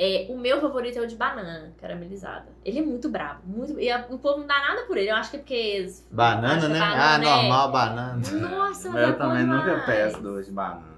[0.00, 2.46] É, o meu favorito é o de banana caramelizada.
[2.64, 3.40] Ele é muito brabo.
[3.44, 5.10] Muito, e a- o povo não dá nada por ele.
[5.10, 5.86] Eu acho que é porque.
[6.08, 6.78] Banana, né?
[6.78, 8.22] banana ah, é- normal, banana.
[8.30, 10.97] Nossa, mas é eu bom também nunca peço doce de banana.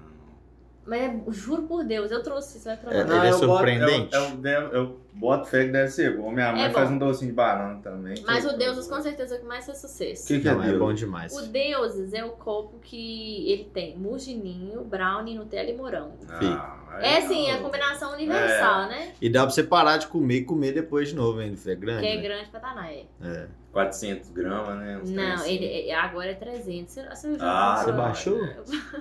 [0.91, 2.95] Mas é- juro por Deus, eu trouxe, você vai provar.
[2.97, 4.13] É, ele é eu boto- surpreendente.
[4.13, 6.29] eu, eu, eu boto fé que deve ser bom.
[6.31, 8.21] Minha mãe É faz um docinho de banana também.
[8.27, 10.25] Mas que- o Deuses com certeza é o que mais faz sucesso.
[10.25, 10.79] O que, que é Não, é Deus?
[10.79, 11.33] bom demais.
[11.33, 16.17] O Deuses é o copo que ele tem mugininho, brownie, Nutella e morango.
[16.29, 17.55] Ah, É assim, não.
[17.59, 19.13] a combinação universal, né?
[19.21, 21.57] E dá pra você parar de comer e comer depois de novo ainda.
[21.71, 22.01] É grande.
[22.01, 22.21] Que é né?
[22.21, 23.05] grande pra danar, é.
[23.23, 23.47] É.
[23.71, 24.99] 400 gramas, né?
[25.01, 25.89] Uns Não, ele, assim.
[25.89, 26.93] é- agora é 300.
[26.93, 28.41] Você, você Ah, você baixou?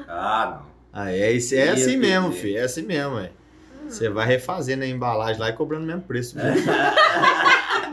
[0.07, 0.80] Ah, não.
[0.93, 2.59] Ah, é, isso, é assim mesmo, filho.
[2.59, 3.31] É assim mesmo, é.
[3.89, 6.37] Você vai refazendo a embalagem lá e cobrando o mesmo preço.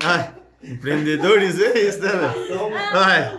[0.03, 0.33] Ai,
[0.63, 2.71] empreendedorismo é isso, né, velho?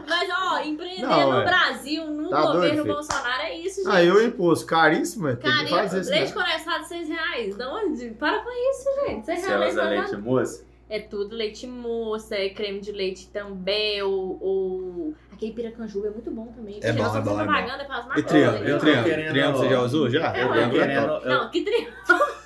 [0.09, 1.45] Mas, ó, empreender Não, no é.
[1.45, 2.95] Brasil, no Tá governo doido.
[2.95, 3.95] Bolsonaro, é isso, gente.
[3.95, 6.11] aí o imposto caríssimo, é, tem que Carinho, fazer isso.
[6.11, 6.43] leite Né?
[6.45, 7.57] condensado, 6 reais.
[7.57, 8.11] Da onde?
[8.11, 9.27] Para com isso, gente.
[9.27, 10.68] 6 Você reais usa leite leite moça?
[10.91, 15.15] É tudo leite moça, é creme de leite também, ou, ou...
[15.33, 16.81] aquele piracanjuba é muito bom também.
[16.83, 17.35] É bom, é bom, é bom.
[17.37, 18.25] propaganda para as E marcas.
[18.25, 18.65] triângulo?
[18.65, 19.05] eu E triângulo?
[19.31, 20.09] Triângulo você já usou?
[20.11, 20.35] Já?
[20.37, 21.27] Eu é querendo- top.
[21.27, 21.93] eu- Não, que triângulo.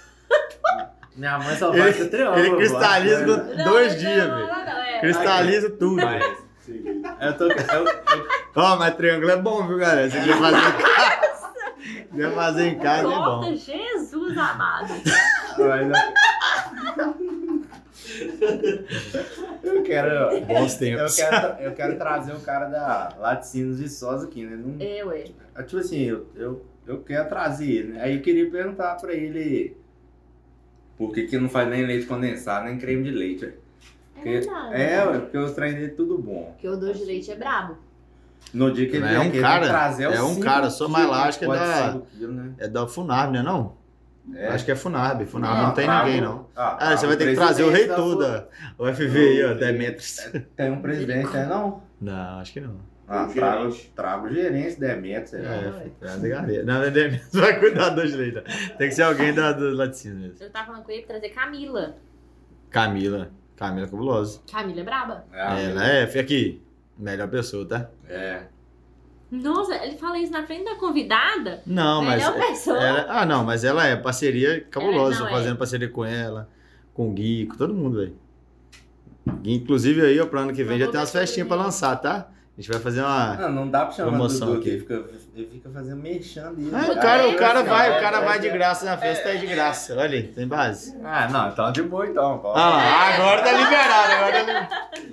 [1.15, 2.39] Minha mãe só faz com triângulo.
[2.39, 4.51] Ele cristaliza eu Não, dois não, dias, não, velho.
[4.79, 5.01] é.
[5.01, 5.97] Cristaliza tudo.
[5.97, 6.25] Mas,
[7.21, 7.45] eu tô.
[7.45, 8.27] Eu, eu,
[8.57, 10.11] Ó, mas triângulo é bom, viu, galera?
[10.11, 11.53] Você quer fazer em casa?
[12.17, 13.55] Quer fazer em casa é Corta, bom.
[13.55, 14.95] Jesus amado.
[19.63, 20.41] Eu quero.
[20.47, 21.17] Bons Eu tempos.
[21.17, 24.57] quero, eu quero trazer o cara da Laticínios de Sosa aqui, né?
[24.57, 25.25] Não, É, ué.
[25.65, 28.03] tipo assim, eu, eu, eu quero trazer ele, né?
[28.03, 29.77] Aí eu queria perguntar pra ele
[30.97, 33.45] por que, que não faz nem leite condensado, nem creme de leite.
[33.45, 33.51] ué.
[33.51, 34.75] É Porque- verdade.
[34.75, 36.51] É, ué, porque os trem dele tudo bom.
[36.53, 37.77] Porque o doce de leite é brabo.
[38.53, 41.25] No dia que ele É vier um cara, trazer é um cara, sou mais lá,
[41.29, 42.53] acho que é da- quilos, né?
[42.59, 43.75] É da Funarb, né não?
[44.35, 44.49] É.
[44.49, 45.27] Acho que é Funarb.
[45.27, 46.47] Funarb Não, não, tem Trago- ninguém, não.
[46.55, 48.47] Ah, Ah, você vai ter que trazer o reitor da
[48.79, 50.17] UFV aí, ó, Demetrius.
[50.57, 51.83] Tem um presidente, é não?
[52.01, 52.77] Não, acho que não.
[53.09, 54.89] Ah, O trago, trago o gerente lá.
[55.55, 56.65] É, traz a galera.
[56.65, 58.43] Não, é Demetrius vai cuidar dos direito.
[58.79, 60.37] Tem que ser alguém da, do laticínio mesmo.
[60.41, 61.97] Eu tava falando com ele pra trazer Camila.
[62.71, 63.31] Camila.
[63.57, 64.41] Camila cabulosa.
[64.51, 65.25] Camila é braba.
[65.33, 66.63] É, Ela é, fica aqui.
[66.97, 67.91] Melhor pessoa, tá?
[68.09, 68.43] é.
[69.33, 71.63] Nossa, ele fala isso na frente da convidada.
[71.67, 72.23] Não, mas.
[72.23, 72.79] Melhor pessoa.
[72.79, 75.21] ela- ah, não, mas ela é parceria cabulosa.
[75.21, 75.59] Ela- não, fazendo é.
[75.59, 76.51] parceria com ela,
[76.93, 78.15] com o Gui, com todo mundo, velho.
[79.41, 82.29] Gui, Inclusive aí, ó, pro ano que vem já tem umas festinhas pra lançar, tá?
[82.57, 83.35] A gente vai fazer uma.
[83.37, 84.69] Não, não dá pra chamar Promoção Dudu, aqui.
[84.69, 85.05] ele fica,
[85.35, 86.77] ele fica fazendo mexendo isso.
[86.77, 88.53] Ah, o cara, o cara vai, é, o cara é, vai de é.
[88.53, 89.97] graça na festa, é de graça.
[89.97, 90.95] Olha aí, tem base.
[91.03, 92.43] Ah, não, então de boa então.
[92.55, 95.13] Ah agora tá liberado, agora tá liberado.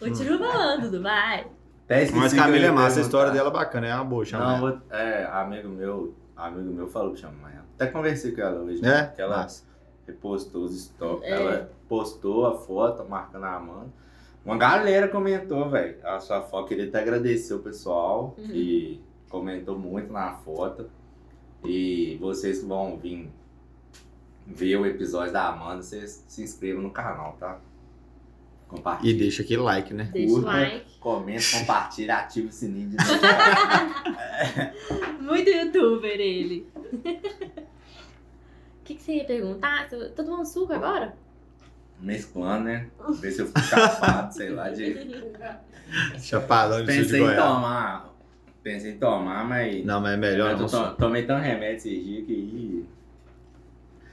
[0.00, 1.46] Continua falando, Dudu, vai.
[1.88, 4.04] Até esqueci Mas que eu Camila é massa, a história dela é bacana, é uma
[4.04, 7.64] boa, chama Não, é, amigo meu, amigo meu falou que chama ela.
[7.76, 8.80] Até conversei com ela hoje.
[8.80, 8.82] É?
[8.82, 9.12] né?
[9.16, 9.64] Que ela Massa.
[10.06, 11.22] repostou os stories.
[11.24, 11.30] É.
[11.30, 13.88] Ela postou a foto marcando a Amanda.
[14.44, 16.68] Uma galera comentou, velho, a sua foto.
[16.68, 18.46] Queria até agradecer o pessoal Uhum.
[18.48, 20.90] que comentou muito na foto.
[21.64, 23.30] E vocês que vão vir
[24.46, 27.58] ver o episódio da Amanda, vocês se inscrevam no canal, tá?
[28.68, 29.18] E Compartilhe.
[29.18, 30.10] deixa aquele like, né?
[30.12, 30.50] Deixa o Curta.
[30.50, 30.84] like.
[31.00, 32.96] Comenta, compartilha, ativa o sininho de.
[35.22, 36.66] Muito youtuber ele.
[36.76, 36.98] O
[38.84, 39.88] que, que você ia perguntar?
[39.88, 41.14] Tá tomando suco agora?
[42.00, 42.88] Mesclando, né?
[43.20, 44.96] Ver se eu fico chapado, sei lá, de...
[46.20, 47.42] Chapadão de sul de Pensei em Goiás.
[47.42, 48.14] tomar.
[48.62, 49.84] Pensei em tomar, mas.
[49.84, 50.66] Não, mas é melhor eu não.
[50.66, 52.86] to- tomei tão remédio esses dias que.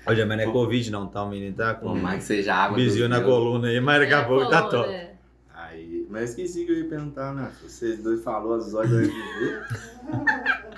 [0.07, 1.23] Olha, mas não é Covid não, tá?
[1.23, 2.75] O menino tá com Por um mais que seja água.
[2.77, 4.89] bizil dos na coluna aí, mas daqui a É, pouco tá top.
[5.53, 6.05] Aí.
[6.09, 7.51] Mas esqueci que eu ia perguntar, né?
[7.61, 9.11] Vocês dois falaram as horas do.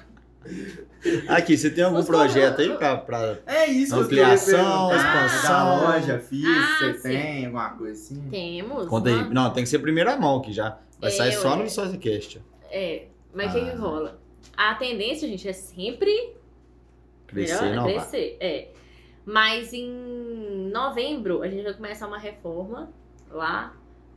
[1.27, 2.97] Aqui, você tem algum Os projeto aí pra...
[2.97, 3.37] pra...
[3.45, 5.79] É isso eu Ampliação, expansão.
[5.79, 7.01] Da loja, fiz, Ah, você sim.
[7.09, 8.29] tem alguma coisa assim?
[8.29, 8.87] Temos.
[8.87, 9.15] Conta aí.
[9.15, 11.63] uma- Não, tem que ser primeira mão, que já vai É, sair só ué.
[11.63, 12.41] no Sozicast.
[12.71, 13.75] É, mas o que, que Ah.
[13.77, 14.19] rola?
[14.55, 16.33] A tendência, gente, é sempre
[17.27, 18.37] Crescer melhor, crescer.
[18.39, 18.67] É.
[19.29, 22.89] Mas em novembro a gente vai começar uma reforma
[23.29, 23.73] lá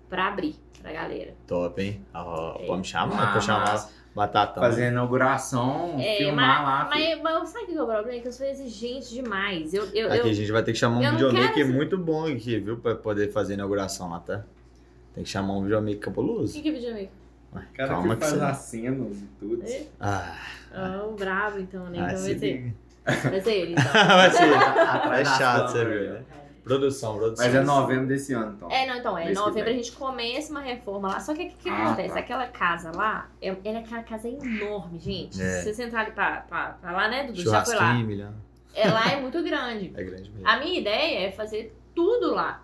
[0.09, 1.35] pra abrir pra galera.
[1.49, 2.01] Top, hein?
[2.15, 2.66] É.
[2.66, 4.62] Pode me chamar, Ah, pode chamar mas Batatão.
[4.62, 6.91] Fazer a inauguração, É, filmar lá.
[6.93, 7.20] filho.
[7.23, 8.12] Mas, mas sabe o que é o problema?
[8.19, 9.74] É que eu sou exigente demais.
[9.74, 12.27] Eu, eu, Aqui eu- a gente vai ter que chamar um videomaker quero muito bom
[12.27, 12.77] aqui, viu?
[12.77, 14.45] Pra poder fazer a inauguração lá, tá?
[15.15, 16.53] Tem que chamar um videomaker O cabuloso.
[16.55, 17.09] que que é videomaker?
[17.55, 18.45] Ué, O cara calma que que faz você...
[18.45, 19.62] as cenas e tudo.
[19.65, 19.82] É?
[20.01, 20.37] Ah,
[20.73, 21.99] Ah, o bravo, então, né?
[22.01, 22.74] ah, Então vai ser, liga.
[23.31, 23.93] vai ser ele, então.
[23.93, 24.52] vai ser.
[25.20, 26.24] É chato, você viu, né?
[26.62, 27.44] Produção, produção.
[27.47, 28.70] Mas é novembro desse ano, então.
[28.70, 31.20] É, não, então, é novembro a gente começa uma reforma lá.
[31.20, 32.14] Só que o que, que Ah, acontece?
[32.14, 32.20] tá.
[32.20, 35.40] Aquela casa lá, é, ela é aquela casa enorme, gente.
[35.40, 35.62] É.
[35.62, 37.40] Se você entrar ali pra, pra, pra lá, né, Dudu?
[37.43, 37.81] Já foi lá.
[37.81, 38.35] Churrasquinho, milhão.
[38.74, 39.93] Ela é muito grande.
[39.97, 40.47] É grande mesmo.
[40.47, 42.62] A minha ideia é fazer tudo lá.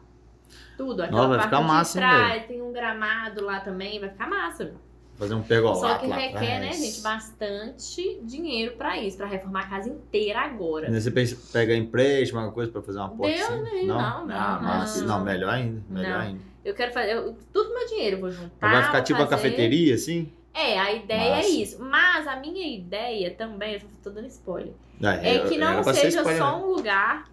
[0.76, 1.02] Tudo.
[1.02, 4.10] Aquela Nossa, vai parte ficar de massa, hein, trás, tem um gramado lá também, vai
[4.10, 4.74] ficar massa.
[5.18, 6.60] Fazer um pegolato Só que lá requer, atrás.
[6.60, 10.90] né, gente, bastante dinheiro pra isso, pra reformar a casa inteira agora.
[10.92, 13.62] Você pensa pegar empréstimo, alguma coisa pra fazer uma porta Deus assim?
[13.62, 14.68] me livre, não, não, Ah, não.
[14.68, 16.20] mas- Não, melhor ainda, melhor Não.
[16.20, 16.40] ainda.
[16.64, 18.70] Eu quero fazer, eu, tudo meu dinheiro eu vou juntar.
[18.70, 20.30] Vai ficar tipo uma fazer- cafeteria, assim?
[20.52, 21.46] É, a ideia Massa.
[21.48, 21.78] é isso.
[21.82, 24.72] Mas a minha ideia também, eu tô dando spoiler,
[25.02, 26.64] Ah, é que não seja spoiler, só né?
[26.64, 27.30] um lugar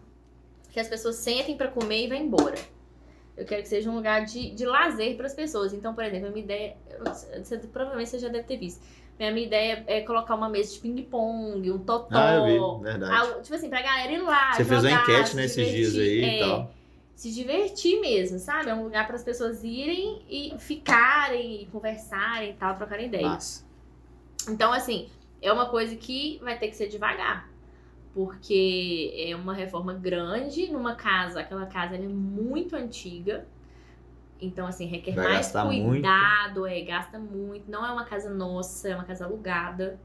[0.72, 2.55] que as pessoas sentem pra comer e vão embora.
[3.35, 5.73] Eu quero que seja um lugar de, de lazer para as pessoas.
[5.73, 8.81] Então, por exemplo, a minha ideia, você, provavelmente você já deve ter visto.
[9.19, 12.07] Minha, minha ideia é colocar uma mesa de ping-pong, um totó.
[12.17, 13.15] Ah, eu vi, verdade.
[13.15, 14.53] algo- tipo assim, pra galera ir lá.
[14.53, 16.71] Você fez uma jogar, enquete se nesses dias aí e É, tal.
[17.15, 18.69] se divertir mesmo, sabe?
[18.69, 23.63] É um lugar para as pessoas irem e ficarem, e conversarem e tal, trocarem ideias.
[24.49, 25.09] Então, assim,
[25.41, 27.49] é uma coisa que vai ter que ser devagar.
[28.13, 31.39] Porque é uma reforma grande numa casa.
[31.39, 33.47] Aquela casa é muito antiga.
[34.44, 35.88] Então, assim, requer Vai mais gastar muito.
[35.88, 37.70] cuidado, é, gasta muito.
[37.72, 39.98] Não é uma casa nossa, é uma casa alugada.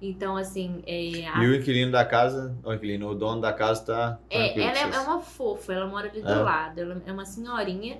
[0.00, 3.84] Então, assim, é, a- E o inquilino da casa, o inquilino, o dono da casa
[3.84, 6.34] tá é, ela é, é uma fofa, ela mora ali do É.
[6.36, 6.78] lado.
[6.80, 7.98] Ela é uma senhorinha.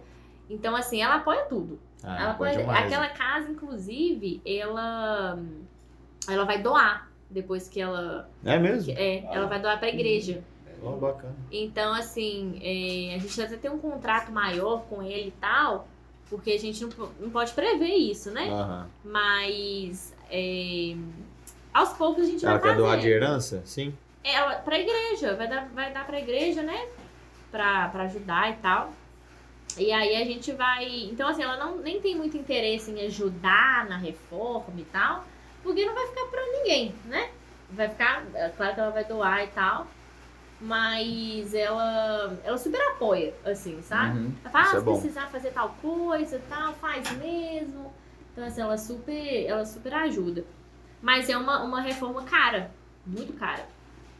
[0.48, 1.80] Então, assim, ela apoia tudo.
[2.02, 2.84] Ah, Ela pode- demais.
[2.86, 5.38] aquela casa, inclusive, ela
[6.28, 8.92] ela vai doar depois que ela É mesmo?
[8.96, 10.42] é, ela vai doar para a igreja.
[10.84, 11.34] Ó, bacana.
[11.50, 15.88] Então, assim, é, a gente até tem um contrato maior com ele e tal,
[16.28, 18.48] porque a gente não, não pode prever isso, né?
[18.48, 18.88] Aham.
[19.04, 20.96] Mas é,
[21.72, 23.62] aos poucos a gente Ela vai quer doar de herança?
[23.64, 23.94] Sim.
[24.22, 26.88] Ela para a igreja, vai dar vai dar para a igreja, né?
[27.50, 28.92] Para ajudar e tal.
[29.76, 30.86] E aí a gente vai.
[31.10, 35.24] Então, assim, ela não, nem tem muito interesse em ajudar na reforma e tal,
[35.62, 37.30] porque não vai ficar pra ninguém, né?
[37.70, 38.24] Vai ficar.
[38.34, 39.86] É claro que ela vai doar e tal,
[40.64, 44.18] mas ela, ela super apoia, assim, sabe?
[44.18, 44.32] Uhum.
[44.42, 44.92] Ela fala, ah, é se bom.
[44.92, 47.92] precisar fazer tal coisa tal, faz mesmo.
[48.32, 50.44] Então, assim, ela super, ela super ajuda.
[51.02, 52.70] Mas é uma, uma reforma cara,
[53.06, 53.68] muito cara.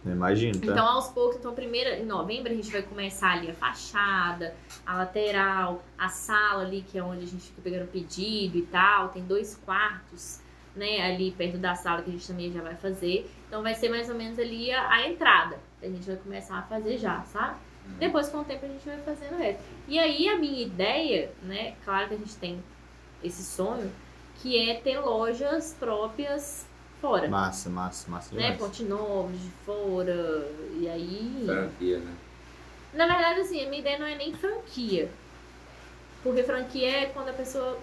[0.04, 0.66] Imagino, tá?
[0.66, 4.54] Então, aos poucos, então, primeiro, em novembro, a gente vai começar ali a fachada,
[4.84, 9.08] a lateral, a sala ali, que é onde a gente fica pegando pedido e tal.
[9.08, 10.42] Tem dois quartos,
[10.76, 13.30] né, ali perto da sala que a gente também já vai fazer.
[13.48, 15.58] Então, vai ser mais ou menos ali a, a entrada.
[15.84, 17.56] A gente vai começar a fazer já, sabe?
[17.98, 19.62] Depois, com o tempo, a gente vai fazendo o resto.
[19.86, 22.62] E aí, a minha ideia, né, claro que a gente tem
[23.22, 23.92] esse sonho,
[24.36, 26.66] que é ter lojas próprias
[27.00, 28.56] fora Massa, massa, massa né.
[28.56, 30.50] Ponte Nova, de fora,
[30.80, 31.42] e aí...
[31.44, 32.14] Franquia, né?
[32.94, 35.10] Na verdade, assim, a minha ideia não é nem franquia.
[36.22, 37.78] Porque franquia é quando a pessoa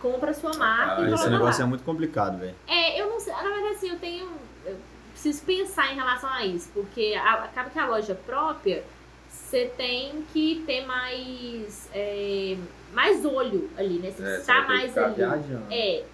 [0.00, 1.66] compra a sua marca Ah, e Esse negócio lá.
[1.66, 2.54] é muito complicado, velho.
[2.66, 4.28] É, eu não sei, na verdade, assim, eu tenho...
[4.66, 4.76] Eu
[5.20, 8.82] preciso pensar em relação a isso, porque a- acaba que a loja própria,
[9.28, 11.88] você tem que ter mais...
[11.92, 12.56] é,
[12.94, 14.10] mais olho ali, né?
[14.10, 15.14] Você É, está mais ali.
[15.14, 15.64] viajando.
[15.70, 16.04] É.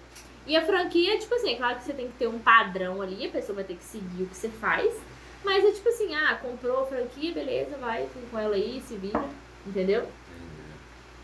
[0.45, 3.25] E a franquia, tipo assim, é claro que você tem que ter um padrão ali,
[3.25, 4.93] a pessoa vai ter que seguir o que você faz.
[5.43, 8.95] Mas é tipo assim, ah, comprou a franquia, beleza, vai fica com ela aí, se
[8.95, 9.23] vira,
[9.65, 10.05] entendeu?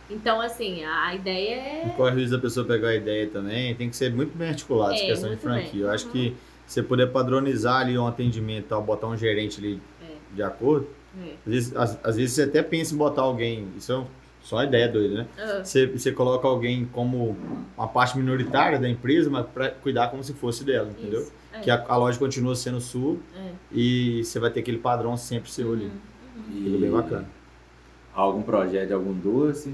[0.10, 1.94] Então, assim, a ideia é.
[1.96, 3.74] Corre o risco da pessoa pegar a ideia também.
[3.76, 5.62] Tem que ser muito bem articulado essa É, questão de muito bem.
[5.62, 5.82] franquia.
[5.86, 6.12] Eu acho Uhum.
[6.12, 6.36] que
[6.66, 10.36] você puder padronizar ali um atendimento e tal, botar um gerente ali É.
[10.36, 10.88] de acordo.
[11.22, 11.34] É.
[11.46, 13.68] Às vezes, às, às vezes você até pensa em botar alguém.
[13.78, 14.04] Isso é
[14.42, 15.28] só uma ideia doida, né?
[15.38, 17.38] Ah, Você, você coloca alguém como
[17.78, 21.22] uma parte minoritária da empresa, mas para cuidar como se fosse dela, entendeu?
[21.22, 21.32] isso.
[21.54, 21.60] É.
[21.60, 23.52] Que a, a loja continua sendo sua É.
[23.72, 25.86] e você vai ter aquele padrão sempre seu ali.
[25.86, 25.92] Uhum,
[26.58, 26.64] uhum.
[26.66, 27.30] Fica bem bacana.
[28.14, 29.74] Algum projeto de algum doce?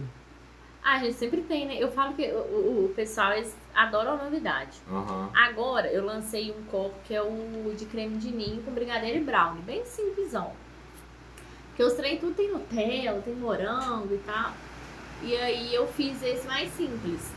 [0.84, 1.76] Ah, a gente sempre tem, né?
[1.78, 4.78] Eu falo que o, o- o pessoal eles adoram a novidade.
[4.90, 5.30] Aham.
[5.36, 9.24] Agora eu lancei um copo que é o de creme de ninho com brigadeiro e
[9.24, 10.52] brownie, bem simplesão.
[11.70, 14.52] Porque os trem tudo tem Nutella, tem morango e tal.
[15.22, 17.30] E aí eu fiz esse mais simples.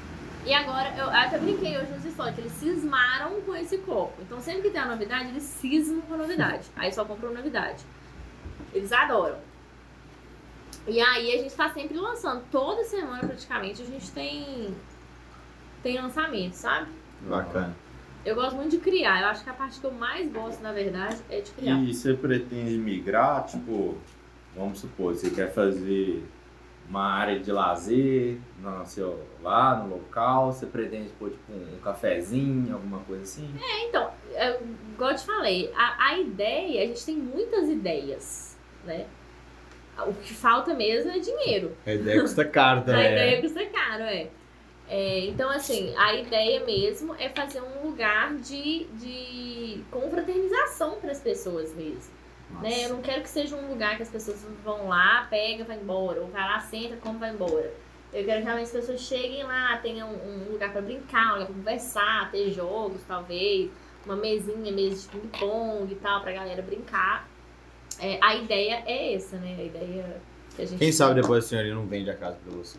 [0.44, 4.20] E agora, eu até brinquei hoje nos stories, eles cismaram com esse copo.
[4.22, 6.68] Então sempre que tem a novidade, eles cismam com a novidade.
[6.76, 7.84] Aí só compram novidade.
[8.72, 9.36] Eles adoram.
[10.86, 12.42] E aí a gente tá sempre lançando.
[12.50, 14.74] Toda semana, praticamente, a gente tem,
[15.82, 16.90] tem lançamento, sabe?
[17.20, 17.76] Bacana.
[18.24, 19.20] Eu gosto muito de criar.
[19.20, 21.76] Eu acho que a parte que eu mais gosto, na verdade, é de criar.
[21.82, 23.96] E você pretende migrar, tipo,
[24.56, 26.24] vamos supor, você quer fazer
[26.88, 32.74] uma área de lazer no seu, lá no local, você pretende pôr tipo um cafezinho,
[32.74, 33.48] alguma coisa assim?
[33.60, 34.60] É, então, eu,
[34.92, 39.06] igual eu te falei, a, a ideia, a gente tem muitas ideias, né?
[39.98, 41.76] O que falta mesmo é dinheiro.
[41.86, 43.12] A ideia custa caro A também.
[43.12, 43.42] ideia né?
[43.42, 44.28] custa caro, é.
[44.88, 51.20] É, Então, assim, a ideia mesmo é fazer um lugar de, de confraternização para as
[51.20, 52.10] pessoas mesmo.
[52.50, 52.62] Nossa.
[52.68, 52.84] Né?
[52.84, 56.20] Eu não quero que seja um lugar que as pessoas vão lá, pega, vai embora,
[56.20, 57.72] ou vai lá, senta, come, vai embora.
[58.12, 61.46] Eu quero que realmente as pessoas cheguem lá, tenham um lugar para brincar, um lugar
[61.46, 63.70] para conversar, ter jogos, talvez,
[64.04, 67.26] uma mesinha, mesa de ping-pong e tal, pra galera brincar.
[68.02, 69.54] É, a ideia é essa, né?
[69.58, 70.16] A ideia
[70.56, 72.78] que a gente Quem sabe depois a senhoria não vende a casa pra você.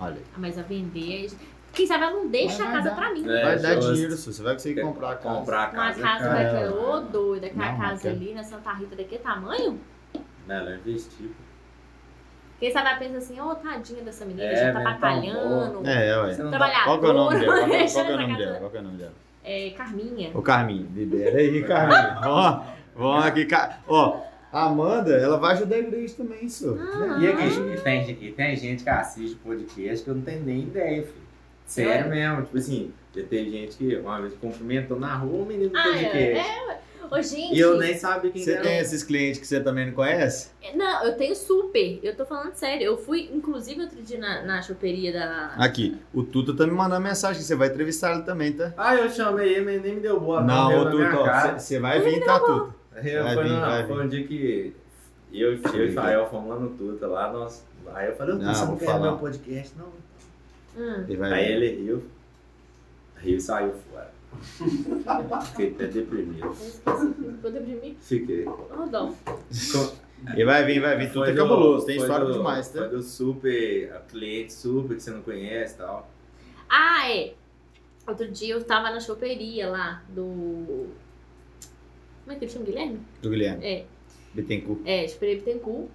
[0.00, 0.22] Olha aí.
[0.34, 1.30] Ah, Mas a vender.
[1.72, 2.96] Quem sabe ela não deixa Vai a casa dar.
[2.96, 3.24] pra mim.
[3.30, 5.38] É, Vai dar eu- dinheiro, Su, você vai conseguir comprar a casa.
[5.38, 6.42] Comprar a Uma casa, casa cara.
[6.52, 9.80] daquela, ô doida, aquela Não, casa ali na Santa Rita daquele tamanho.
[10.46, 11.30] Né, ela investiu.
[12.60, 15.88] Quem sabe ela pensa assim, ô tadinha dessa menina, É, já tá né, tá batalhando.
[15.88, 16.32] É, ué.
[16.34, 16.84] Você não dá- Trabalhar.
[16.84, 17.46] Qual que é o nome dela?
[17.56, 18.58] Qual, que- Deixa qual que é o nome dela?
[18.58, 19.12] Qual que é o nome dela?
[19.44, 20.30] É, Carminha.
[20.34, 22.20] Ô Carminho, libera aí, Carminho.
[22.20, 23.44] Vamos, vamos aqui.
[23.46, 24.20] Ca- Ó,
[24.52, 26.78] a Amanda, ela vai ajudar a igreja também, isso.
[26.78, 27.18] Ah.
[27.20, 31.02] E aqui, tem, e tem gente que assiste podcast que eu não tenho nem ideia,
[31.02, 31.22] filho.
[31.64, 35.70] Sério mesmo, tipo assim, já teve gente que uma vez cumprimentou na rua o menino
[35.70, 36.14] do Ah, podcast.
[36.14, 36.82] é, é.
[37.10, 37.54] Ô, gente.
[37.54, 40.48] E eu nem sabia quem Você tem esses clientes que você também não conhece?
[40.74, 41.98] Não, eu tenho super.
[42.02, 42.84] Eu tô falando sério.
[42.84, 45.46] Eu fui, inclusive, outro dia na, na choperia da.
[45.58, 48.72] Aqui, o Tuta tá me mandando mensagem que você vai entrevistar ele também, tá?
[48.78, 50.40] Ah, eu chamei ele, mas nem me deu boa.
[50.42, 52.74] Não, ô Tuta, você- você vai vir, tá, Tuta?
[52.96, 54.74] Eu, Vai foi, vir, na- foi um dia que
[55.32, 57.64] eu, eu e Fael fomos lá no Tuta, lá nós.
[57.94, 59.86] Aí eu falei, Não, não, você não quer meu podcast, não?
[60.76, 61.04] Hum.
[61.08, 61.52] Ele vai Aí vir.
[61.52, 62.02] ele riu.
[63.16, 64.10] Riu e saiu fora.
[65.46, 66.52] Fiquei até deprimido.
[67.42, 67.94] Vou deprimir.
[68.00, 68.44] Fiquei.
[68.90, 69.14] Dom.
[70.34, 71.10] Ele vai vir, vai vir.
[71.12, 72.86] Foi é cabuloso, tem foi história do- demais, Foi tá?
[72.86, 76.08] do super, a cliente super que você não conhece e tal.
[76.68, 77.34] Ah, é.
[78.06, 80.86] Outro dia eu tava na choperia lá do.
[82.24, 82.64] Como é que ele chama?
[82.64, 83.00] Guilherme?
[83.20, 83.64] Do Guilherme.
[83.64, 83.84] É,
[84.34, 84.80] Bittencourt.
[84.86, 85.88] é, choperia Bittencourt.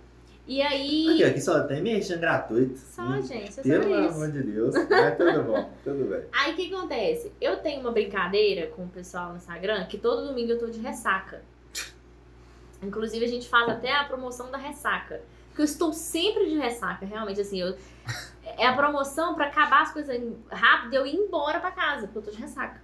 [0.45, 1.24] E Aqui, aí.
[1.26, 2.78] aqui só tem merchan gratuito.
[2.78, 4.32] Só, Hum, gente, é Pelo amor isso.
[4.32, 4.76] de Deus.
[4.90, 6.22] Mas tudo bom, tudo bem.
[6.32, 7.32] Aí o que acontece?
[7.41, 10.80] Eu tenho uma brincadeira com o pessoal no Instagram que todo domingo eu tô de
[10.80, 11.41] ressaca.
[12.82, 15.22] Inclusive a gente faz até a promoção da ressaca.
[15.49, 17.76] Porque eu estou sempre de ressaca, realmente, assim, eu...
[18.58, 20.18] É a promoção pra acabar as coisas
[20.49, 22.82] rápido e eu ir embora pra casa, porque eu tô de ressaca.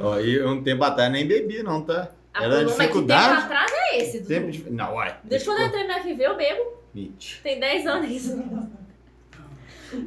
[0.00, 2.12] Ó, e um tempo atrás nem bebi, não, tá?
[2.32, 3.28] A Era mas que dificuldade?
[3.28, 4.22] tempo atrás é esse?
[4.24, 4.70] Tempo de...
[4.70, 5.16] Não, uai.
[5.24, 6.72] Desde quando eu entrei no FV, eu bebo.
[6.94, 7.40] Mitch.
[7.42, 8.36] Tem 10 anos isso.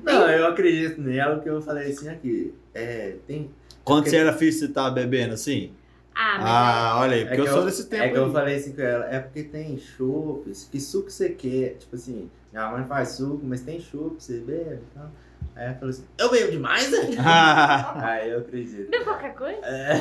[0.03, 2.53] Não, eu acredito nela que eu falei assim aqui.
[2.73, 3.51] É, tem.
[3.83, 5.73] Quando você era filho, você tava bebendo assim?
[6.15, 8.25] Ah, mas Ah, olha aí, É porque eu que sou desse tempo É que eu
[8.25, 8.31] aí.
[8.31, 11.75] falei assim com ela, é porque tem chopes, que suco você quer?
[11.79, 15.11] Tipo assim, minha mãe faz suco, mas tem chopp, você bebe e tal.
[15.55, 16.97] Aí ela falou assim, eu bebo demais, né?
[18.03, 18.89] Aí eu acredito.
[18.89, 19.59] Bebo qualquer coisa?
[19.65, 19.93] É.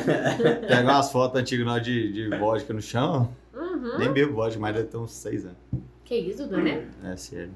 [0.66, 3.34] Pegar umas fotos antigas nós de, de vodka no chão.
[3.54, 3.98] Uhum.
[3.98, 5.58] Nem bebo vodka, mas deve ter uns seis anos.
[6.04, 6.86] Que isso, Dudu, né?
[7.04, 7.52] É sério.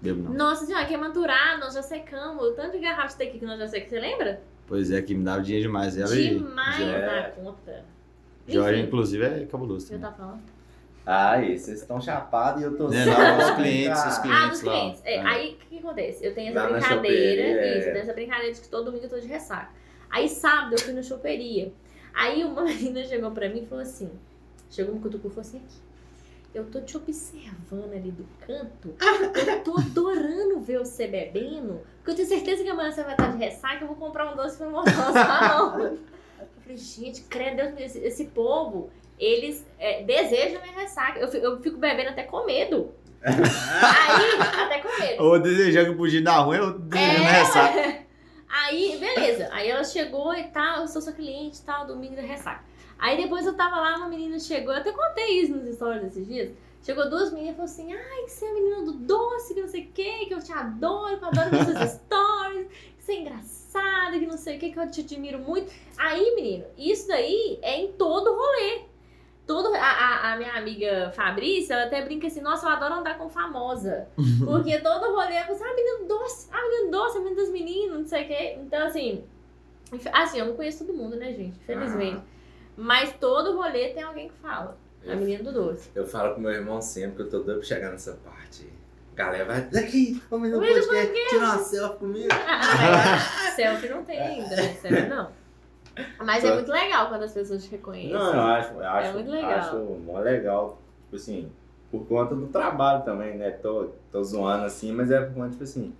[0.00, 0.32] Bebo não.
[0.32, 2.42] Nossa senhora, quer maturar, nós já secamos.
[2.42, 4.40] O tanto de garrafa daqui que nós já secamos, você lembra?
[4.66, 5.96] Pois é, que me dava dinheiro demais.
[5.96, 7.84] Ela Demais da conta.
[8.48, 9.86] Jorge, Enfim, inclusive, é cabuloso.
[9.88, 10.16] que eu também.
[10.16, 10.38] tava
[11.06, 11.34] falando?
[11.34, 14.72] Aí, vocês estão chapados e eu tô não, os clientes, os Ah, clientes dos lá.
[14.72, 15.02] clientes.
[15.04, 15.20] É, É.
[15.26, 16.24] Aí, o que, que acontece?
[16.26, 17.78] Eu tenho essa Lá brincadeira, choperia, é.
[17.78, 19.70] isso, eu tenho essa brincadeira de que todo domingo eu tô de ressaca.
[20.10, 21.72] Aí, sábado, eu fui na choperia.
[22.14, 24.10] Aí, uma menina chegou pra mim e falou assim,
[24.70, 25.76] chegou no cutucu e falou assim, aqui,
[26.54, 32.14] eu tô te observando ali do canto, eu tô adorando ver você bebendo, porque eu
[32.14, 34.68] tenho certeza que amanhã você vai estar de ressaca, eu vou comprar um doce pra
[34.70, 35.80] mostrar na sua mão.
[35.86, 41.18] Eu falei, gente, credo, Deus, esse, esse povo, eles é, desejam minha ressaca.
[41.18, 42.92] Eu, eu fico bebendo até com medo.
[43.24, 45.22] Aí, até com medo.
[45.24, 47.30] Ou desejando que podia dar ruim, eu desejando É.
[47.32, 48.06] ressaca.
[48.48, 49.48] Aí, beleza.
[49.52, 52.64] Aí ela chegou e tal, eu sou sua cliente e tal, domingo da ressaca.
[52.98, 56.26] Aí depois eu tava lá, uma menina chegou, eu até contei isso nos stories esses
[56.26, 56.50] dias.
[56.82, 59.60] Chegou duas meninas e falou assim: Ai, que você é a menina do doce, que
[59.60, 62.66] não sei o que, que eu te adoro, que eu adoro ver seus stories,
[62.96, 65.72] que você é engraçada, que não sei o que, que eu te admiro muito.
[65.98, 68.82] Aí, menino, isso daí é em todo rolê.
[69.46, 73.16] Todo, a, a, a minha amiga Fabrícia, ela até brinca assim, nossa, eu adoro andar
[73.16, 74.08] com famosa.
[74.44, 78.06] Porque todo rolê é assim, ah, menino doce, ah, menino doce, menino das meninas, não
[78.06, 78.58] sei o quê.
[78.60, 79.24] Então, assim,
[80.12, 81.56] assim, eu não conheço todo mundo, né, gente?
[81.60, 82.22] Infelizmente.
[82.76, 84.76] Mas todo rolê tem alguém que fala.
[85.08, 85.88] A menina do doce.
[85.94, 88.68] Eu falo com meu irmão sempre que eu tô doido pra chegar nessa parte.
[89.12, 92.28] A galera vai daqui, vamos no Vem no podcast, tirar uma selfie comigo.
[92.32, 94.74] Ah, selfie não tem ainda, né?
[94.74, 95.30] Selfie não.
[96.24, 98.12] Mas é muito legal quando as pessoas te reconhecem.
[98.12, 99.50] Não, eu acho, eu acho, muito legal.
[99.50, 101.50] acho mó legal, tipo assim,
[101.90, 103.50] por conta do trabalho também, né?
[103.50, 105.94] Tô, tô zoando assim, mas é por conta, tipo assim,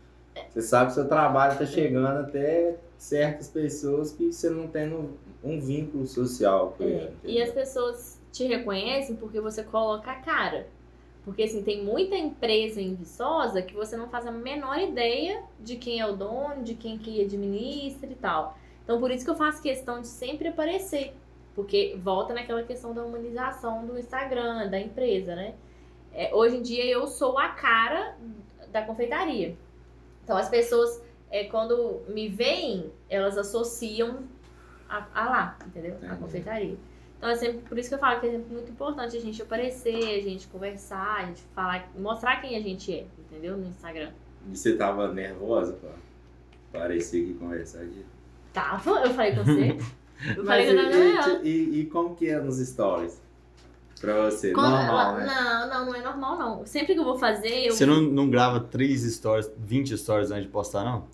[0.51, 4.93] você sabe que seu trabalho tá chegando até certas pessoas que você não tem
[5.43, 7.17] um vínculo social com É, ele.
[7.25, 10.67] E as pessoas te reconhecem porque você coloca a cara.
[11.25, 15.77] Porque assim, tem muita empresa em Viçosa que você não faz a menor ideia de
[15.77, 18.57] quem é o dono, de quem que administra e tal.
[18.87, 21.13] Então por isso que eu faço questão de sempre aparecer.
[21.57, 25.55] Porque volta naquela questão da humanização do Instagram, da empresa, né?
[26.15, 28.17] É, hoje em dia eu sou a cara
[28.71, 29.57] da confeitaria.
[30.23, 34.21] Então as pessoas, é, quando me veem, elas associam
[34.89, 35.95] a, a lá, entendeu?
[35.95, 36.21] A Entendi.
[36.21, 36.77] confeitaria.
[37.19, 39.43] Então é sempre por isso que eu falo que é sempre muito importante a gente
[39.43, 43.57] aparecer, a gente conversar, a gente falar, mostrar quem a gente é, entendeu?
[43.57, 44.13] No Instagram.
[44.49, 45.91] E você tava nervosa pra
[46.73, 48.05] aparecer aqui e conversar aqui?
[48.57, 49.77] Tava, eu falei com você.
[50.35, 51.41] Eu Mas falei e, que tava nervosa.
[51.45, 53.21] e, e- e como que é nos stories?
[54.01, 54.51] Pra você?
[54.53, 55.27] Quando Normal, ela- né?
[55.27, 56.67] Não, não, não é normal, não.
[56.67, 57.73] Sempre que eu vou fazer, eu.
[57.75, 61.05] Você não, não grava 3 stories, 20 stories antes de postar, não?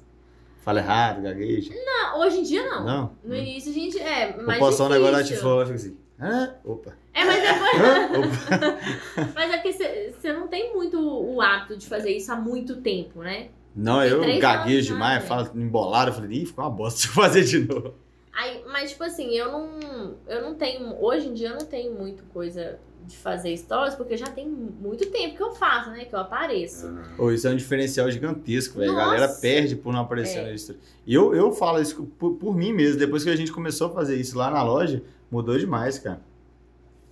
[0.62, 1.72] Fala errado, gagueja.
[1.74, 2.84] Não, hoje em dia não.
[2.84, 3.10] Não?
[3.24, 3.98] No início a gente.
[3.98, 5.42] É, Vou mais postar um negócio difícil.
[5.42, 5.96] fora, eu fico assim.
[6.20, 6.92] Ah, opa.
[7.12, 8.38] É, mas depois.
[8.62, 9.32] Opa.
[9.34, 13.20] mas é que você não tem muito o hábito de fazer isso há muito tempo,
[13.20, 13.48] né?
[13.74, 15.28] Não, eu três gaguejo já, demais, né?
[15.28, 17.94] falo embolado, eu falei, ih, ficou uma bosta se eu fazer de novo.
[18.32, 20.14] Aí, mas, tipo assim, eu não.
[20.26, 20.94] Eu não tenho.
[21.02, 25.10] Hoje em dia eu não tenho muito coisa de fazer stories, porque já tem muito
[25.10, 26.04] tempo que eu faço, né?
[26.04, 26.86] Que eu apareço.
[26.86, 27.02] Aham.
[27.18, 28.92] Ô, isso é um diferencial gigantesco, velho.
[28.92, 30.44] A galera perde por não aparecer É.
[30.48, 30.78] no story.
[31.06, 32.98] E eu, eu falo isso por, por mim mesmo.
[32.98, 36.20] Depois que a gente começou a fazer isso lá na loja, mudou demais, cara.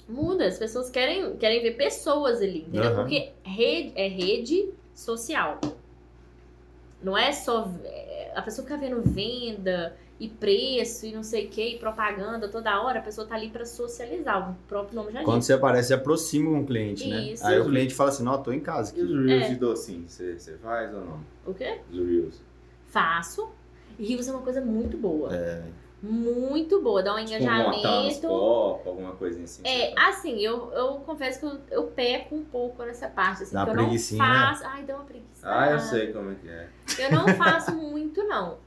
[0.08, 2.84] Muda, as pessoas querem, querem ver pessoas ali, entendeu?
[2.84, 2.96] Aham.
[3.02, 5.60] Porque rede, é rede social.
[7.02, 7.72] Não é só.
[7.84, 12.46] é, A pessoa fica vendo venda e preço e não sei o que, e propaganda
[12.48, 14.50] toda hora, a pessoa tá ali pra socializar.
[14.50, 15.46] O próprio nome já Quando diz.
[15.46, 17.20] você aparece, você aproxima com o cliente, né?
[17.32, 17.46] Isso.
[17.46, 19.26] Aí o cliente fala assim, não, tô em casa E os aqui.
[19.26, 19.48] reels É.
[19.48, 21.20] de docinho, você, você faz ou não?
[21.46, 21.80] O quê?
[21.90, 22.40] Os reels.
[22.88, 23.48] Faço.
[23.98, 25.34] E Rios é uma coisa muito boa.
[25.34, 25.62] É.
[26.02, 27.02] Muito boa.
[27.02, 28.26] Dá um Tipo, engajamento.
[28.26, 29.62] copos, alguma coisinha assim.
[29.64, 33.42] É, assim, eu, eu confesso que eu, eu peco um pouco nessa parte.
[33.42, 33.98] Assim, Dá eu não né?
[33.98, 34.64] faço.
[34.66, 35.40] Ai, dá uma preguiça.
[35.42, 36.68] Ah, eu sei como é que é.
[36.98, 38.58] Eu não faço muito, não.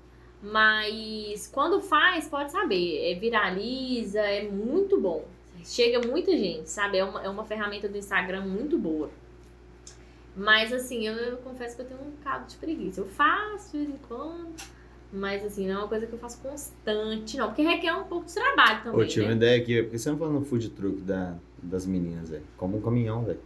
[0.42, 3.12] Mas quando faz, pode saber.
[3.12, 5.26] É, viraliza, é muito bom.
[5.64, 6.98] Chega muita gente, sabe?
[6.98, 9.10] É uma, é uma ferramenta do Instagram muito boa.
[10.36, 13.00] Mas assim, eu, eu confesso que eu tenho um bocado de preguiça.
[13.02, 14.54] Eu faço de vez em quando.
[15.16, 17.48] Mas assim, não é uma coisa que eu faço constante, não.
[17.48, 19.00] Porque requer um pouco de trabalho também.
[19.02, 19.36] Ô, tive uma né?
[19.36, 22.44] ideia aqui, por que você não fala no food truck da, das meninas, velho?
[22.58, 23.40] Como um caminhão, velho.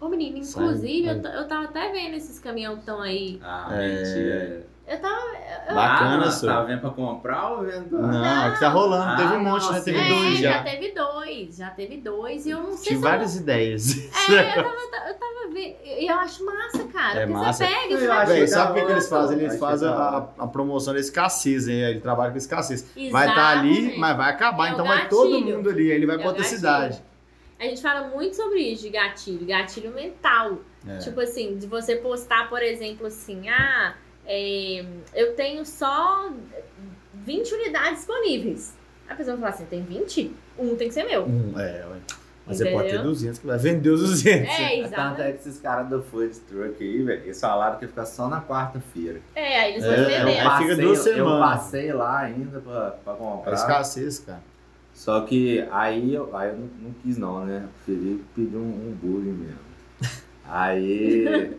[0.00, 3.38] Ô, menino, Sai, inclusive, eu, eu tava até vendo esses caminhões que estão aí.
[3.42, 3.88] Ah, É.
[3.94, 4.66] mentira.
[4.88, 5.26] Eu tava.
[5.74, 6.52] Bacana, ah, senhor.
[6.52, 7.98] Tá vendo pra comprar ou vendo pra...
[7.98, 9.02] Não, é que tá rolando.
[9.04, 9.68] Ah, teve um monte, né?
[9.72, 10.52] nossa, Teve é, dois já.
[10.52, 10.62] já.
[10.62, 11.56] teve dois.
[11.56, 12.46] Já teve dois.
[12.46, 13.96] E eu não sei Tive se eu várias ideias.
[14.30, 14.68] É, eu tava,
[15.08, 15.25] eu tava
[15.56, 17.20] E eu acho massa, cara.
[17.20, 17.64] É porque massa.
[17.66, 19.38] você pega, você vai sabe o que, que eles fazem?
[19.38, 21.80] Eles fazem a, a promoção da escassez, hein?
[21.80, 22.86] Ele trabalha com escassez.
[23.10, 23.98] Vai estar ali, Exatamente.
[23.98, 24.68] mas vai acabar.
[24.68, 25.90] É então vai todo mundo ali.
[25.90, 26.58] Ele vai É pra outra gatilho.
[26.58, 27.02] cidade.
[27.58, 30.58] A gente fala muito sobre isso de gatilho, gatilho mental.
[30.86, 30.98] É.
[30.98, 33.94] Tipo assim, de você postar, por exemplo, assim, ah,
[34.26, 34.84] é,
[35.14, 36.30] eu tenho só
[37.14, 38.74] 20 unidades disponíveis.
[39.08, 40.32] A pessoa vai falar assim, tem 20?
[40.58, 41.24] Um tem que ser meu.
[41.24, 41.96] Hum, é, ué.
[42.46, 43.10] Mas você pode ter Entendeu?
[43.10, 44.48] 200 que vai vender os 200.
[44.48, 47.88] É, Tanto é que esses caras do food truck aí, velho, eles falaram que ia
[47.88, 49.20] ficar só na quarta-feira.
[49.34, 50.12] É, aí eles vão É, vender.
[50.12, 51.40] é Eu Aí fica passei, duas eu semanas.
[51.60, 53.52] passei lá ainda pra, pra É comprar.
[53.54, 54.40] escassez, cara.
[54.94, 57.66] Só que aí eu, aí eu não, não quis não, né?
[57.84, 59.58] Preferi pedir um, um bullying mesmo.
[60.48, 61.56] Aí.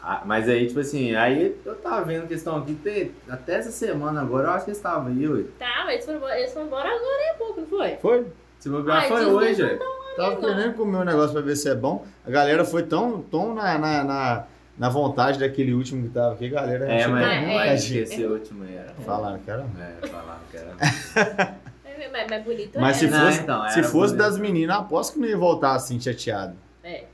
[0.00, 3.56] a- mas aí, tipo assim, aí eu tava vendo que eles estão aqui te- até
[3.56, 5.42] essa semana agora, eu acho que eles estavam aí, ué.
[5.58, 7.96] Tá, mas eles foram, embora- eles foram embora agora há pouco, não foi?
[7.96, 8.26] Foi.
[8.58, 9.78] Se bobear foi hoje, velho.
[10.16, 10.40] Tava Não.
[10.40, 12.04] querendo comer um negócio pra ver se é bom.
[12.26, 14.44] A galera foi tão, tão na, na, na,
[14.76, 17.66] na vontade daquele último que tava aqui, a galera É, mas, É, muito é.
[17.70, 18.92] mas esse último aí era.
[19.04, 19.64] Falaram que era.
[19.78, 21.56] É, falaram que era.
[21.84, 23.00] É, mas, mas bonito Mas é.
[23.00, 24.16] se Não, fosse, então, se fosse bonito.
[24.16, 26.56] das meninas, aposto que não ia voltar assim chateado.
[26.82, 27.04] É.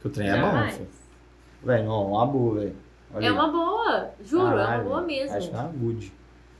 [0.00, 0.88] Que o trem é Não, bom, Mas filho.
[1.64, 2.76] Velho, não, uma boa, velho.
[3.14, 3.30] É aí.
[3.30, 5.36] uma boa, juro, é uma boa mesmo.
[5.36, 6.12] Acho que é uma good.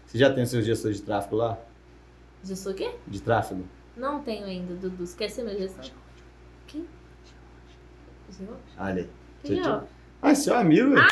[0.06, 1.58] Você já tem seus gestores de tráfego lá?
[2.44, 2.90] Gestor o quê?
[3.06, 3.64] De tráfego?
[3.96, 5.04] Não tenho ainda, Dudu.
[5.04, 5.84] Esqueci meu gestor.
[6.66, 6.86] Quem?
[8.78, 9.08] Olha aí.
[9.44, 9.68] Quem é?
[9.68, 9.80] ó?
[10.22, 11.04] Ah, seu amigo, velho.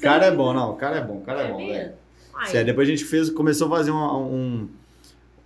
[0.00, 0.72] cara é bom, não.
[0.72, 1.68] O cara é bom, o cara é, bom, velho.
[1.72, 1.92] mesmo?
[2.34, 4.68] Ai, Sério, depois a gente fez, começou a fazer um, um,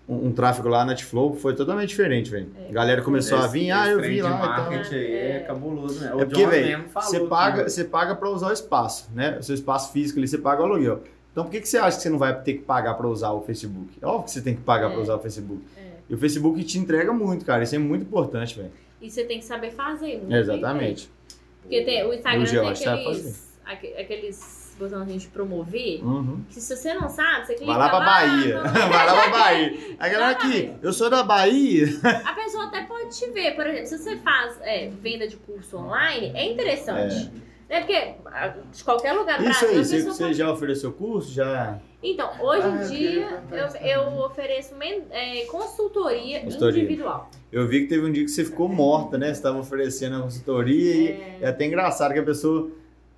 [0.08, 2.50] um, um tráfego lá na Netflow, foi totalmente diferente, velho.
[2.66, 2.68] É.
[2.68, 4.68] A galera começou a Esse- vir, ah, eu vi lá e tal.
[4.70, 5.40] aí é, É.
[5.40, 6.10] cabuloso, né?
[6.10, 9.10] É O porque, John velho, mesmo falou você paga, você paga pra usar o espaço,
[9.14, 9.38] né?
[9.38, 11.02] O seu espaço físico ali, você paga o aluguel.
[11.32, 13.30] Então por que, que você acha que você não vai ter que pagar pra usar
[13.32, 13.88] o Facebook?
[14.00, 14.92] É óbvio que você tem que pagar É.
[14.92, 15.62] pra usar o Facebook.
[15.76, 15.80] É.
[16.10, 17.62] E o Facebook te entrega muito, cara.
[17.64, 18.70] Isso é muito importante, velho.
[19.00, 20.18] E você tem que saber fazer.
[20.18, 21.08] muito Exatamente.
[21.08, 21.38] bem.
[21.62, 22.44] Porque tem, o Instagram
[22.74, 26.04] tem aqueles, aque- aqueles botãozinhos de promover.
[26.04, 26.40] Uhum.
[26.50, 28.54] Que se você não sabe, você clica Vai lá pra Bahia.
[28.62, 29.96] não- Vai lá pra Bahia.
[29.98, 31.86] A galera aqui, eu sou da Bahia.
[32.24, 33.54] A pessoa até pode te ver.
[33.54, 37.30] Por exemplo, se você faz é, venda de curso online, é interessante.
[37.48, 37.51] É.
[37.80, 39.68] Porque ah, de qualquer lugar do Isso Brasil,
[39.98, 41.32] aí, a você, já ofereceu curso?
[41.32, 41.78] Já.
[42.02, 46.82] Então, hoje Ah, em dia, eu, eu ofereço men- é, consultoria, Consultoria.
[46.82, 47.30] individual.
[47.52, 49.26] Eu vi que teve um dia que você ficou morta, né?
[49.26, 51.38] Você estava oferecendo a consultoria e É.
[51.42, 52.70] é até engraçado que a pessoa.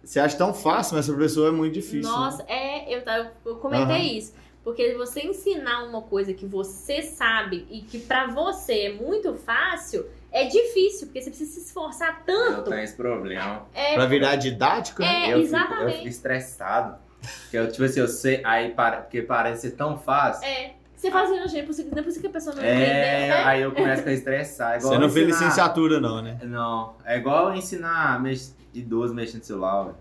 [0.03, 2.03] Você acha tão fácil, mas a pessoa é muito difícil.
[2.11, 2.17] né?
[2.19, 3.99] Nossa, é, eu, tava- eu comentei Aham.
[4.19, 4.35] isso.
[4.63, 10.05] Porque você ensinar uma coisa que você sabe e que pra você é muito fácil,
[10.35, 12.71] é difícil, porque você precisa se esforçar Eu tanto.
[12.71, 13.63] tenho esse problema.
[13.73, 15.29] É, Pra virar didático, né?
[15.31, 15.77] É, eu exatamente.
[15.79, 16.97] Fico, eu fico estressado.
[17.43, 20.47] Porque eu, tipo assim, eu sei, aí para, porque parece ser tão fácil.
[20.47, 20.75] é.
[20.97, 22.89] Você fala assim, não, gente, não é é possível que a pessoa não É, entendeu,
[23.37, 23.45] né?
[23.45, 24.79] aí eu começo a estressar.
[24.79, 26.39] Igual Você não fez licenciatura, não, né?
[26.45, 28.57] Não, é igual ensinar mex...
[28.73, 29.97] idoso mexendo no celular, velho.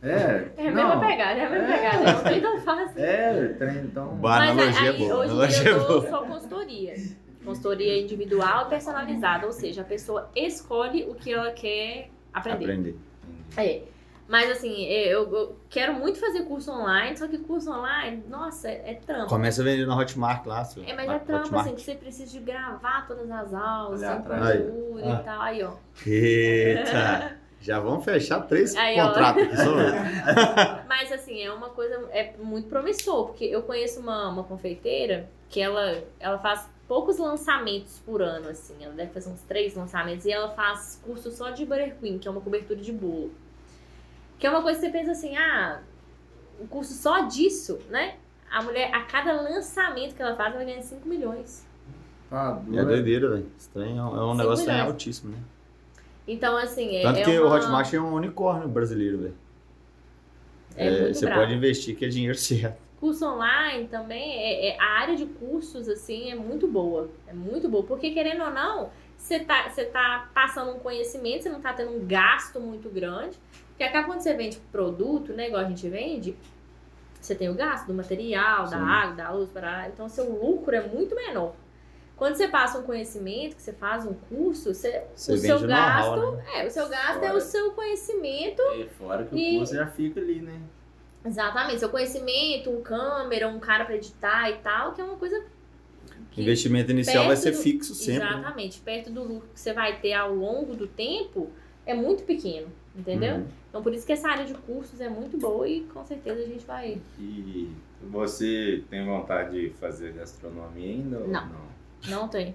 [0.00, 0.88] É, É a não.
[0.88, 2.12] mesma pegada, é a mesma pegada.
[2.12, 2.92] Não tem tão fácil.
[2.96, 6.00] É, trem, A Mas analogia aí, é boa, hoje em analogia dia é eu dou
[6.00, 6.10] boa.
[6.10, 6.94] só consultoria.
[7.48, 12.64] Consultoria individual e personalizada, ou seja, a pessoa escolhe o que ela quer aprender.
[12.64, 12.96] Aprender.
[13.56, 13.82] É.
[14.28, 18.90] Mas assim, eu, eu quero muito fazer curso online, só que curso online, nossa, é,
[18.90, 19.28] é trampo.
[19.28, 20.84] Começa a vender na Hotmart lá, seu.
[20.84, 21.66] É, mas é trampo, Hotmart.
[21.66, 25.12] assim, que você precisa de gravar todas as aulas, Olhar conteúdo Aí.
[25.12, 25.40] e tal.
[25.40, 25.72] Aí, ó.
[26.06, 27.38] Eita!
[27.60, 29.08] Já vamos fechar três Aí, ó.
[29.08, 30.84] contratos aqui, só eu.
[30.86, 35.60] Mas assim, é uma coisa é muito promissor, porque eu conheço uma, uma confeiteira que
[35.60, 38.74] ela, ela faz poucos lançamentos por ano, assim.
[38.80, 42.30] Ela deve fazer uns três lançamentos e ela faz curso só de buttercream, que é
[42.30, 43.30] uma cobertura de bolo.
[44.38, 45.80] Que é uma coisa que você pensa assim, ah,
[46.60, 48.16] um curso só disso, né?
[48.50, 51.66] A mulher, a cada lançamento que ela faz, ela ganha 5 milhões.
[52.30, 53.46] Ah, É doideira, velho.
[53.72, 54.92] Trem É um é Cinco negócio trem milhões.
[54.92, 55.38] altíssimo, né?
[56.26, 57.02] Então, assim, é.
[57.02, 57.48] Tanto é que uma...
[57.48, 59.34] o Hotmart é um unicórnio brasileiro, velho.
[60.76, 61.40] é muito você brabo.
[61.42, 62.78] pode investir que é dinheiro certo.
[63.00, 67.08] Curso online também, é, é- a área de cursos, assim, é muito boa.
[67.26, 67.84] É muito boa.
[67.84, 71.92] Porque, querendo ou não, você tá, você tá passando um conhecimento, você não tá tendo
[71.92, 73.38] um gasto muito grande.
[73.68, 76.36] Porque acaba quando você vende produto, né, igual a gente vende,
[77.20, 78.82] você tem o gasto do material, da Sim.
[78.84, 81.54] água, da luz, para então seu lucro é muito menor.
[82.16, 86.32] Quando você passa um conhecimento, que você faz um curso, você, Você o seu gasto,
[86.32, 86.42] né?
[86.56, 87.34] é, o seu gasto é Fora.
[87.36, 90.60] o seu conhecimento E fora que E- o curso já fica ali, né?
[91.28, 95.44] Exatamente, seu conhecimento, um câmera, um cara pra editar e tal, que é uma coisa.
[96.36, 98.24] O investimento inicial vai ser do- fixo sempre.
[98.24, 98.30] né?
[98.38, 101.50] Exatamente, perto do lucro que você vai ter ao longo do tempo,
[101.84, 103.36] é muito pequeno, entendeu?
[103.36, 103.46] Uhum.
[103.68, 106.46] Então por isso que essa área de cursos é muito boa e com certeza a
[106.46, 107.00] gente vai.
[107.18, 107.68] E
[108.02, 111.46] você tem vontade de fazer gastronomia ainda ou Não.
[111.48, 111.68] não?
[112.08, 112.54] Não tem.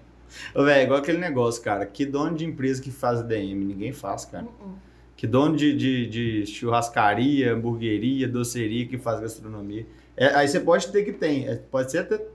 [0.55, 1.85] Ô, velho, igual aquele negócio, cara.
[1.85, 3.65] Que dono de empresa que faz DM?
[3.65, 4.45] Ninguém faz, cara.
[4.45, 4.75] Uh-uh.
[5.15, 9.85] Que dono de, de, de churrascaria, hamburgueria, doceria que faz gastronomia.
[10.17, 11.47] É, aí você pode ter que tem.
[11.47, 12.25] é, pode ser até,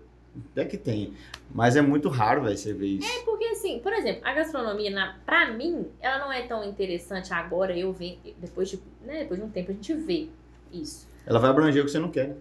[0.52, 1.14] até que tem.
[1.52, 3.24] Mas é muito raro, velho, você ver isso.
[3.24, 7.76] Porque assim, por exemplo, a gastronomia, na, pra mim, ela não é tão interessante agora,
[7.76, 10.28] eu venho, depois de, né, depois de um tempo a gente vê
[10.72, 11.08] isso.
[11.26, 12.36] Ela vai abranger o que você não quer.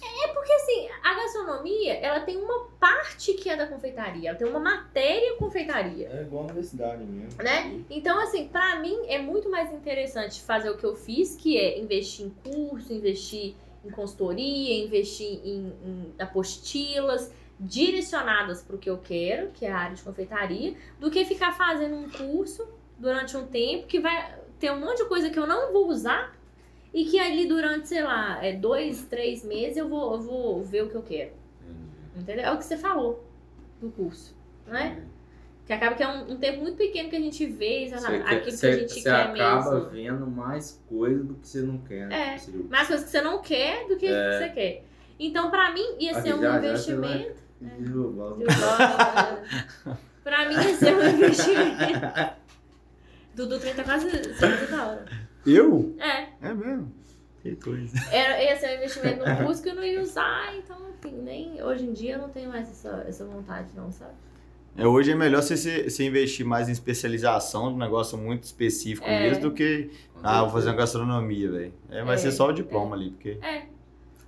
[0.00, 0.32] Né?
[0.32, 4.60] Porque assim, a gastronomia, ela tem uma parte que é da confeitaria, ela tem uma
[4.60, 6.08] matéria confeitaria.
[6.08, 7.42] É igual a universidade mesmo.
[7.42, 7.84] Né?
[7.90, 11.78] Então, assim, pra mim é muito mais interessante fazer o que eu fiz, que é
[11.78, 13.54] investir em curso, investir
[13.84, 19.96] em consultoria, investir em, em apostilas direcionadas pro que eu quero, que é a área
[19.96, 22.66] de confeitaria, do que ficar fazendo um curso
[22.98, 26.36] durante um tempo que vai ter um monte de coisa que eu não vou usar
[26.94, 30.84] e que ali durante, sei lá, é dois, três meses eu vou, eu vou ver
[30.84, 31.32] o que eu quero.
[32.16, 32.44] Entendeu?
[32.44, 33.26] É o que você falou
[33.80, 34.36] do curso,
[34.66, 35.00] não é?
[35.64, 38.24] Que acaba que é um, um tempo muito pequeno que a gente vê Você, aquilo
[38.24, 39.90] quer- que a você- gente você quer acaba mesmo.
[39.90, 42.06] vendo mais coisa do que você não quer.
[42.08, 42.34] né?
[42.34, 42.38] É.
[42.38, 44.38] Você- Mais coisas que você não quer do que É.
[44.38, 44.84] você quer.
[45.18, 47.40] Então, pra mim, ia ser um já- já investimento.
[47.62, 48.36] Desculpa.
[50.24, 52.42] pra mim, ia ser um investimento.
[53.34, 55.06] Dudu 30 quase saindo da hora.
[55.46, 55.94] Eu?
[55.98, 56.92] É, É mesmo.
[57.42, 57.92] Que coisa.
[58.12, 61.60] era, ia ser um investimento no curso que eu não ia usar, então, enfim, nem
[61.62, 64.12] hoje em dia eu não tenho mais essa, essa vontade, não, sabe?
[64.76, 69.06] É, hoje é melhor você, se- você investir mais em especialização, um negócio muito específico
[69.06, 69.22] É.
[69.24, 69.90] mesmo, do que,
[70.22, 71.72] ah, vou fazer uma gastronomia, velho.
[71.90, 73.62] É, vai É, ser só o diploma ali, porque É.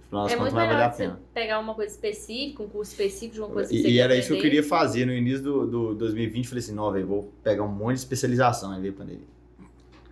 [0.09, 1.20] final das É contas muito vai valer melhor a você pena.
[1.32, 4.16] pegar uma coisa específica, um curso específico de uma coisa que você E, e era
[4.16, 6.49] isso que eu queria fazer no início do, do 2020.
[6.49, 8.73] Falei assim, não, velho, vou pegar um monte de especialização.
[8.73, 9.34] Aí veio a pandemia.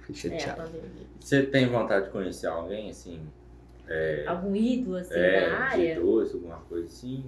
[0.11, 0.63] É, chateado.
[0.63, 1.07] pandemia.
[1.21, 3.21] Você tem vontade de conhecer alguém, assim?
[3.89, 6.01] É, Algum ídolo, assim, é, da de área?
[6.01, 7.25] doce, alguma coisa assim?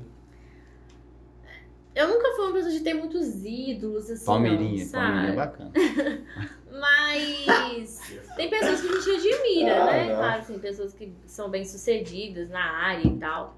[1.94, 5.36] Eu nunca fui uma pessoa de ter muitos ídolos, assim, Palmeirinha, não, Palmeirinha é sabe?
[5.36, 5.72] bacana.
[6.72, 8.01] Mas
[8.34, 10.09] tem pessoas que a gente admira, Ah, né?
[10.09, 10.16] não.
[10.16, 13.56] Claro, assim, pessoas que são bem sucedidas na área e tal.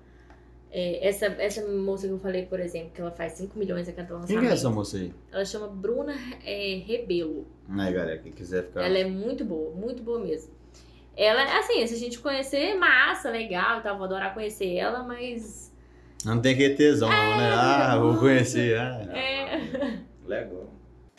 [0.70, 3.92] É, essa, essa moça que eu falei, por exemplo, que ela faz 5 milhões a
[3.92, 4.40] cada Quem lançamento.
[4.42, 5.12] que é essa moça aí?
[5.32, 6.14] Ela chama Bruna
[6.44, 7.46] é, Rebelo.
[7.68, 8.84] Aí, galera, quem quiser ficar.
[8.84, 10.52] Ela é muito boa, muito boa mesmo.
[11.16, 15.72] Ela, assim, se a gente conhecer, massa, legal e tal, vou adorar conhecer ela, mas.
[16.24, 17.50] Não tem que ter tesão, não, né?
[17.54, 18.76] Ah, vou conhecer.
[18.78, 19.16] Ah.
[19.16, 19.98] É.
[20.26, 20.70] Legal.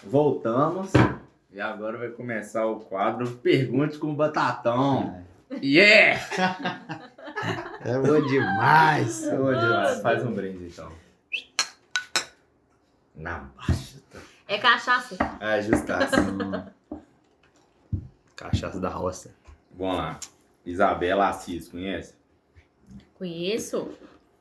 [0.03, 0.91] Voltamos.
[1.52, 5.24] E agora vai começar o quadro Pergunte com Batatão.
[5.64, 6.19] Yeah!
[7.82, 9.24] É bom demais.
[9.28, 10.91] Ô, Deus, Faz um brinde então.
[13.16, 13.98] Na baixa.
[14.48, 15.18] É cachaça.
[15.40, 16.16] Ah, justaça.
[18.36, 19.36] Cachaça da roça.
[19.72, 20.20] Vamos lá.
[20.66, 22.14] Isabela Assis, conhece?
[23.16, 23.91] Conheço.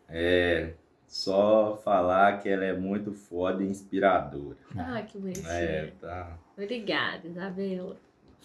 [0.09, 0.75] É.
[1.09, 4.59] Só falar que ela é muito foda e inspiradora.
[4.77, 5.49] Ah, que bonitinho.
[5.49, 6.37] É, tá.
[6.57, 7.97] Obrigada, Isabela.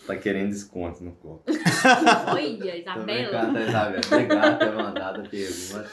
[0.08, 1.44] Tá querendo desconto no copo.
[2.32, 3.60] Olha, Isabela.
[3.60, 4.02] Isabela.
[4.08, 5.92] Obrigado por ter mandado a pergunta.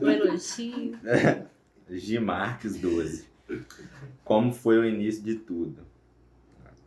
[0.00, 0.98] O elogio.
[1.90, 3.26] G Marques 12.
[4.24, 5.86] Como foi o início de tudo?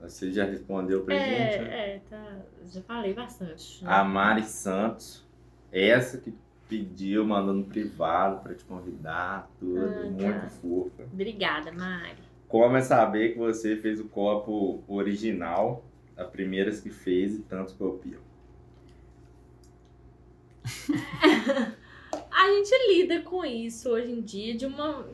[0.02, 1.28] Você já respondeu pra gente?
[1.62, 1.70] né?
[1.70, 2.38] É, é, tá.
[2.68, 3.84] Já falei bastante.
[3.84, 3.92] né?
[3.92, 5.26] A Mari Santos,
[5.72, 6.34] essa que
[6.70, 9.82] pediu, mandou no privado pra te convidar, tudo.
[9.84, 10.10] Ah, tá.
[10.10, 11.04] muito fofa.
[11.12, 12.18] Obrigada, Mari.
[12.48, 15.84] Como é saber que você fez o copo original,
[16.20, 18.20] a primeira que fez e tantos copiam?
[22.32, 25.06] A gente lida com isso hoje em dia de uma,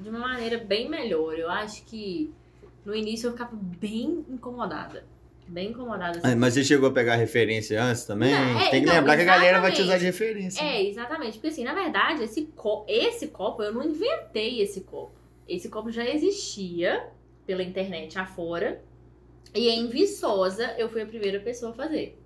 [0.00, 1.38] de uma maneira bem melhor.
[1.38, 2.32] Eu acho que
[2.84, 5.04] no início eu ficava bem incomodada.
[5.48, 6.18] Bem incomodada.
[6.18, 6.32] assim.
[6.32, 8.32] Ah, Mas você chegou a pegar referência antes também?
[8.32, 10.60] Não, é, Tem que então, lembrar que a galera vai te usar de referência.
[10.60, 11.34] É, exatamente.
[11.34, 15.12] Porque assim, na verdade, esse, co esse copo, eu não inventei esse copo.
[15.48, 17.08] Esse copo já existia
[17.46, 18.82] pela internet afora.
[19.54, 22.18] E em Viçosa eu fui a primeira pessoa a fazer.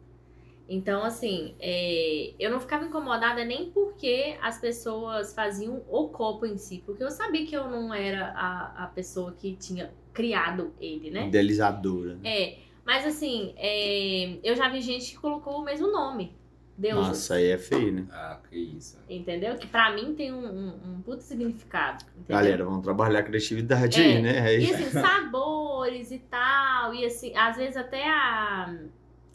[0.69, 6.57] Então, assim, é, eu não ficava incomodada nem porque as pessoas faziam o copo em
[6.57, 11.11] si, porque eu sabia que eu não era a, a pessoa que tinha criado ele,
[11.11, 11.27] né?
[11.27, 12.15] Idealizadora.
[12.15, 12.21] né?
[12.25, 16.37] É, mas assim, é, eu já vi gente que colocou o mesmo nome.
[16.81, 17.09] Deus.
[17.09, 18.07] Nossa, aí é feio, né?
[18.11, 18.99] Ah, que isso.
[19.09, 19.55] Entendeu?
[19.57, 22.05] Que pra mim tem um, um, um puto significado.
[22.17, 22.37] Entendeu?
[22.37, 24.41] Galera, vamos trabalhar a criatividade É, aí, né?
[24.41, 26.95] Aí- E assim, sabores e tal.
[26.95, 28.75] E assim, às vezes até a,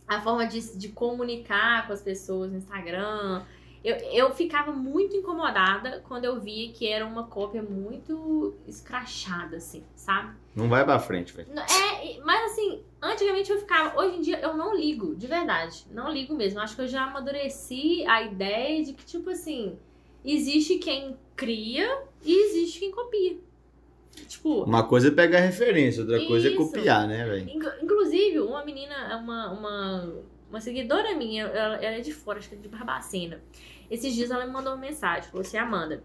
[0.07, 3.43] a forma de, de comunicar com as pessoas no Instagram.
[3.83, 9.83] Eu, eu ficava muito incomodada quando eu via que era uma cópia muito escrachada, assim,
[9.95, 10.33] sabe?
[10.55, 11.49] Não vai pra frente, velho.
[11.51, 13.99] É, mas assim, antigamente eu ficava.
[13.99, 15.85] Hoje em dia eu não ligo, de verdade.
[15.91, 16.59] Não ligo mesmo.
[16.59, 19.77] Acho que eu já amadureci a ideia de que, tipo assim,
[20.23, 23.37] existe quem cria e existe quem copia.
[24.29, 26.57] Tipo, Uma coisa é pegar referência, outra coisa é Isso.
[26.57, 27.49] copiar, né, velho?
[27.49, 30.13] Inclu- Inclusive, uma menina, uma, uma,
[30.49, 33.41] uma seguidora minha, ela, ela é de fora, acho que é de Barbacena.
[33.91, 36.01] Esses dias ela me mandou uma mensagem, falou assim, Amanda,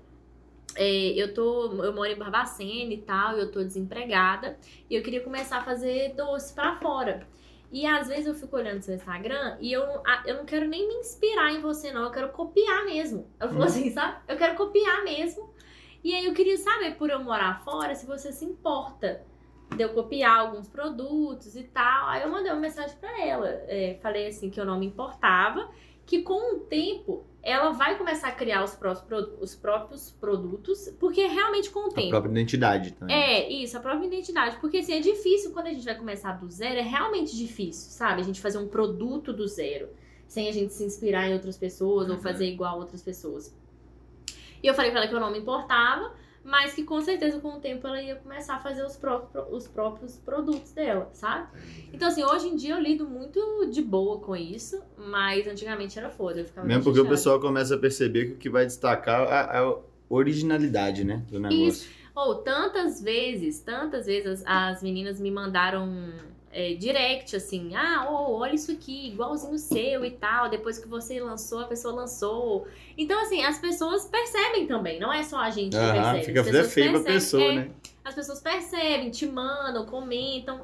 [0.77, 5.21] é, eu tô, eu moro em Barbacena e tal, eu tô desempregada, e eu queria
[5.23, 7.27] começar a fazer doce pra fora.
[7.73, 10.89] E às vezes eu fico olhando seu Instagram e eu, não- eu não quero nem
[10.89, 12.03] me inspirar em você, não.
[12.03, 13.31] Eu quero copiar mesmo.
[13.39, 13.69] Ela falou Hum.
[13.69, 14.17] assim, sabe?
[14.27, 15.55] Eu quero copiar mesmo.
[16.03, 19.23] E aí eu queria saber, por eu morar fora, se você se importa
[19.77, 22.09] de eu copiar alguns produtos e tal.
[22.09, 23.49] Aí eu mandei uma mensagem pra ela.
[23.69, 25.71] é, falei assim que eu não me importava,
[26.05, 31.27] que com o tempo ela vai começar a criar os próprios, os próprios produtos, porque
[31.27, 33.17] realmente com o A própria identidade também.
[33.17, 34.57] É, isso, a própria identidade.
[34.61, 38.21] Porque assim, é difícil quando a gente vai começar do zero, é realmente difícil, sabe?
[38.21, 39.89] A gente fazer um produto do zero,
[40.27, 42.21] sem a gente se inspirar em outras pessoas ou Uhum.
[42.23, 43.55] fazer igual a outras pessoas.
[44.63, 46.13] E eu falei pra ela que eu não me importava,
[46.43, 49.69] mas que com certeza com o tempo ela ia começar a fazer os próprios, os
[49.69, 51.49] próprios produtos dela, sabe?
[51.93, 56.11] Então, assim, hoje em dia eu lido muito de boa com isso, mas antigamente era
[56.11, 56.41] foda.
[56.41, 57.17] Eu ficava Mesmo porque o chateada.
[57.17, 59.77] pessoal começa a perceber que o que vai destacar é a
[60.09, 61.23] originalidade, né?
[61.29, 61.69] Do negócio.
[61.69, 61.91] Isso.
[62.15, 66.13] Ou tantas vezes, tantas vezes as, as meninas me mandaram
[66.53, 70.51] é, direct, assim, ah, oh, olha isso aqui, igualzinho o seu e tal.
[70.51, 72.67] Depois que você lançou, a pessoa lançou.
[72.99, 76.25] Então, assim, as pessoas percebem também, não é só a gente que Aham, percebe.
[76.25, 77.71] fica as pessoas feio pra percebem, pessoa, é, né?
[78.05, 80.63] As pessoas percebem, te mandam, comentam.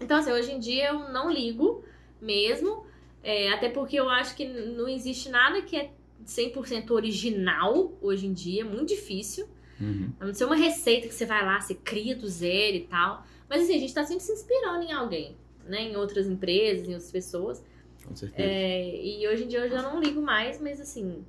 [0.00, 1.84] Então, assim, hoje em dia eu não ligo
[2.20, 2.86] mesmo.
[3.22, 5.90] é, até porque eu acho que não existe nada que é
[6.24, 9.46] 100% original hoje em dia, é muito difícil.
[9.80, 10.10] Uhum.
[10.18, 13.24] A não ser uma receita que você vai lá, você cria do zero e tal.
[13.48, 15.82] Mas assim, a gente tá sempre se inspirando em alguém, né?
[15.82, 17.62] Em outras empresas, em outras pessoas.
[18.06, 18.48] Com certeza.
[18.48, 21.24] É, e hoje em dia eu já não ligo mais, mas assim.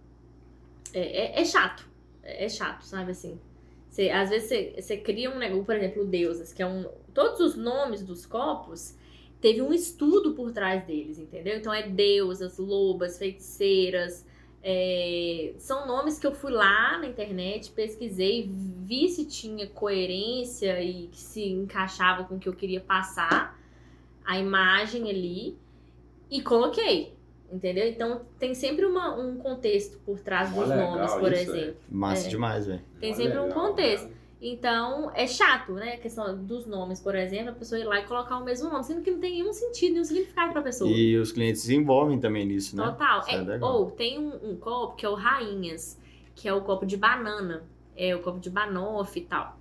[0.94, 1.00] É,
[1.40, 1.88] é- é chato.
[2.24, 3.40] É, chato, sabe assim?
[3.90, 6.86] Você, às vezes você, você cria um negócio, por exemplo, Deusas, que é um.
[7.14, 8.96] Todos os nomes dos copos
[9.41, 11.58] teve um estudo por trás deles, entendeu?
[11.58, 14.26] Então é deusas, lobas, feiticeiras.
[14.61, 21.07] É, são nomes que eu fui lá na internet, pesquisei, vi se tinha coerência e
[21.07, 23.57] que se encaixava com o que eu queria passar,
[24.26, 25.57] a imagem ali,
[26.30, 27.14] e coloquei.
[27.52, 27.88] Entendeu?
[27.88, 31.77] Então tem sempre uma- um contexto por trás dos legal nomes, por isso, exemplo.
[31.90, 32.30] Massa É.
[32.30, 32.81] demais, velho.
[32.99, 34.03] Tem Mó sempre um legal, contexto.
[34.07, 34.19] cara.
[34.41, 35.94] Então, é chato, né?
[35.94, 38.84] A questão dos nomes, por exemplo, a pessoa ir lá e colocar o mesmo nome,
[38.86, 40.90] sendo que não tem nenhum sentido, nenhum significado pra pessoa.
[40.90, 42.86] E os clientes se envolvem também nisso, né?
[42.86, 43.26] Total.
[43.28, 45.99] É É, ou tem um, um copo que é o Rainhas,
[46.36, 47.64] que é o copo de banana,
[47.98, 49.60] é o copo de banoffee e tal.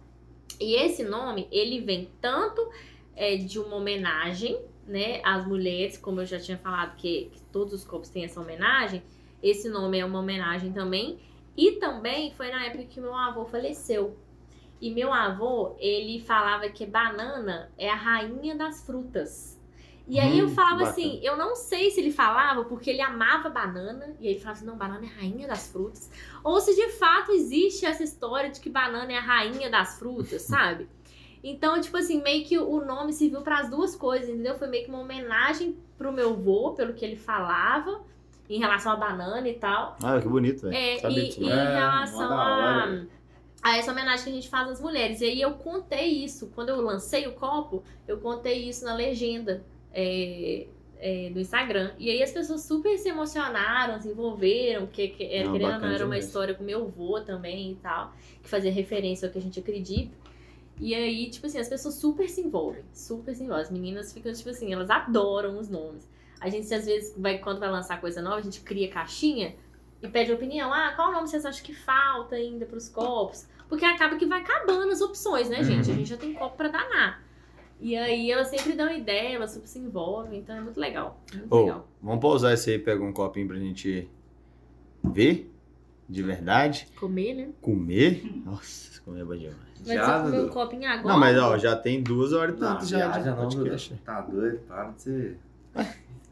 [0.61, 2.69] E esse nome, ele vem tanto
[3.17, 7.75] é, de uma homenagem, né, às mulheres, como eu já tinha falado que, que todos
[7.75, 9.03] os copos têm essa homenagem.
[9.43, 11.19] Esse nome é uma homenagem também.
[11.57, 14.17] E também foi na época que meu avô faleceu.
[14.81, 19.59] E meu avô, ele falava que banana é a rainha das frutas.
[20.07, 20.85] E aí eu Hum, falava bacana.
[20.85, 24.59] assim, eu não sei se ele falava porque ele amava banana, e aí ele falava
[24.59, 26.11] assim, não, banana é a rainha das frutas.
[26.43, 30.43] Ou se de fato existe essa história de que banana é a rainha das frutas,
[30.43, 30.89] sabe?
[31.43, 34.59] Então, tipo assim, meio que o nome serviu para as duas coisas, entendeu?
[34.59, 38.01] Foi meio que uma homenagem pro meu avô, pelo que ele falava,
[38.49, 39.99] em relação à banana e tal.
[40.03, 40.81] Ah, que bonito, velho.
[40.81, 42.99] É, e, e em É, relação a.
[43.63, 45.21] a essa homenagem que a gente faz às mulheres.
[45.21, 46.51] E aí eu contei isso.
[46.55, 50.67] Quando eu lancei o copo, eu contei isso na legenda é,
[50.99, 51.93] é, do Instagram.
[51.99, 55.81] E aí as pessoas super se emocionaram, se envolveram, porque que, é, Não, querendo ou
[55.81, 58.13] não, era uma história com meu avô também e tal,
[58.43, 60.17] que fazia referência ao que a gente acredita.
[60.81, 63.65] E aí, tipo assim, as pessoas super se envolvem, super se envolvem.
[63.65, 66.09] As meninas ficam, tipo assim, elas adoram os nomes.
[66.41, 69.57] A gente, às vezes, vai, quando vai lançar coisa nova, a gente cria caixinha
[70.03, 70.73] e pede opinião.
[70.73, 73.47] Ah, qual nome vocês acham que falta ainda pros copos?
[73.69, 75.89] Porque acaba que vai acabando as opções, né, gente?
[75.89, 75.99] A Uhum.
[75.99, 77.23] gente já tem copo pra danar.
[77.81, 81.21] E aí elas sempre dão ideia, elas super se envolvem, então é muito legal.
[81.33, 81.89] Muito Ô, legal.
[82.03, 84.09] vamos pausar esse aí, pega um copinho pra gente
[85.05, 85.53] ver
[86.09, 86.89] de verdade.
[86.99, 87.49] Comer, né?
[87.61, 88.23] Comer.
[88.45, 89.57] Nossa, comer é bom demais.
[89.81, 91.09] Mas Já, você comer um copinho agora.
[91.13, 92.97] Não, mas ó, já tem duas horas e tanto já.
[92.97, 93.95] viaja de não, podcast.
[94.05, 95.39] Tá doido, para de ser...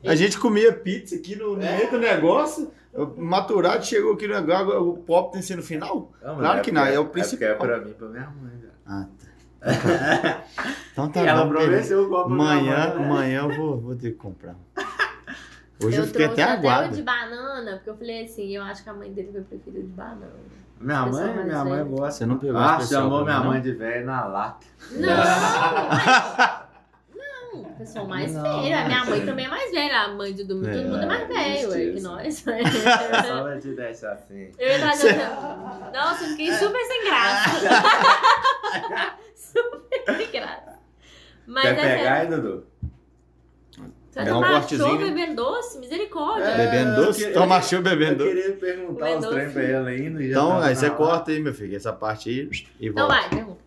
[0.05, 2.73] A gente comia pizza aqui no, no meio do negócio.
[2.97, 6.13] O maturado chegou aqui no negócio, agora o pop tem que ser no final?
[6.23, 7.49] Não, Claro que não, porque- é o porque principal.
[7.49, 8.73] É pra mim pra minha mãe, velho.
[8.87, 9.27] Ah, tá.
[10.93, 13.05] Então tá E ela prometeu o copo Amanhã, mãe, né?
[13.05, 14.55] amanhã eu vou, vou ter que comprar.
[15.85, 16.95] Hoje eu, eu fiquei até aguado.
[16.95, 19.89] de banana, porque eu falei assim, eu acho que a mãe dele vai preferir de
[19.89, 20.31] banana.
[20.81, 22.13] Minha mãe, minha mãe gosta.
[22.13, 23.47] Você não pegou Ah, chamou minha não?
[23.47, 24.67] mãe de velho na lata.
[24.93, 25.07] Não!
[27.63, 28.43] Não, pessoa mais Não.
[28.63, 28.81] velha.
[28.81, 30.01] A minha mãe também é mais velha.
[30.03, 32.35] A mãe de domingo, todo mundo é mais É, velho, é, que nós.
[32.37, 34.51] Só vai te deixar assim.
[34.59, 35.17] Eu ia trazer.
[35.93, 37.51] Nossa, eu fiquei super sem graça.
[39.35, 40.77] super sem graça.
[41.47, 42.67] Mas Quer é pegar aí, Dudu?
[44.11, 45.05] Você vai tomar show né?
[45.05, 45.79] bebendo doce?
[45.79, 46.45] Misericórdia.
[46.47, 46.57] É.
[46.57, 47.19] Bebendo eu doce?
[47.21, 48.43] queria- Toma show bebendo Eu doce.
[48.43, 50.23] queria perguntar uns trem pra ela ainda.
[50.23, 52.49] e Então, tava aí você corta aí, meu filho, essa parte aí
[52.81, 53.21] e Então volta.
[53.21, 53.61] vai, pergunta.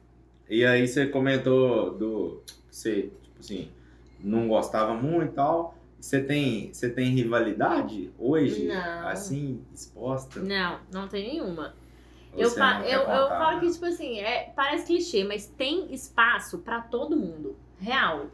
[0.49, 2.41] E aí você comentou do.
[2.71, 3.69] Você, tipo assim,
[4.23, 5.75] não gostava muito e tal.
[5.99, 8.67] Você tem, você tem rivalidade hoje?
[8.67, 9.07] Não.
[9.07, 10.39] Assim, exposta?
[10.39, 11.75] Não, não tem nenhuma.
[12.33, 13.59] Ou Eu, fa- quer eu, eu contar, falo né?
[13.65, 17.57] que, tipo assim, é, parece clichê, mas tem espaço pra todo mundo.
[17.79, 18.27] Real.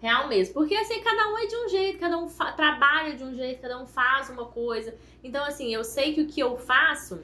[0.00, 0.54] Real mesmo.
[0.54, 3.80] Porque, assim, cada um é de um jeito, cada um trabalha de um jeito, cada
[3.80, 4.94] um faz uma coisa.
[5.22, 7.20] Então, assim, eu sei que o que eu faço,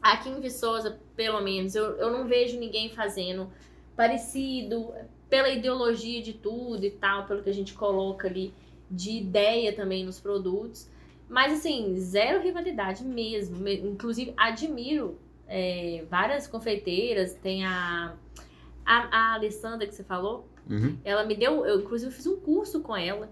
[0.00, 3.50] aqui em Viçosa, pelo menos, eu, eu não vejo ninguém fazendo
[3.96, 4.92] parecido,
[5.34, 8.54] pela ideologia de tudo e tal, pelo que a gente coloca ali
[8.88, 10.88] de ideia também nos produtos.
[11.28, 13.56] Mas, assim, zero rivalidade mesmo.
[13.56, 17.34] Me- Inclusive, admiro é, várias confeiteiras.
[17.34, 18.14] Tem a,
[18.86, 20.46] a, a Alessandra que você falou.
[20.70, 20.96] Uhum.
[21.04, 21.66] Ela me deu.
[21.66, 23.28] Eu, inclusive, fiz um curso com ela.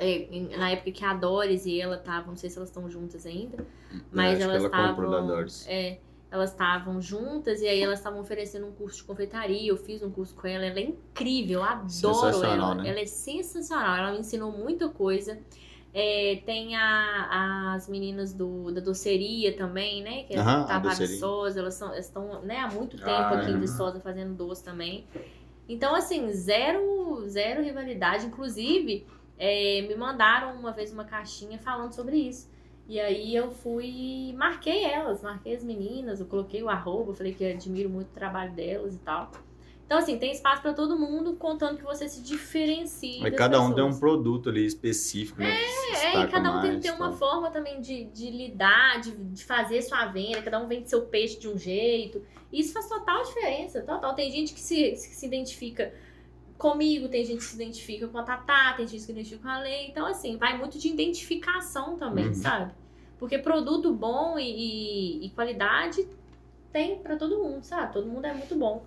[0.00, 0.26] é,
[0.58, 2.30] na época que a Doris e ela estavam.
[2.30, 3.64] Não sei se elas estão juntas ainda.
[4.10, 5.36] Mas acho que elas ela comprou da estavam.
[5.36, 5.66] Doris.
[5.68, 5.98] É,
[6.32, 9.68] elas estavam juntas e aí elas estavam oferecendo um curso de confeitaria.
[9.70, 10.64] Eu fiz um curso com ela.
[10.64, 11.90] Ela é incrível, eu adoro
[12.46, 12.74] ela.
[12.82, 12.88] né?
[12.90, 13.96] Ela é sensacional.
[13.96, 15.38] Ela me ensinou muita coisa.
[15.94, 20.22] É, tem a- as meninas do, da doceria também, né?
[20.22, 21.14] Que é Tava doceria.
[21.14, 23.60] Viçosa, elas são- elas estão né, há muito tempo Ah, aqui em.
[23.60, 25.06] Viçosa fazendo doce também.
[25.68, 28.24] Então, assim, zero, zero rivalidade.
[28.26, 29.06] Inclusive,
[29.38, 32.50] é, me mandaram uma vez uma caixinha falando sobre isso.
[32.92, 37.42] E aí eu fui, marquei elas, marquei as meninas, eu coloquei o arroba, falei que
[37.42, 39.30] admiro muito o trabalho delas e tal.
[39.86, 43.18] Então, assim, tem espaço para todo mundo, contando que você se diferencie.
[43.22, 43.98] Mas cada um tem um pessoas.
[43.98, 45.48] produto ali específico, né?
[45.50, 49.00] É, destaca e cada um tem que mais, ter uma forma também de, de lidar,
[49.00, 52.20] de, de fazer sua venda, cada um vende seu peixe de um jeito.
[52.52, 54.14] Isso faz total diferença, total.
[54.14, 55.94] Tem gente que se, que se identifica
[56.58, 59.48] comigo, tem gente que se identifica com a Tatá, tem gente que se identifica com
[59.48, 59.88] a Lei.
[59.88, 62.34] Então, assim, vai muito de identificação também, Uhum.
[62.34, 62.81] sabe?
[63.22, 64.42] Porque produto bom e,
[65.22, 66.08] e- e qualidade
[66.72, 67.92] tem pra todo mundo, sabe?
[67.92, 68.84] Todo mundo é muito bom.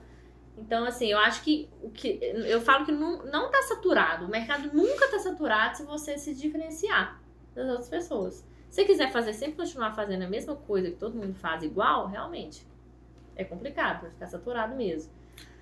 [0.58, 2.20] Então, assim, eu acho que o que.
[2.46, 4.26] Eu falo que não, não tá saturado.
[4.26, 7.18] O mercado nunca tá saturado se você se diferenciar
[7.56, 8.34] das outras pessoas.
[8.70, 12.06] Se você quiser fazer, sempre continuar fazendo a mesma coisa que todo mundo faz igual,
[12.08, 12.68] realmente.
[13.38, 15.14] É complicado, vai ficar saturado mesmo.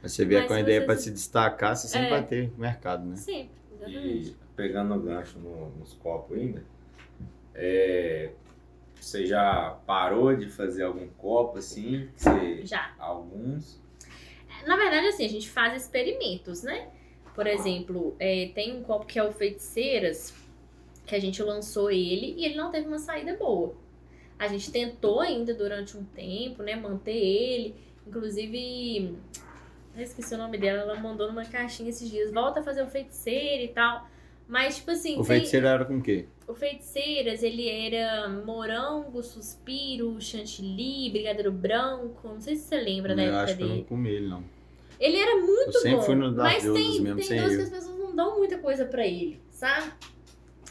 [0.02, 2.10] Mas você vier com a se ideia você para se- se destacar, você sempre É.
[2.10, 3.18] vai ter mercado, né?
[3.18, 4.30] Sempre, exatamente.
[4.30, 6.64] E pegando o gancho no- nos copos ainda,
[7.54, 8.32] é,
[9.04, 12.10] você já parou de fazer algum copo assim?
[12.16, 12.94] Você, Já.
[12.98, 13.82] alguns?
[14.66, 16.88] Na verdade, assim, a gente faz experimentos, né?
[17.36, 20.34] Por exemplo, é, tem um copo que é o Feiticeiras,
[21.06, 23.76] que a gente lançou ele e ele não teve uma saída boa.
[24.40, 27.76] A gente tentou ainda durante um tempo, né, manter ele.
[28.08, 29.18] Inclusive,
[29.96, 32.88] eu esqueci o nome dela, ela mandou numa caixinha esses dias, volta a fazer o
[32.88, 34.08] feiticeiro e tal.
[34.48, 36.26] Mas, tipo assim, O tem- feiticeiro era com o quê?
[36.48, 42.28] o Feiticeiras, ele era morango, suspiro, chantilly, brigadeiro branco.
[42.28, 43.80] Não sei se você lembra da eu época acho que eu dele.
[43.80, 44.44] não comi ele, não.
[45.00, 46.02] Ele era muito Eu sempre bom.
[46.04, 47.50] fui no das mas Deusas tem, mesmo, tem eu.
[47.50, 49.92] que as pessoas não dão muita coisa pra ele, sabe?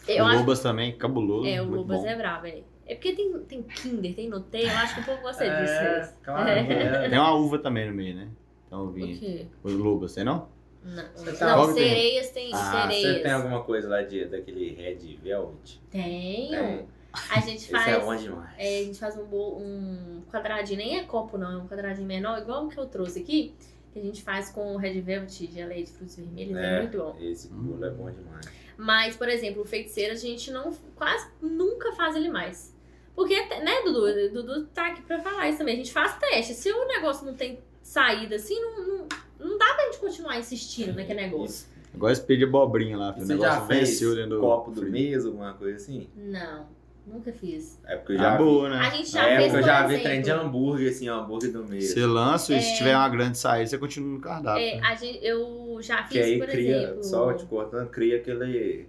[0.07, 1.47] o Eu acho Lubas também, cabuloso.
[1.49, 2.07] É, o muito Lubas bom.
[2.07, 2.63] é brabo, é.
[2.87, 5.73] É porque tem, tem Kinder, tem Nutella, eu acho que o povo gosta disso.
[5.73, 6.49] É, claro.
[6.71, 7.09] É.
[7.09, 8.29] Tem uma uva também no meio, né?
[8.67, 9.19] Então, O vinho.
[9.19, 9.47] quê?
[9.65, 10.49] O Lubas, tem não?
[10.85, 11.05] Não,
[11.39, 11.89] tá- não que tem?
[11.89, 13.17] sereias tem Ah, sereias.
[13.17, 15.81] você tem alguma coisa lá de, daquele Red Velvet?
[15.91, 16.51] Tenho.
[16.51, 16.89] Tem.
[17.31, 17.89] A gente Esse faz.
[17.89, 18.51] é bom demais.
[18.59, 22.07] É, a gente faz um, bo- um quadradinho, nem é copo não, é um quadradinho
[22.07, 23.55] menor, igual o que eu trouxe aqui,
[23.93, 26.99] que a gente faz com o Red Velvet, geleia de frutos vermelhos, é, É, muito
[26.99, 27.17] bom.
[27.21, 28.47] Esse bolo é bom demais.
[28.77, 32.75] Mas, por exemplo, o feiticeiro a gente não, quase nunca faz ele mais.
[33.15, 34.31] Porque, né, Dudu?
[34.33, 35.75] Dudu tá aqui pra falar isso também.
[35.75, 36.55] A gente faz teste.
[36.55, 37.61] Se o negócio não tem
[37.93, 39.07] saída assim, não, não,
[39.39, 41.67] não dá pra gente continuar insistindo naquele negócio.
[41.95, 43.15] Igual esse peixe de abobrinha lá.
[43.19, 46.09] E O Você negócio já fez venceu dentro do copo do mês, alguma coisa assim?
[46.17, 46.67] Não,
[47.07, 47.79] nunca fiz.
[47.85, 48.45] É porque eu Ah, já vi.
[48.45, 48.79] boa, né?
[48.79, 51.93] A gente já Na fez, eu já vi trem de hambúrguer, assim, hambúrguer do mês.
[51.93, 52.61] Você lança e É.
[52.61, 54.63] se tiver uma grande saída, você continua no cardápio.
[54.63, 54.81] É, né?
[54.87, 57.05] a gente, eu já Que fiz, aí por cria, exemplo...
[57.05, 58.89] só te cortando, cria aquele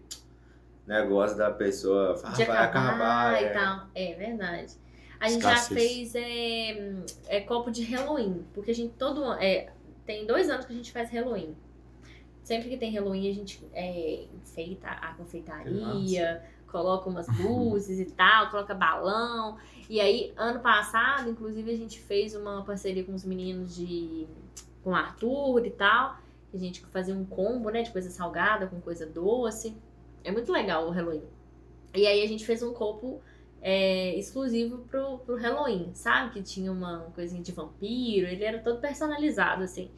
[0.88, 2.18] negócio da pessoa.
[2.24, 3.42] Ah, de vai acabar, acabar.
[3.42, 3.50] e é.
[3.50, 3.88] tal.
[3.94, 4.74] É verdade.
[5.24, 9.72] A gente já fez é, é, copo de Halloween, porque a gente todo é,
[10.06, 11.56] tem dois anos que a gente faz Halloween.
[12.44, 18.52] Sempre que tem Halloween a gente é, enfeita a confeitaria, coloca umas luzes e tal,
[18.52, 19.58] coloca balão.
[19.90, 24.28] E aí, ano passado, inclusive, a gente fez uma parceria com os meninos de.
[24.84, 26.18] com o Arthur e tal.
[26.54, 27.82] A gente fazia um combo, né?
[27.82, 29.74] De coisa salgada com coisa doce.
[30.22, 31.24] É muito legal o Halloween.
[31.96, 33.22] E aí a gente fez um copo
[33.66, 36.32] é, exclusivo pro, pro Halloween, sabe?
[36.34, 39.90] Que tinha uma coisinha de vampiro, ele era todo personalizado, assim.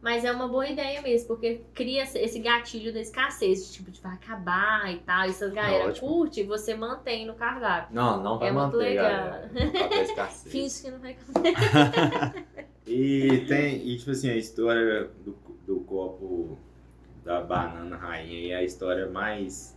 [0.00, 4.00] Mas é uma boa ideia mesmo, porque cria esse- gatilho da escassez, de, tipo, de
[4.00, 5.26] vai acabar e tal.
[5.28, 6.06] E se a galera ótimo.
[6.08, 7.96] curte, você mantém no cardápio.
[7.96, 9.10] Não, não vai É muito manter, legal.
[9.10, 9.50] galera.
[10.46, 12.46] Finge que não vai comer.
[12.86, 15.36] E tem, e tipo assim, a história do,
[15.66, 16.56] do copo
[17.24, 19.76] da banana rainha e a história mais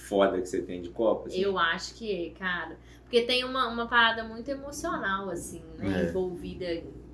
[0.00, 1.40] foda que você tem de copo, assim.
[1.40, 2.76] Eu acho que é, cara.
[3.02, 6.04] Porque tem uma, uma parada muito emocional, assim, né?
[6.04, 6.08] É.
[6.10, 6.66] Envolvida,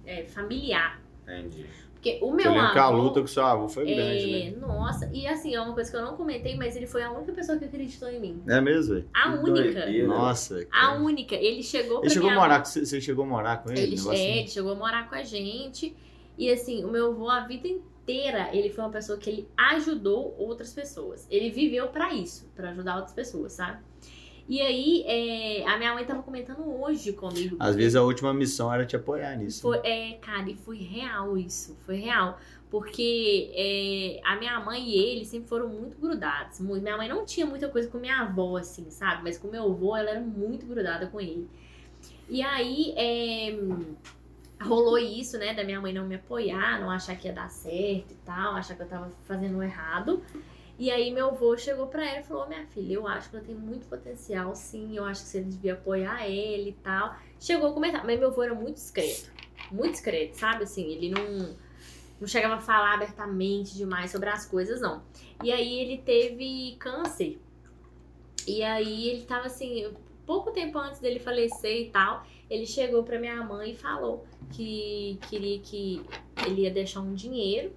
[0.05, 1.01] é, familiar.
[1.23, 1.67] Entendi.
[1.95, 4.43] Porque o Eu meu lembro que a avô- luta com o seu avô foi grande,
[4.43, 4.57] É, né?
[4.59, 7.33] Nossa, e assim, é uma coisa que eu não comentei, mas ele foi a única
[7.33, 8.43] pessoa que acreditou em mim.
[8.47, 9.03] É mesmo?
[9.15, 9.51] A Que única.
[9.53, 10.07] doideira.
[10.07, 10.61] Nossa.
[10.61, 11.01] A cara.
[11.01, 11.35] única.
[11.35, 13.01] Ele chegou pra Ele chegou a minha morar com você?
[13.01, 13.81] Chegou a morar com ele?
[13.81, 14.39] Ele, é, assim?
[14.39, 15.97] ele chegou a morar com a gente.
[16.39, 20.35] E assim, o meu avô, a vida inteira, ele foi uma pessoa que ele ajudou
[20.39, 21.27] outras pessoas.
[21.31, 23.83] Ele viveu pra isso, pra ajudar outras pessoas, sabe?
[24.49, 27.57] E aí, é, a minha mãe tava comentando hoje comigo.
[27.59, 29.63] Às vezes a última missão era te apoiar nisso.
[29.63, 32.39] Foi, é, cara, e foi real isso, foi real.
[32.71, 36.61] Porque é, a minha mãe e ele sempre foram muito grudados.
[36.61, 36.83] muito.
[36.83, 39.25] Minha mãe não tinha muita coisa com minha avó, assim, sabe?
[39.25, 41.49] Mas com meu avô, ela era muito grudada com ele.
[42.29, 43.57] E aí, é,
[44.61, 45.55] rolou isso, né?
[45.55, 48.75] Da minha mãe não me apoiar, não achar que ia dar certo e tal, achar
[48.75, 50.23] que eu tava fazendo errado.
[50.79, 53.45] E aí meu avô chegou pra ela e falou, minha filha, eu acho que ela
[53.45, 57.17] tem muito potencial, sim, eu acho que você devia apoiar ele e tal.
[57.41, 59.31] Chegou a comentar, mas meu avô era muito discreto,
[59.73, 60.65] muito discreto, sabe?
[60.65, 61.57] Assim, ele não,
[62.21, 65.03] não chegava a falar abertamente demais sobre as coisas, não.
[65.43, 67.41] E aí ele teve câncer.
[68.47, 69.91] E aí ele tava assim,
[70.27, 75.19] pouco tempo antes dele falecer e tal, ele chegou pra minha mãe e falou que
[75.29, 76.03] queria que
[76.47, 77.73] ele ia deixar um dinheiro,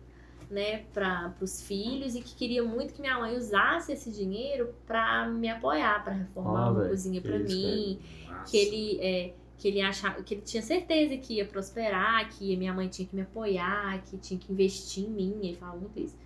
[0.50, 5.28] né, para os filhos e que queria muito que minha mãe usasse esse dinheiro para
[5.28, 8.00] me apoiar, para reformar Ah, uma cozinha para mim,
[8.48, 12.74] que ele é, que ele achava que ele tinha certeza que ia prosperar, que minha
[12.74, 16.18] mãe tinha que me apoiar, que tinha que investir em mim, ele falava muito isso,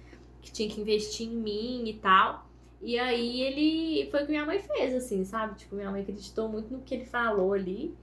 [0.42, 2.48] que tinha que investir em mim e tal.
[2.82, 5.58] E aí ele foi o que minha mãe fez, assim, sabe?
[5.58, 7.94] Tipo, minha mãe acreditou muito no que ele falou ali.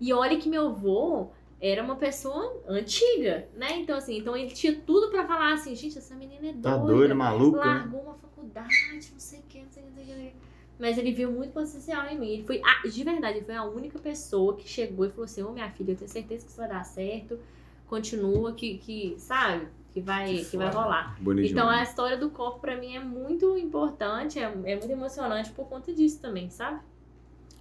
[0.00, 1.28] E olha que meu avô
[1.60, 3.78] era uma pessoa antiga, né?
[3.78, 6.62] Então, assim, então ele tinha tudo pra falar assim, gente, essa menina é doida.
[6.70, 7.64] Tá doido, maluco, né?
[7.64, 8.68] Largou uma faculdade,
[9.12, 10.32] não sei o que, não sei o que, não sei o que.
[10.78, 12.28] Mas ele viu muito potencial em mim.
[12.28, 15.42] Ele foi, ah, de verdade, ele foi a única pessoa que chegou e falou assim:
[15.42, 17.38] Ô minha filha, eu tenho certeza que isso vai dar certo.
[17.86, 19.68] Continua, que, que sabe?
[19.94, 20.84] Que vai, que vai foda.
[20.84, 21.16] rolar.
[21.18, 21.88] Bonito Então a demais.
[21.88, 26.20] história do corpo pra mim é muito importante, é, é muito emocionante por conta disso
[26.20, 26.80] também, sabe?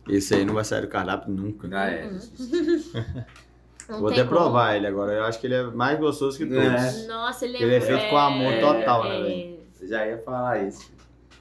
[0.07, 1.67] Esse aí não vai sair do cardápio nunca.
[1.71, 2.05] Ah, é.
[2.05, 2.19] Uhum.
[3.87, 4.29] Não Vou até como.
[4.35, 5.13] provar ele agora.
[5.13, 6.63] Eu acho que ele é mais gostoso que todos.
[6.63, 7.05] É.
[7.07, 9.59] Nossa, ele é, Ele é feito com amor total, né, é- velho?
[9.79, 10.91] Eu já ia falar isso.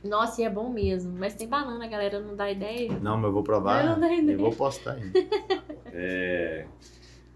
[0.04, 1.16] Nossa, e é bom mesmo.
[1.18, 2.92] Mas tem banana, a galera não dá ideia.
[3.00, 3.82] Não, mas eu vou provar.
[3.82, 4.34] Eu não dou ideia.
[4.36, 5.18] Eu vou postar ainda.
[5.96, 6.66] É,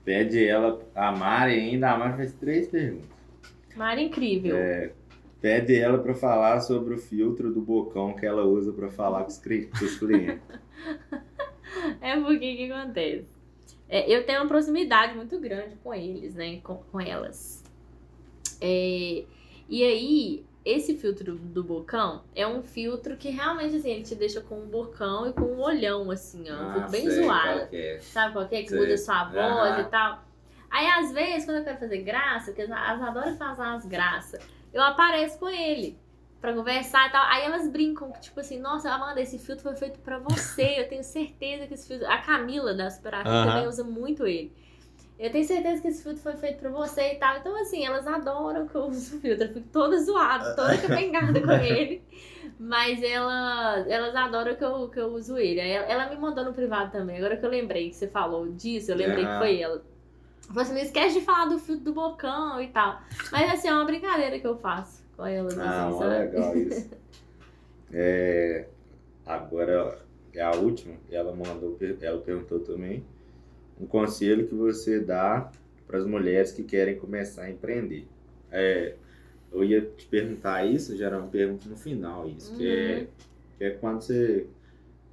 [0.05, 3.09] pede ela, a Mari ainda, a Mari fez três perguntas.
[3.77, 4.57] Mara incrível.
[4.57, 4.91] É,
[5.41, 9.29] pede ela pra falar sobre o filtro do bocão que ela usa pra falar com
[9.29, 10.41] os, com os clientes.
[12.01, 13.29] É porque que acontece?
[13.89, 16.61] É, eu tenho uma proximidade muito grande com eles, né?
[16.63, 17.65] Com, com elas.
[18.61, 19.25] É,
[19.69, 24.41] e aí, esse filtro do bocão é um filtro que realmente, assim, ele te deixa
[24.41, 26.55] com um bocão e com um olhão, assim, ó.
[26.55, 27.99] Um filtro bem Ah, sei qual é.
[28.01, 28.63] Sabe qual que é?
[28.63, 28.79] Que Sei.
[28.79, 29.81] muda sua voz Aham.
[29.81, 30.25] e tal.
[30.71, 34.83] Aí, às vezes, quando eu quero fazer graça, porque elas adoram fazer umas graças, eu
[34.83, 35.97] apareço com ele
[36.41, 37.25] pra conversar e tal.
[37.27, 40.81] Aí elas brincam, que, tipo assim, nossa, Amanda, esse filtro foi feito pra você.
[40.81, 42.07] Eu tenho certeza que esse filtro.
[42.09, 43.47] A Camila da Superafim Aham.
[43.49, 44.53] também usa muito ele.
[45.19, 47.37] Eu tenho certeza que esse filtro foi feito pra você e tal.
[47.39, 49.47] Então, assim, elas adoram que eu uso o filtro.
[49.47, 52.03] Eu fico toda zoada, toda capengada com ele.
[52.59, 55.59] Mas ela, elas adoram que eu, que eu uso ele.
[55.59, 57.19] Ela, ela me mandou no privado também.
[57.19, 59.83] Agora que eu lembrei que você falou disso, eu lembrei que foi ela.
[60.57, 63.01] Assim, não esquece de falar do filtro do bocão e tal.
[63.33, 65.59] Mas assim, é uma brincadeira que eu faço com elas.
[65.59, 66.15] Ah, assim, ó, sabe?
[66.15, 66.91] legal isso.
[67.91, 68.67] É,
[69.25, 69.99] agora
[70.35, 73.03] é a última, ela mandou, ela perguntou também
[73.81, 75.51] um conselho que você dá
[75.87, 78.07] para as mulheres que querem começar a empreender.
[78.53, 78.95] É,
[79.51, 83.07] eu ia te perguntar isso, já era uma pergunta no final, isso, que, é,
[83.57, 84.47] que é quando você.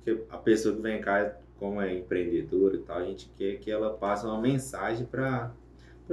[0.04, 3.72] Que a pessoa que vem cá, como é empreendedora e tal, a gente quer que
[3.72, 5.50] ela passe uma mensagem para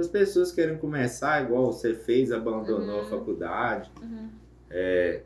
[0.01, 3.09] as pessoas que querem começar, igual você fez, abandonou a Uhum.
[3.09, 3.91] faculdade.
[4.01, 4.29] Uhum.
[4.69, 5.21] É,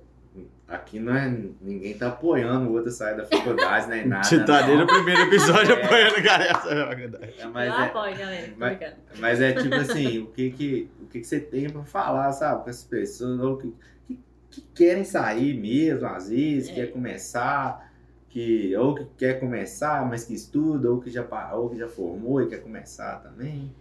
[0.67, 1.33] aqui não é.
[1.61, 4.23] Ninguém tá apoiando o outro a sair da faculdade, nem nada.
[4.23, 4.67] Você tá não.
[4.67, 5.83] desde o primeiro episódio É.
[5.85, 6.43] apoiando o cara.
[6.43, 7.33] essa é a verdade.
[7.39, 8.47] É, mas, eu é, apoio, galera.
[8.47, 8.97] Tô mas- brincando.
[9.19, 12.63] mas é tipo assim, o que que, o que que você tem pra falar, sabe?
[12.63, 13.73] Com essas pessoas ou que,
[14.07, 14.19] que,
[14.49, 16.73] que querem sair mesmo, às vezes, É.
[16.73, 17.87] quer começar,
[18.29, 22.41] que, ou que quer começar, mas que estuda, ou que já, ou que já formou
[22.41, 23.73] e quer começar também.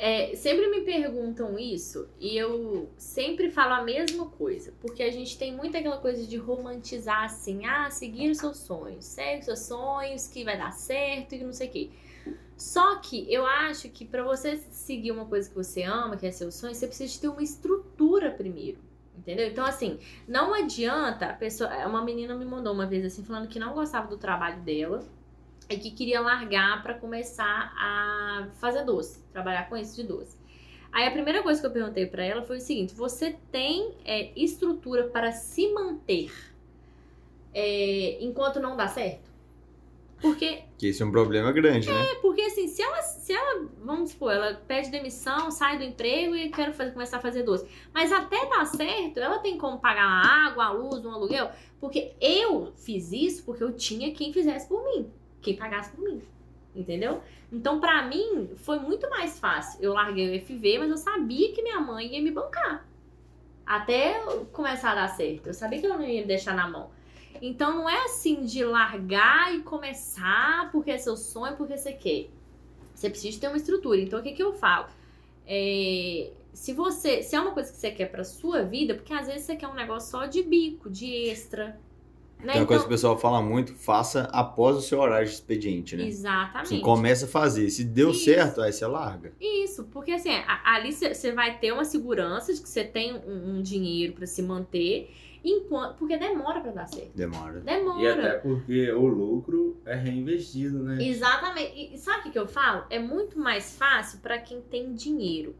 [0.00, 5.36] É, sempre me perguntam isso e eu sempre falo a mesma coisa, porque a gente
[5.36, 9.58] tem muito aquela coisa de romantizar assim, ah, seguir os seus sonhos, segue os seus
[9.58, 11.90] sonhos, que vai dar certo e não sei o quê.
[12.56, 16.30] Só que eu acho que pra você seguir uma coisa que você ama, que é
[16.30, 18.78] seu sonho, você precisa ter uma estrutura primeiro.
[19.16, 19.48] Entendeu?
[19.48, 19.98] Então, assim,
[20.28, 21.70] não adianta pessoa.
[21.88, 25.04] Uma menina me mandou uma vez assim, falando que não gostava do trabalho dela
[25.68, 30.36] e que queria largar pra começar a fazer doce, trabalhar com isso de doce.
[30.90, 34.32] Aí a primeira coisa que eu perguntei pra ela foi o seguinte: você tem é,
[34.34, 36.32] estrutura para se manter
[37.52, 39.28] é, enquanto não dá certo?
[40.20, 42.10] Porque Que esse é um problema grande, né?
[42.10, 46.34] é porque assim, se ela, se ela, vamos supor, ela pede demissão, sai do emprego
[46.34, 47.68] e quer fazer, começar a fazer doce.
[47.94, 51.52] Mas até dar certo, ela tem como pagar a água, a luz, um aluguel.
[51.80, 55.08] Porque eu fiz isso porque eu tinha quem fizesse por mim.
[55.40, 56.22] Quem pagasse por mim.
[56.74, 57.22] Entendeu?
[57.50, 59.82] Então, pra mim, foi muito mais fácil.
[59.82, 62.86] Eu larguei o FV, mas eu sabia que minha mãe ia me bancar.
[63.66, 64.20] Até
[64.52, 65.48] começar a dar certo.
[65.48, 66.90] Eu sabia que ela não ia me deixar na mão.
[67.40, 72.28] Então não é assim de largar e começar porque é seu sonho, porque você quer.
[72.94, 74.00] Você precisa ter uma estrutura.
[74.00, 74.86] Então o que, que eu falo?
[75.46, 77.22] É, se você.
[77.22, 79.68] Se é uma coisa que você quer pra sua vida, porque às vezes você quer
[79.68, 81.78] um negócio só de bico, de extra.
[82.42, 82.52] Né?
[82.52, 85.32] Tem uma coisa Então- que o pessoal fala muito, faça após o seu horário de
[85.34, 86.06] expediente, né?
[86.06, 86.68] Exatamente.
[86.68, 87.68] Você começa a fazer.
[87.70, 88.24] Se deu Isso.
[88.24, 89.32] certo, aí você larga.
[89.40, 93.56] Isso, porque assim, a- ali você vai ter uma segurança de que você tem um,
[93.56, 95.10] um dinheiro pra se manter,
[95.44, 97.10] enquanto porque demora pra dar certo.
[97.14, 97.58] Demora.
[97.60, 98.00] Demora.
[98.02, 101.04] E até porque o lucro é reinvestido, né?
[101.04, 101.94] Exatamente.
[101.94, 102.84] E sabe o que eu falo?
[102.88, 105.56] É muito mais fácil pra quem tem dinheiro.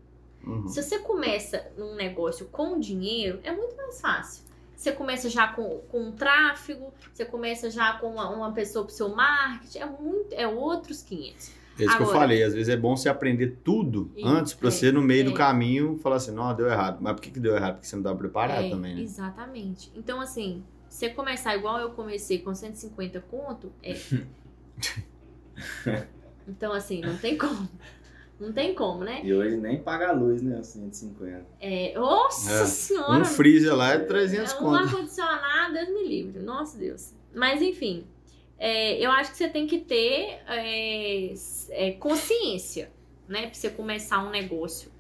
[0.47, 0.69] Uhum.
[0.69, 4.45] Se você começa num negócio com dinheiro, é muito mais fácil.
[4.79, 8.95] Você começa já com, com um tráfego, você começa já com uma, uma pessoa pro
[8.95, 11.49] seu marketing, é muito, é outros 500.
[11.81, 12.45] É isso que eu Agora- falei.
[12.45, 15.25] Às vezes é bom você aprender tudo E- antes pra é, você, no meio é.
[15.25, 16.99] do caminho, falar assim, não, deu errado.
[17.01, 17.75] Mas por que, que deu errado?
[17.75, 19.03] Porque você não estava preparado É, também, né?
[19.03, 19.91] Exatamente.
[19.97, 23.97] Então, assim, você começar igual eu comecei com 150 conto, é.
[26.47, 27.69] então, assim, não tem como.
[28.41, 29.21] Não tem como, né?
[29.25, 30.63] E hoje nem paga a luz, né?
[30.63, 31.45] 150.
[31.61, 33.19] É, nossa É, senhora!
[33.21, 34.77] Um freezer lá é 300 é um conto.
[34.77, 36.39] ar-condicionado, Deus me livre.
[36.41, 37.13] Nossa Deus.
[37.35, 38.05] Mas, enfim,
[38.59, 41.35] é, eu acho que você tem que ter é,
[41.71, 42.91] é, consciência,
[43.29, 43.43] né?
[43.47, 44.91] Pra você começar um negócio.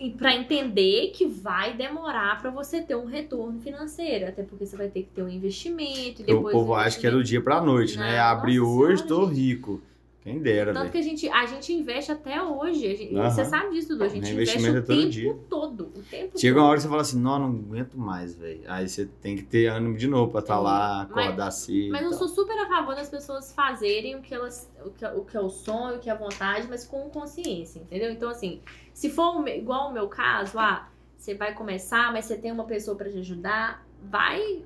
[0.00, 4.28] E pra entender que vai demorar pra você ter um retorno financeiro.
[4.28, 6.22] Até porque você vai ter que ter um investimento.
[6.22, 8.18] E O depois povo o acha que é do dia pra noite, né?
[8.18, 9.82] Abri hoje, senhora, tô rico.
[10.28, 10.92] Quem dera, Tanto velho.
[10.92, 12.96] que a gente, a gente investe até hoje.
[12.96, 13.30] Gente- Aham.
[13.30, 14.04] Você sabe disso, Dudu.
[14.04, 15.38] A gente É investe investimento o é tempo dia.
[15.48, 15.80] todo.
[15.96, 16.62] O tempo Chega todo.
[16.62, 18.62] uma hora que você fala assim, não, não aguento mais, velho.
[18.68, 21.90] Aí você tem que ter ânimo de novo pra estar É, lá, mas- acordar cedo.
[21.92, 25.04] Mas e eu sou super a favor das pessoas fazerem o que elas, o que,
[25.06, 28.10] o que é o sonho, o que é a vontade, mas com consciência, entendeu?
[28.10, 28.60] Então, assim,
[28.94, 32.96] se for igual o meu caso, ah, você vai começar, mas você tem uma pessoa
[32.96, 34.62] pra te ajudar, vai,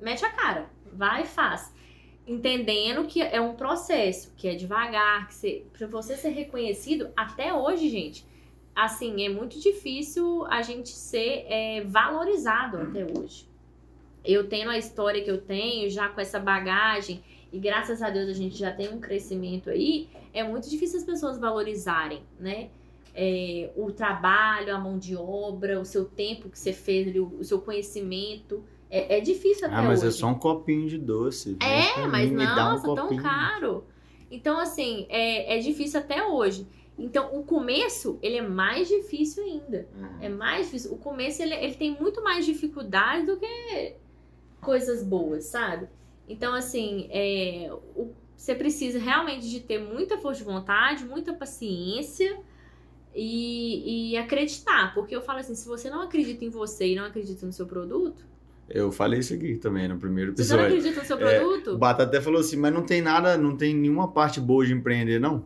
[0.00, 1.72] mete a cara, vai e faz.
[2.30, 7.52] Entendendo que é um processo, que é devagar, que você, pra você ser reconhecido, até
[7.52, 8.24] hoje, gente,
[8.74, 13.50] assim, é muito difícil a gente ser é, valorizado até hoje
[14.24, 18.28] eu tendo a história que eu tenho, já com essa bagagem, e graças a Deus
[18.28, 22.68] a gente já tem um crescimento aí, é muito difícil as pessoas valorizarem, né?
[23.12, 27.60] É, o trabalho, a mão de obra, o seu tempo que você fez, o seu
[27.60, 28.62] conhecimento.
[28.90, 30.08] É, é difícil até Ah, mas hoje.
[30.08, 31.56] é só um copinho de doce.
[31.60, 33.84] Vem É, mas mim, dá um nossa, tão caro.
[34.30, 36.66] Então, assim, é, é difícil até hoje.
[36.98, 39.88] Então, o começo, ele é mais difícil ainda.
[40.20, 40.92] É mais difícil.
[40.92, 43.94] O começo, ele, ele tem muito mais dificuldade do que
[44.60, 45.88] coisas boas, sabe?
[46.28, 52.38] Então, assim, é, o- você precisa realmente de ter muita força de vontade, muita paciência
[53.14, 54.94] e, e acreditar.
[54.94, 57.66] Porque eu falo assim, se você não acredita em você e não acredita no seu
[57.66, 58.24] produto,
[58.72, 60.78] Eu falei isso aqui também no primeiro se você não episódio.
[60.78, 63.56] acredita no seu É, produto, O Batata até falou assim, mas não tem nada, não
[63.56, 65.44] tem nenhuma parte boa de empreender, não?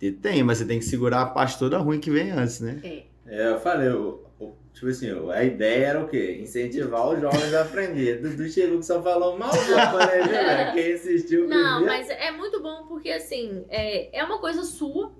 [0.00, 2.80] E Tem, mas você tem que segurar a parte toda ruim que vem antes, né?
[2.84, 3.10] é.
[3.26, 6.38] É, eu falei, o- o- tipo assim, a ideia era o quê?
[6.42, 8.20] Incentivar os jovens a aprender.
[8.20, 10.72] Dudu chegou que só falou mal do né, velho?
[10.74, 11.86] Quem insistiu Não, primeiro.
[11.86, 15.12] mas é muito bom porque assim, é, é uma coisa sua.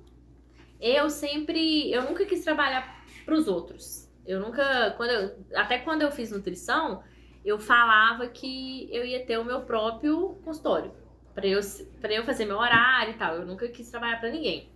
[0.80, 4.08] Eu sempre, eu nunca quis trabalhar pros outros.
[4.26, 7.02] Eu nunca, quando eu- até quando eu fiz nutrição,
[7.44, 10.92] eu falava que eu ia ter o meu próprio consultório
[11.34, 11.60] Pra eu
[12.00, 13.36] para eu fazer meu horário e tal.
[13.36, 14.68] Eu nunca quis trabalhar pra ninguém.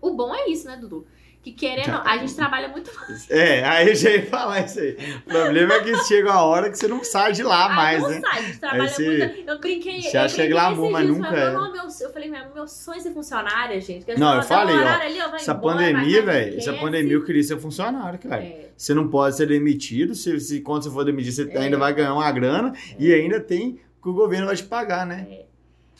[0.00, 1.06] O bom é isso, né, Dudu?
[1.46, 2.90] Que querendo, a gente trabalha muito
[3.30, 4.96] É, aí eu já ia falar isso aí.
[5.24, 8.10] O problema é que chega uma hora que você não sai de lá mais, não
[8.10, 8.20] né?
[8.20, 9.50] sai, a gente trabalha Aí você- muito.
[9.50, 10.00] Eu brinquei.
[10.12, 11.50] eu acha que é glamour, esses mas nunca é.
[11.52, 14.04] "Não, meu, eu falei, meu, meu sonho é ser funcionária, gente.
[14.04, 17.12] Porque Não, eu falei, "Tem um ó, ali, Essa embora, pandemia, velho, essa esquece." pandemia
[17.12, 18.42] eu queria ser funcionário, cara.
[18.42, 21.58] É, Você não pode ser demitido, se, se quando você for demitido, você É.
[21.58, 25.26] ainda vai ganhar uma grana e ainda tem que o governo vai te pagar, né?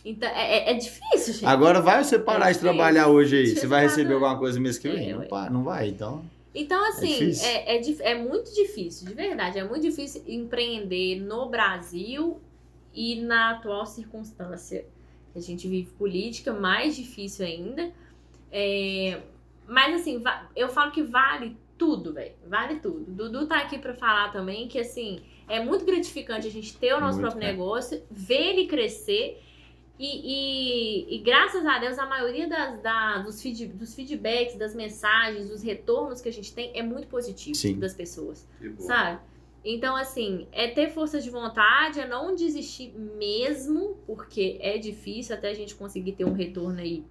[0.09, 1.47] Então, é, é- é difícil, gente.
[1.47, 3.47] Agora vai você parar É de trabalhar hoje aí?
[3.49, 4.15] Você vai receber pagar.
[4.15, 5.11] alguma coisa mês que vem?
[5.11, 6.25] É, não, pa- não vai, então.
[6.55, 7.45] Então, assim, difícil.
[7.49, 9.59] é, é, é muito difícil, de verdade.
[9.59, 12.41] É muito difícil empreender no Brasil
[12.95, 14.87] e na atual circunstância
[15.33, 17.91] que a gente vive política, mais difícil ainda.
[18.53, 19.21] É,
[19.67, 20.23] mas, assim,
[20.55, 22.33] eu falo que vale tudo, velho.
[22.47, 23.05] Vale tudo.
[23.09, 27.01] Dudu tá aqui pra falar também que, assim, é muito gratificante a gente ter o
[27.01, 27.53] nosso Muito, próprio cara.
[27.53, 29.43] negócio, ver ele crescer.
[29.99, 34.75] E, e- e graças a Deus, a maioria das, da- dos, feed- dos feedbacks, das
[34.75, 37.79] mensagens, dos retornos que a gente tem é muito positivo Sim.
[37.79, 38.47] das pessoas,
[38.79, 39.21] sabe?
[39.65, 45.49] Então, assim, é ter força de vontade, é não desistir mesmo, porque é difícil até
[45.51, 47.03] a gente conseguir ter um retorno aí.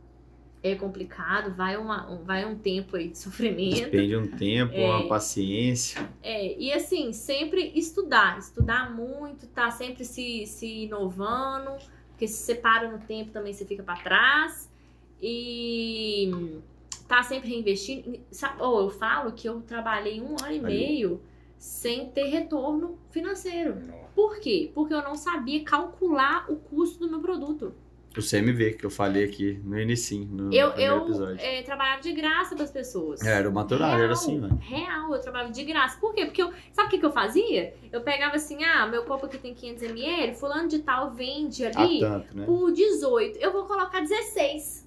[0.64, 3.92] É complicado, vai, uma, um, vai um tempo aí de sofrimento.
[3.92, 4.86] Depende um tempo, É.
[4.86, 6.10] uma paciência.
[6.24, 11.72] É, e assim, sempre estudar, estudar muito, tá sempre se, se inovando,
[12.16, 14.72] porque se você para no tempo também você fica pra trás.
[15.22, 16.32] E
[17.08, 18.20] tá sempre reinvestindo.
[18.32, 21.22] Sabe, ou eu falo que eu trabalhei um ano e meio
[21.58, 23.76] sem ter retorno financeiro.
[24.16, 24.72] Por quê?
[24.74, 27.74] Porque eu não sabia calcular o custo do meu produto.
[28.20, 31.38] O CMV, que eu falei aqui no início, no Eu, primeiro eu episódio.
[31.40, 33.22] eh, trabalhava de graça para as pessoas.
[33.22, 34.56] É, Era o maturado, era assim, velho.
[34.62, 36.00] Real, eu trabalhava de graça.
[36.00, 36.26] Por quê?
[36.26, 36.52] Porque eu.
[36.72, 37.74] Sabe o que, que eu fazia?
[37.92, 42.38] Eu pegava assim, ah, meu copo aqui tem 500ml, fulano de tal vende ali tanto,
[42.38, 42.46] né?
[42.46, 43.38] por 18.
[43.40, 44.86] Eu vou colocar 16.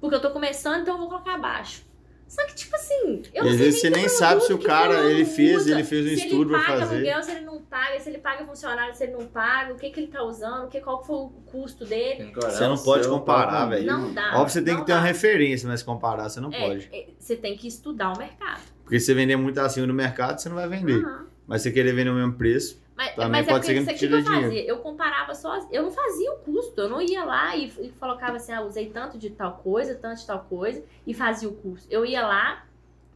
[0.00, 1.84] Porque eu tô começando, então eu vou colocar abaixo.
[2.30, 5.04] Só que, tipo assim, eu E não às vezes você nem sabe se o cara,
[5.10, 5.72] ele fez, usa.
[5.72, 6.94] ele fez um se estudo ele pra paga fazer.
[6.94, 9.90] aluguel, se ele não paga, se ele paga funcionário, se ele não paga, o que,
[9.90, 12.30] que ele tá usando, o que, qual foi o custo dele.
[12.32, 13.84] Você não o pode comparar, velho.
[13.84, 14.34] Não dá.
[14.36, 15.04] Óbvio, você tem que ter uma dá.
[15.06, 16.88] referência, mas comparar você não É, pode.
[16.92, 18.62] é, você tem que estudar o mercado.
[18.84, 21.04] Porque se você vender muito acima do mercado, você não vai vender.
[21.04, 21.26] Aham.
[21.48, 23.94] Mas se você querer vender o mesmo preço, Mas, Também mas é pode ser porque
[23.94, 24.62] que que eu fazia.
[24.66, 25.66] Eu comparava só.
[25.72, 26.78] Eu não fazia o custo.
[26.82, 30.20] Eu não ia lá e, e colocava assim, ah, usei tanto de tal coisa, tanto
[30.20, 31.88] de tal coisa, e fazia o custo.
[31.90, 32.66] Eu ia lá,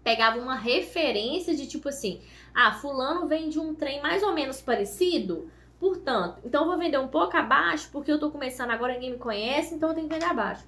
[0.03, 2.23] pegava uma referência de tipo assim,
[2.55, 5.51] ah, fulano vende um trem mais ou menos parecido.
[5.79, 9.19] Portanto, então eu vou vender um pouco abaixo, porque eu tô começando agora, ninguém me
[9.19, 10.65] conhece, então eu tenho que vender abaixo.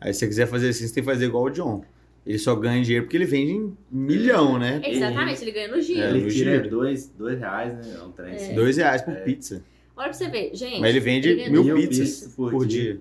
[0.00, 1.84] aí se você quiser fazer assim, você tem que fazer igual o John.
[2.26, 4.80] Ele só ganha dinheiro porque ele vende em milhão, né?
[4.84, 6.00] Exatamente, ele ganha no giro.
[6.00, 6.70] É, Ele no tira giro.
[6.70, 7.94] dois, dois reais, né?
[7.98, 8.54] É um trem assim.
[8.54, 9.20] Dois reais por É.
[9.20, 9.64] pizza.
[9.96, 10.80] Olha pra você ver, gente.
[10.80, 12.82] Mas ele vende ganha mil Mil pizzas pizzas por por dia.
[12.94, 13.00] dia.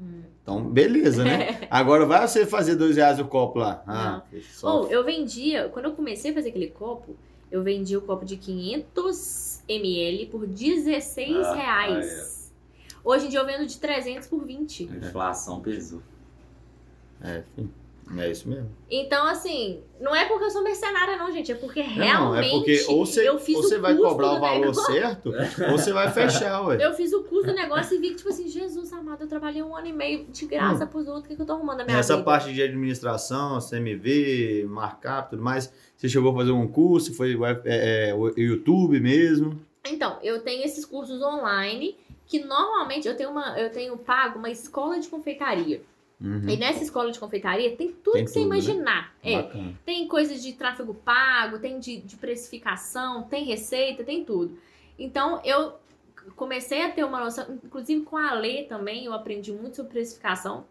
[0.00, 0.22] Hum.
[0.42, 1.66] Então, beleza, né?
[1.70, 3.82] Agora vai você fazer dois reais o copo lá.
[3.86, 4.22] Ah,
[4.62, 7.16] Ou eu vendia, quando eu comecei a fazer aquele copo,
[7.50, 12.52] eu vendia o copo de 500 ml por 16 Ah, reais.
[13.04, 14.88] Hoje em dia eu vendo de 300 por 20.
[14.92, 16.00] A inflação pesou.
[17.22, 17.70] É, enfim.
[18.18, 18.68] É isso mesmo.
[18.90, 21.52] Então, assim, não é porque eu sou mercenária, não, gente.
[21.52, 24.40] É porque Não, realmente é porque ou você, eu fiz ou você vai cobrar o
[24.40, 24.92] valor negócio.
[24.92, 25.32] certo,
[25.70, 26.84] ou você vai fechar, ué.
[26.84, 29.62] Eu fiz o custo do negócio e vi que, tipo assim, Jesus amado, eu trabalhei
[29.62, 31.26] um ano e meio de graça pros outros.
[31.26, 32.24] O que, que eu tô arrumando na minha Essa vida?
[32.24, 37.38] parte de administração, CMV, markup e tudo mais, você chegou a fazer um curso, foi
[37.64, 39.60] é, é, o YouTube mesmo?
[39.86, 41.96] Então, eu tenho esses cursos online
[42.26, 45.82] que normalmente eu tenho uma, eu tenho pago uma escola de confeitaria.
[46.20, 46.48] Uhum.
[46.48, 48.44] E nessa escola de confeitaria tem tudo Tem que você né?
[48.46, 49.14] imaginar.
[49.22, 49.74] É, Bacana.
[49.86, 54.58] tem coisas de tráfego pago, tem de, de precificação, tem receita, tem tudo.
[54.98, 55.74] Então eu
[56.36, 60.66] comecei a ter uma noção, inclusive com a Lê também, eu aprendi muito sobre precificação.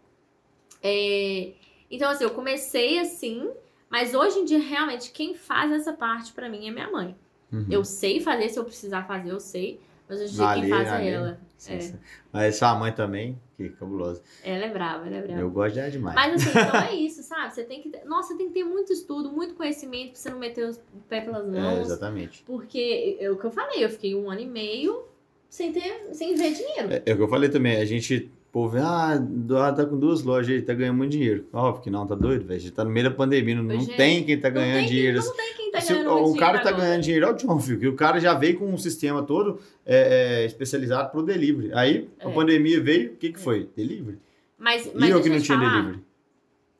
[0.82, 1.52] É,
[1.90, 3.50] então, assim, eu comecei assim,
[3.88, 7.16] mas hoje em dia, realmente, quem faz essa parte pra mim é minha mãe.
[7.52, 7.66] Uhum.
[7.68, 9.80] Eu sei fazer, se eu precisar fazer, eu sei.
[10.08, 11.40] Mas hoje em dia quem faz é ela.
[11.56, 11.80] Sim, É.
[11.80, 11.98] sim.
[12.32, 13.38] Mas sua mãe também,
[13.68, 14.22] que cabulosa.
[14.42, 15.40] Ela é brava, ela é brava.
[15.40, 16.14] Eu gosto dela demais.
[16.14, 17.52] Mas assim, então é isso, sabe?
[17.54, 17.90] Você tem que.
[17.90, 21.00] ter- Nossa, tem que ter muito estudo, muito conhecimento pra você não meter os- o
[21.08, 21.80] pé pelas é, mãos.
[21.86, 22.42] exatamente.
[22.46, 25.04] porque é o que eu falei, eu fiquei um ano e meio
[25.48, 26.92] sem ter, sem ver dinheiro.
[26.92, 29.16] É, é o que eu falei também, a gente, pô, vê, ah,
[29.76, 31.46] tá com duas lojas aí, tá ganhando muito dinheiro.
[31.52, 32.56] Óbvio que não, tá doido, velho.
[32.58, 33.86] A gente tá no meio da pandemia, não, não é.
[33.96, 35.18] tem quem tá ganhando dinheiro.
[35.22, 36.84] não tem quem tá Se ganhando o, o cara tá agora.
[36.84, 39.60] ganhando dinheiro é o John, filho, que o cara já veio com um sistema todo
[39.86, 41.70] é, é, especializado pro delivery.
[41.74, 42.34] Aí a É.
[42.34, 43.68] pandemia veio, o que que foi?
[43.76, 44.18] Delivery.
[44.58, 46.04] Mas, mas e eu que não tinha falar, delivery.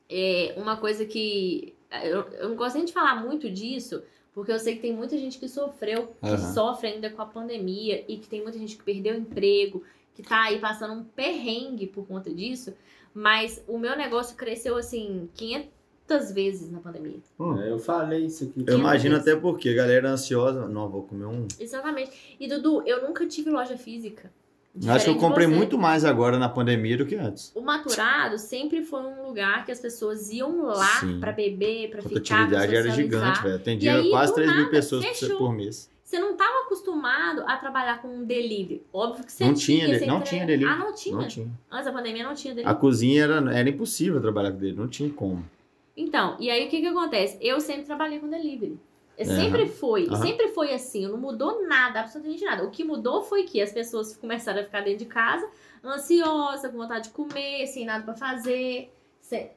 [0.08, 1.74] É uma coisa que.
[2.04, 4.02] Eu, eu não gosto nem de falar muito disso,
[4.32, 8.04] porque eu sei que tem muita gente que sofreu, que sofre ainda com a pandemia
[8.08, 9.82] e que tem muita gente que perdeu emprego,
[10.14, 12.74] que tá aí passando um perrengue por conta disso.
[13.14, 17.18] Mas o meu negócio cresceu assim 500 vezes na pandemia.
[17.38, 17.60] Hum.
[17.60, 18.64] É, Eu falei isso aqui.
[18.66, 19.28] Eu imagino vezes.
[19.28, 20.68] até porque a galera é ansiosa.
[20.68, 21.46] Não, vou comer um.
[21.58, 22.36] Exatamente.
[22.38, 24.30] E Dudu, eu nunca tive loja física.
[24.72, 27.50] Acho que eu Diferente comprei muito mais agora na pandemia do que antes.
[27.56, 32.02] O maturado sempre foi um lugar que as pessoas iam lá pra beber, pra A
[32.02, 33.56] ficar, pra rotatividade era gigante, velho.
[33.56, 35.38] Atendia aí, quase do 3 mil nada, pessoas fechou.
[35.38, 35.90] por mês.
[36.10, 38.82] Você não estava acostumado a trabalhar com um delivery.
[38.92, 39.98] Óbvio que você Não tinha, tinha.
[40.08, 40.72] não entrega- tinha delivery.
[40.72, 41.16] Ah, não tinha.
[41.16, 41.48] Não tinha.
[41.70, 42.80] Antes da pandemia não tinha A delivery.
[42.80, 45.48] cozinha era, era impossível trabalhar com dele, não tinha como.
[45.96, 47.38] Então, e aí o que que acontece?
[47.40, 48.76] Eu sempre trabalhei com delivery.
[49.20, 49.36] Aham.
[49.40, 50.16] Sempre foi, Aham.
[50.16, 52.64] sempre foi assim, não mudou nada, absolutamente nada.
[52.64, 55.48] O que mudou foi que as pessoas começaram a ficar dentro de casa,
[55.84, 58.92] ansiosa, com vontade de comer, sem nada pra fazer.
[59.20, 59.48] sem-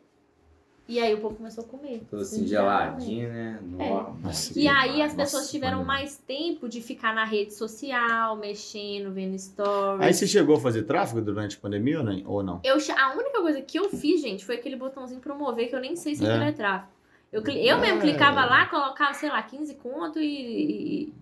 [0.87, 2.01] E aí o povo começou a comer.
[2.11, 3.59] Tô assim, geladinho, né?
[3.79, 3.89] É.
[3.89, 5.87] No- Nossa, E aí as Nossa, pessoas tiveram mano.
[5.87, 10.01] mais tempo de ficar na rede social, mexendo, vendo stories.
[10.05, 12.21] Aí você chegou a fazer tráfego durante a pandemia ou não?
[12.25, 12.59] Ou não?
[12.65, 15.95] Eu, a única coisa que eu fiz, gente, foi aquele botãozinho promover, que eu nem
[15.95, 16.29] sei se É.
[16.29, 16.91] aquilo é tráfego.
[17.31, 18.01] Eu, eu mesmo É.
[18.01, 20.25] clicava lá, colocava, sei lá, 15 conto e.
[21.07, 21.13] e,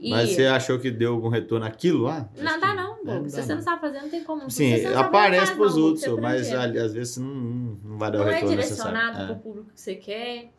[0.00, 2.28] e Mas você achou que deu algum retorno aquilo lá?
[2.36, 3.12] Não Acho dá que- não, É, bobo.
[3.22, 3.56] não Se você não.
[3.56, 4.50] não sabe fazer, não tem como.
[4.50, 8.10] Se Sim, não aparece não não, bobo, outros, mas às vezes não, não não vai
[8.10, 9.34] dar o não é retorno direcionado necessário.
[9.34, 10.50] pro público que você quer.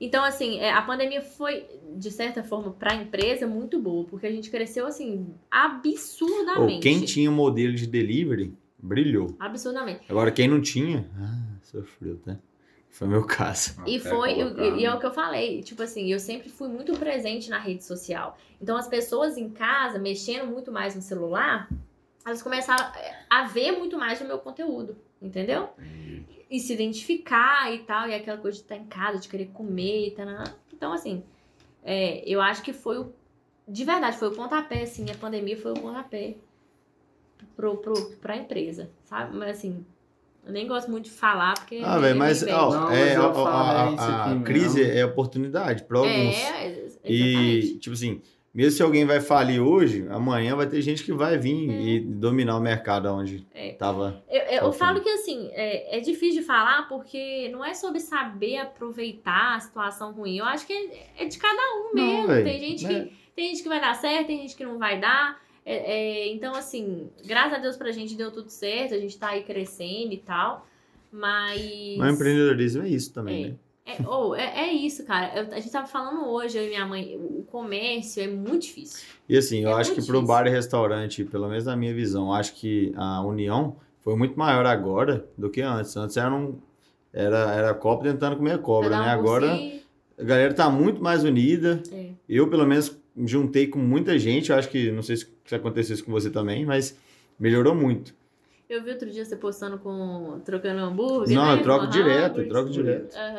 [0.00, 1.64] Então, assim, é, a pandemia foi,
[1.96, 5.56] de certa forma, pra empresa muito boa, porque a gente cresceu, assim, É.
[5.56, 6.74] absurdamente.
[6.74, 9.34] Ou quem tinha o modelo de delivery, brilhou.
[9.38, 10.00] Absurdamente.
[10.08, 12.36] Agora, quem não tinha, ah, sofreu, tá?
[12.96, 13.78] Foi meu caso.
[13.86, 14.94] E Até foi, colocar, e, e é né?
[14.94, 18.38] o que eu falei, tipo assim, eu sempre fui muito presente na rede social.
[18.58, 21.68] Então as pessoas em casa, mexendo muito mais no celular,
[22.24, 22.90] elas começaram
[23.28, 25.68] a ver muito mais do meu conteúdo, entendeu?
[26.50, 30.08] E se identificar e tal, e aquela coisa de estar em casa, de querer comer
[30.08, 30.26] e tal.
[30.72, 31.22] Então, assim,
[31.84, 33.12] é, eu acho que foi o.
[33.68, 36.36] De verdade, foi o pontapé, assim, a pandemia foi o pontapé
[37.54, 39.36] pro, pro, pra empresa, sabe?
[39.36, 39.84] Mas assim,
[40.46, 41.80] eu nem gosto muito de falar, porque.
[41.84, 42.70] Ah, velho, mas, ó.
[42.70, 43.50] Não, é, mas eu a-
[43.98, 46.34] a, a- crise é oportunidade para alguns.
[46.36, 48.20] É, E, tipo assim,
[48.54, 52.56] mesmo se alguém vai falir hoje, amanhã vai ter gente que vai vir e dominar
[52.56, 53.72] o mercado onde É.
[53.72, 54.22] tava.
[54.28, 58.56] Eu, eu- falo que assim, é, é difícil de falar porque não é sobre saber
[58.58, 60.38] aproveitar a situação ruim.
[60.38, 62.26] Eu acho que é, é de cada um Não, mesmo.
[62.28, 63.00] véi, tem, gente né?
[63.04, 65.38] que, tem gente que vai dar certo, tem gente que não vai dar.
[65.68, 65.74] É,
[66.22, 69.42] é, então, assim, graças a Deus pra gente deu tudo certo, a gente tá aí
[69.42, 70.64] crescendo e tal.
[71.10, 71.96] Mas.
[71.98, 73.48] Mas empreendedorismo é isso também, É.
[73.48, 73.54] né?
[73.84, 73.92] É,
[74.42, 75.32] é, é isso, cara.
[75.38, 79.06] Eu- a gente tava falando hoje, eu e minha mãe, o comércio é muito difícil.
[79.28, 80.26] E assim, eu É acho que pro difícil.
[80.26, 84.66] bar e restaurante, pelo menos na minha visão, acho que a união foi muito maior
[84.66, 85.96] agora do que antes.
[85.96, 86.58] Antes era um.
[87.12, 89.10] Era, era copo tentando comer cobra, Cada né?
[89.12, 89.52] Agora
[90.18, 91.80] a galera tá muito mais unida.
[91.92, 92.08] É.
[92.28, 94.50] Eu, pelo menos, me juntei com muita gente.
[94.50, 96.96] Eu acho que, não sei se aconteceu isso com você também, mas
[97.38, 98.14] melhorou muito.
[98.68, 100.40] Eu vi outro dia você postando com.
[100.44, 101.36] trocando hambúrguer.
[101.36, 101.54] Não, né?
[101.54, 103.14] eu troco Com direto, eu troco direto.
[103.14, 103.32] Tá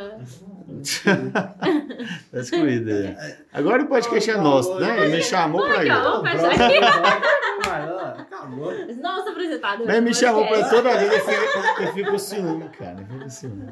[2.93, 3.35] aí.
[3.51, 5.03] Agora o podcast é nosso, né?
[5.03, 8.21] Ele me chamou pra Aqui, fechar aqui.
[8.21, 8.73] Acabou.
[9.01, 9.87] Nossa apresentador.
[9.87, 12.95] Mas me chamou pra toda vez, eu fico, eu fico com ciúme, cara.
[13.01, 13.67] Eu fico com ciúme.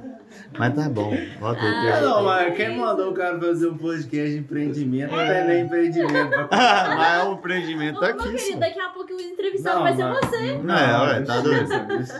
[0.57, 1.13] Mas tá bom.
[1.39, 2.01] Volta aí, Ah.
[2.01, 6.35] Não, mas quem mandou o cara fazer um podcast de empreendimento não tem nem empreendimento
[6.51, 8.35] Ah, mas o empreendimento tá Ô, meu aqui.
[8.35, 10.57] querido, daqui a pouco o entrevistado vai ser você.
[10.57, 11.69] Não, é, ué, tá doido.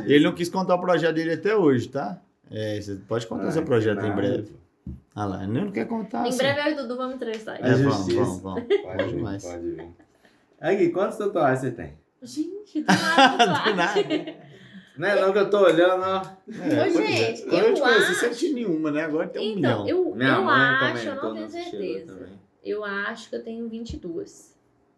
[0.06, 2.18] Ele não quis contar o projeto dele até hoje, tá?
[2.52, 4.54] É, você pode contar Ah, seu projeto em breve.
[5.16, 6.26] Ah lá, ele não quer contar.
[6.26, 6.38] Em assim.
[6.40, 8.64] breve eu e o Dudu vamos entrevistar É, vamos, vamos, vamos.
[8.64, 9.44] Pode vir, demais.
[9.46, 9.88] pode vir.
[10.60, 11.94] Aqui, quantas tatuagens você tem?
[12.22, 14.46] Gente, do nada, Do nada.
[14.98, 16.22] Não é não que eu tô olhando, ó.
[16.50, 16.90] É, Ô, é.
[16.90, 19.04] gente, Quando eu eu te conheci, acho- você não tinha nenhuma, né?
[19.04, 19.88] Agora tem um Então, milhão.
[20.10, 22.30] eu, Minha eu mãe acho, eu não tenho certeza.
[22.64, 24.56] Eu acho que eu tenho 22.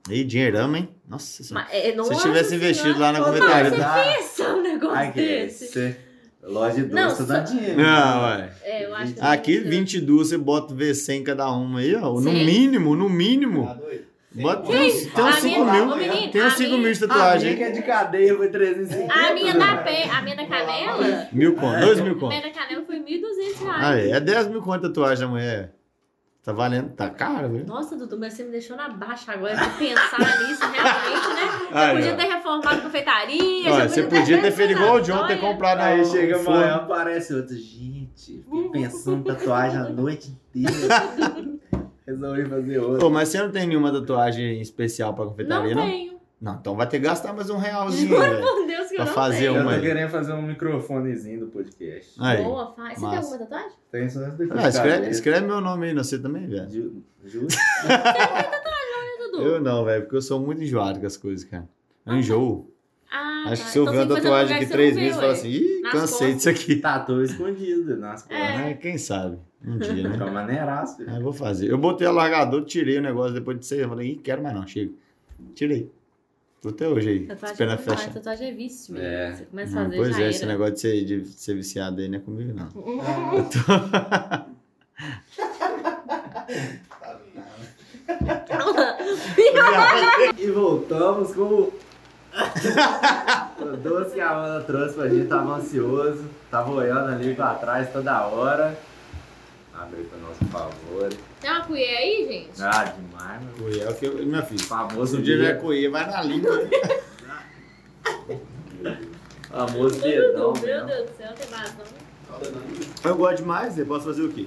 [0.09, 0.87] Ih, dinheirão, hein?
[1.07, 1.65] Nossa senhora.
[1.69, 3.71] Mas, é, Se eu tivesse investido senhora, lá na confeitaria.
[3.71, 3.81] Deus.
[3.83, 4.03] tá?
[4.03, 5.67] Pensa um negócio Ai, que desse.
[5.67, 5.97] você...
[6.43, 7.75] Loja de Não, doce só- dá dinheiro.
[7.81, 8.53] Não, ué.
[8.63, 9.91] É, eu acho que Aqui, tenho 22.
[9.91, 12.13] 22, você bota V100 em cada uma aí, ó.
[12.21, 13.67] No mínimo, no mínimo.
[14.43, 15.95] Bota, tem uns, tem uns A 5 minha- mil.
[15.97, 17.53] menino, Tem uns a 5 minha- mil de A tatuagem.
[17.55, 19.13] minha que é de cadeia foi 350.
[19.13, 22.27] A minha da pé, a minha da canela, Mil conto, 2 mil a conto.
[22.27, 23.83] minha da canela foi 1.200 reais.
[23.83, 25.73] Ah, é, é 10 mil conto a tatuagem da mulher.
[26.43, 27.65] Tá valendo, tá caro, viu?
[27.65, 31.67] Nossa, Dudu, mas você me deixou na baixa agora de pensar nisso, realmente, né?
[31.69, 33.73] Você podia ter reformado a confeitaria.
[33.73, 37.53] Olha, você podia ter feito igual o John, ter comprado Aí chega amanhã, aparece outro.
[37.53, 40.71] Gente, fiquei pensando em tatuagem a noite inteira.
[42.07, 42.99] Resolvi fazer outra.
[42.99, 45.85] Pô, mas você não tem nenhuma tatuagem especial pra Não confeitaria, não?
[45.85, 46.17] tenho.
[46.39, 48.41] Não, então vai ter que gastar mais um realzinho, Juro velho.
[48.41, 49.53] por Deus que Pra eu não fazer tenho.
[49.61, 52.13] uma Eu tô querendo fazer um microfonezinho do podcast.
[52.19, 52.43] Aí.
[52.43, 52.93] Boa, faz.
[52.93, 53.31] Você tem Massa.
[53.33, 53.77] alguma tatuagem?
[53.91, 54.51] Tem só essa daqui.
[54.55, 56.69] Ah, escreve, escreve meu nome aí, não sei também, velho.
[56.69, 57.47] Ju- Ju-
[59.19, 59.41] Dudu?
[59.43, 61.67] Eu não, velho, porque eu sou muito enjoado com as coisas, cara.
[62.05, 62.71] Eu enjoo.
[63.11, 63.67] Ah, Acho tá.
[63.67, 65.15] que se eu Então ver uma tem um tatuagem lugar aqui que três não meses,
[65.15, 65.39] eu vê, falo ué.
[65.39, 66.35] assim, ih, Nas cansei costas.
[66.35, 66.75] disso aqui.
[66.77, 68.37] Tatu escondido nas costas.
[68.37, 68.71] É.
[68.71, 69.37] É, quem sabe?
[69.65, 70.11] Um dia, né?
[70.13, 71.03] Fica maneiraço.
[71.07, 71.69] Ah, vou fazer.
[71.69, 73.81] Eu botei o largador, tirei o negócio depois de seis.
[73.81, 74.91] Eu falei, quero mais não, chega.
[75.53, 75.91] Tirei.
[76.61, 78.13] Tô até hoje aí, Tatuagem, é, fechar.
[78.13, 79.07] tatuagem é vício mesmo.
[79.07, 79.33] É.
[79.35, 80.51] Você começa a fazer, pois já é, esse era.
[80.53, 82.67] negócio de ser, de ser viciado aí não é comigo, não.
[90.37, 91.73] E voltamos com o
[93.61, 95.27] o doce que a Amanda trouxe pra gente.
[95.27, 96.25] Tava ansioso.
[96.51, 98.77] Tava olhando ali pra trás toda hora.
[99.77, 101.09] Abre com o nosso favor.
[101.39, 102.61] Tem uma colher aí, gente?
[102.63, 103.53] Ah, demais, meu.
[103.55, 104.63] Coelho é o que eu, minha filha.
[104.65, 105.61] Famoso Se um dia não é dia.
[105.61, 106.67] coelho, vai na língua.
[109.49, 110.53] Famoso dedão.
[110.53, 110.85] Meu?
[110.85, 111.85] Deus do céu, tem vazão.
[113.03, 114.45] Eu gosto demais, eu posso fazer o quê?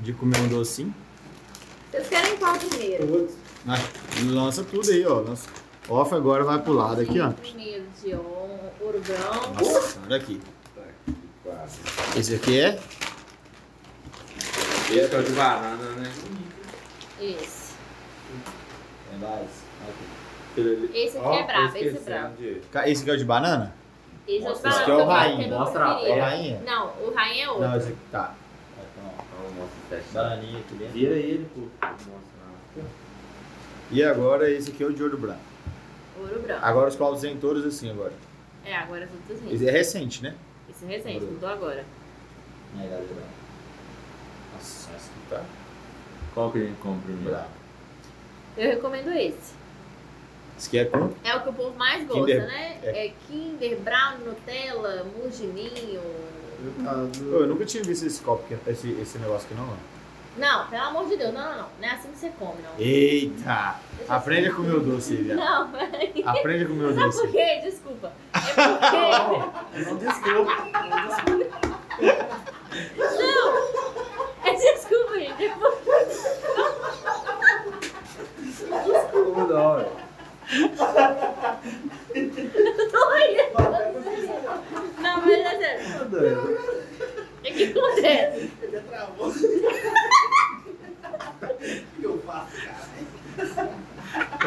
[0.00, 0.94] De comer um docinho.
[1.90, 3.28] Vocês querem qual primeiro?
[3.66, 3.78] Ah,
[4.26, 5.20] lança tudo aí, ó.
[5.20, 5.48] Lança.
[5.88, 7.30] Off agora vai pro lado aqui, ó.
[7.32, 9.64] Primeiro de on- ouro branco.
[9.64, 10.40] Nossa, olha aqui.
[11.42, 11.78] Quase.
[12.18, 12.78] Esse aqui é?
[14.90, 16.12] Esse é o de banana, né?
[17.20, 17.74] Esse.
[19.12, 19.48] É mais.
[20.94, 22.34] Esse aqui é brabo, esse é brabo.
[22.86, 23.74] Esse aqui é o de banana?
[24.26, 25.84] Esse é o de Mostra- banana esse aqui é que o eu rainha, é mostra
[25.84, 26.20] a- É preferido.
[26.20, 26.60] rainha?
[26.64, 27.62] Não, o rainha é outro.
[27.68, 28.34] Não, esse aqui tá.
[29.40, 30.92] Vamos mostrar esse Bananinha aqui dentro.
[30.94, 31.60] Vira ele, pô.
[33.90, 35.40] E agora esse aqui é o de ouro branco.
[36.20, 36.60] Ouro branco.
[36.64, 38.12] Agora os cláudios em todos assim agora.
[38.64, 39.54] É, agora é tudo assim.
[39.54, 40.34] Esse é recente, né?
[40.68, 41.84] Esse é recente, mudou agora.
[42.78, 43.06] Aí, galera.
[44.58, 45.42] Nossa, essa aqui tá
[46.34, 47.38] Qual que a gente compra primeiro?
[48.56, 49.54] Eu recomendo esse.
[50.58, 51.12] Esse aqui é com?
[51.22, 52.46] É o que o povo mais gosta, Kinder.
[52.46, 52.78] né?
[52.82, 53.06] É.
[53.06, 53.12] É.
[53.28, 56.02] Kinder, Brown, Nutella, Mugininho.
[57.30, 59.78] Pô, eu nunca tinha visto esse copo, esse, esse negócio aqui não, mano.
[60.36, 61.68] Não, pelo amor de Deus, não, não, não.
[61.80, 62.70] Não é assim que você come, não.
[62.78, 63.76] Eita!
[63.96, 65.38] Deixa eu- Aprende a comer o doce aí, viado.
[65.38, 66.22] Não, peraí.
[66.26, 67.20] Aprende a comer o Sabe doce.
[67.22, 67.60] por quê?
[67.64, 68.12] Desculpa.
[68.34, 69.84] É porque.
[69.90, 70.52] Não desculpa.
[70.78, 71.08] Não!
[72.96, 74.07] Desculpa, gente.
[75.38, 75.98] É porque.
[78.84, 79.92] Desculpa, não, velho.
[85.00, 86.04] Não, mas é sério.
[86.06, 86.68] Doido.
[87.38, 88.50] O que que acontece?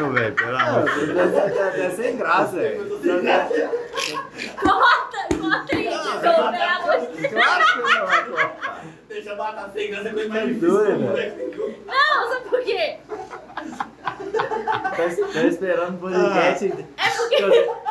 [0.00, 1.32] Ô, velho, pelo Ah, amor de Deus.
[1.32, 2.88] Tá até sem graça, velho.
[4.60, 5.18] Corta!
[5.40, 7.32] Corta aí, desculpa, pelo amor de Deus.
[7.32, 8.84] Claro que não vai cortar.
[9.08, 10.98] Deixa batata sem graça, é coisa mais Tá difícil velho.
[10.98, 11.32] né?
[11.86, 12.96] Não, sabe por quê?
[14.96, 16.66] Tô, tô esperando o podcast.
[16.96, 17.34] É porque.
[17.42, 17.82] Eu-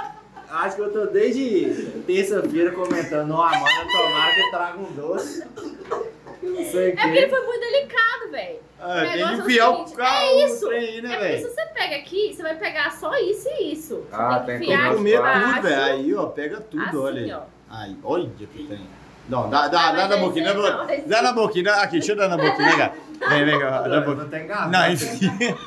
[0.52, 5.48] Acho que eu tô desde terça-feira comentando, ó, Amanda, tomara que traga um doce.
[6.42, 8.60] Não sei o É porque ele foi muito delicado, velho.
[8.80, 10.68] Ah, tem que negócio é o enfiar carro é no isso.
[10.68, 13.74] trem aí, né, É porque se você pega aqui, você vai pegar só isso e
[13.74, 13.96] isso.
[14.10, 15.84] Você Ah, tem tem que que enfiar Comer aqui tudo, embaixo, velho.
[15.84, 17.38] Aí, ó, pega tudo, assim, olha.
[17.38, 17.42] ó.
[17.76, 17.98] aí.
[18.04, 18.88] Olha que tem.
[19.30, 21.72] Não, dá, dá, Ah, dá na boquinha, aí dá, não, dá na boquinha.
[21.74, 22.94] Aqui, deixa eu dar na boquinha, vem cá.
[23.30, 24.28] Vem, vem cá, dá na boquinha.
[24.28, 24.72] tô engasgado.
[24.72, 25.30] Não, enfim.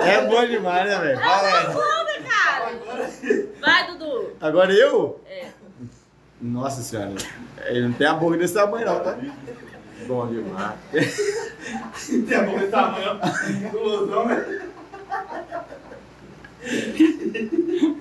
[0.00, 1.18] É bom demais, né, velho?
[1.18, 1.66] Fala aí.
[1.66, 2.72] Foda, cara.
[3.60, 4.36] Vai, Dudu.
[4.40, 5.20] Agora eu?
[5.26, 5.46] É.
[6.44, 7.14] Nossa senhora.
[7.64, 9.16] Ele não tem a boca desse tamanho, não, tá?
[10.06, 10.74] Bom demais.
[12.28, 13.18] Tem a boca desse tamanho.
[13.72, 14.62] Gulosão, velho.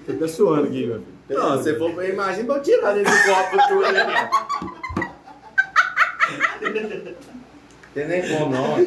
[0.05, 1.13] Tô até suando aqui, meu filho.
[1.29, 4.11] Não, se for pra imagina pra eu tirar desse copo tudo aqui.
[7.93, 8.75] Tem nem como, não.
[8.75, 8.85] Ai,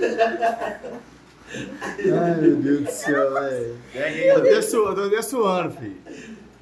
[2.42, 3.78] meu Deus do céu, velho.
[4.34, 5.96] Tô até suando, tô até suando, filho.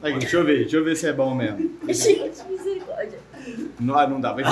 [0.05, 1.79] Aqui, deixa eu ver, deixa eu ver se é bom mesmo.
[1.89, 3.19] Gente, misericórdia.
[3.81, 4.45] Não, ah, não dá, vai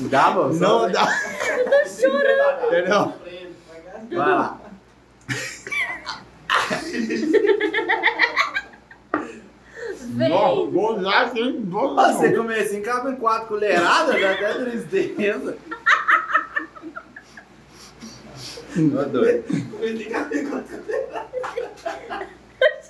[0.00, 0.54] Dá, mano?
[0.54, 1.06] Não dá.
[1.46, 2.66] Eu tô chorando.
[2.66, 3.12] Entendeu?
[4.10, 4.58] Vai lá.
[10.14, 10.28] Vem.
[10.30, 14.54] Não, vou usar assim, vou Ah, Você comer assim, cabe em quatro colheradas, dá até
[14.54, 15.58] tristeza.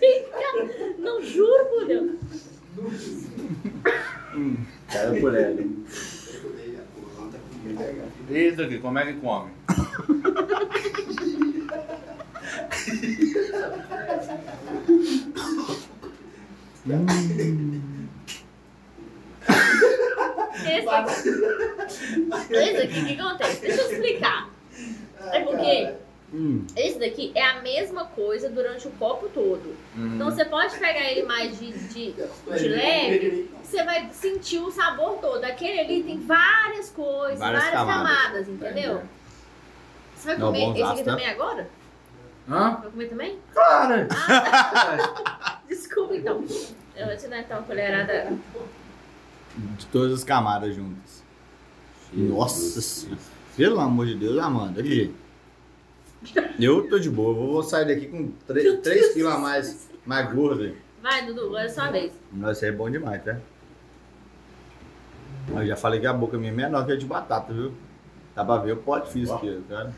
[0.01, 2.12] Gente, cara, Não juro por Deus.
[4.90, 5.61] Caiu por ela.
[8.31, 9.51] Isso aqui, como é que come?
[20.65, 23.61] Esse aqui, esse aqui, o que acontece?
[23.61, 24.53] Deixa eu explicar.
[25.32, 25.94] É porque
[26.32, 29.76] Hum, esse daqui é a mesma coisa durante o copo todo.
[29.96, 35.18] Então você pode pegar ele mais de, de, de leve, você vai sentir o sabor
[35.18, 35.44] todo.
[35.44, 38.16] Aquele ali tem várias coisas, Várias várias, camadas.
[38.16, 39.02] camadas, entendeu?
[40.16, 41.05] Você vai Não, comer bons esse aqui né?
[41.05, 41.68] também agora?
[42.48, 42.70] Hã?
[42.82, 43.38] Vai comer também?
[43.52, 44.09] Claro!
[45.68, 46.44] Desculpa então.
[46.96, 48.32] Eu vou te dar então uma colherada.
[49.56, 51.22] de todas as camadas juntas.
[52.12, 53.34] Nossa senhora.
[53.56, 55.14] Pelo amor de Deus, Amanda, aqui.
[56.59, 60.74] Eu tô de boa, eu vou sair daqui com 3 quilos a mais, mais gordo.
[61.02, 62.12] Vai, Dudu, agora é sua vez.
[62.32, 63.39] Nossa, isso aí é bom demais, tá?
[65.48, 67.72] Eu já falei que a boca minha é menor que a de batata, viu?
[68.35, 69.93] Dá pra ver o pote físico aqui, cara.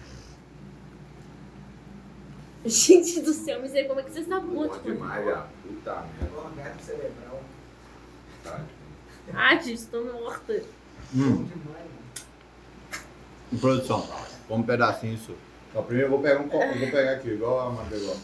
[2.64, 4.80] Gente do céu, misericórdia, como é que você está Bom puto?
[4.80, 5.46] demais, já.
[5.62, 6.36] Puta merda.
[6.36, 7.42] Orgasmo cerebral.
[9.32, 10.60] Ai, gente, estou morta.
[11.14, 11.46] Hum.
[13.52, 14.00] Em produção,
[14.48, 15.34] vamos um pedacinho isso.
[15.70, 18.16] Então, primeiro eu vou pegar um copo, vou pegar aqui, igual a Amanda pegou.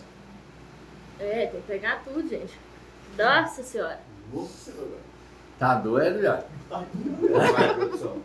[1.21, 2.59] É, tem que pegar tudo, gente.
[3.17, 4.01] Nossa senhora.
[5.59, 6.43] Tá doido, já?
[6.69, 8.17] Vai, produção.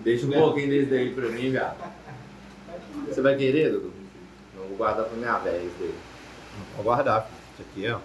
[0.00, 1.76] Deixa um pouquinho desse daí pra mim, viado.
[3.06, 3.92] Você vai querer, Dudu?
[4.56, 5.94] Eu vou guardar pra minha velha esse daí.
[6.74, 7.38] Vou guardar, filho.
[7.52, 8.00] Isso aqui é, ó.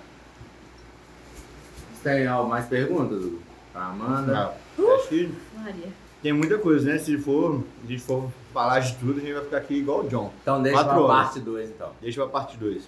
[1.93, 3.41] Você tem algo mais perguntas, Dudu?
[3.73, 4.53] Pra Amanda?
[4.77, 6.06] Não, acho que Maria.
[6.27, 6.97] Tem muita coisa, né?
[6.97, 10.01] Se for, se a gente for falar de tudo, a gente vai ficar aqui igual
[10.01, 10.29] o John.
[10.41, 11.25] Então deixa Quatro pra horas.
[11.27, 11.91] parte 2, então.
[12.01, 12.83] Deixa pra parte 2.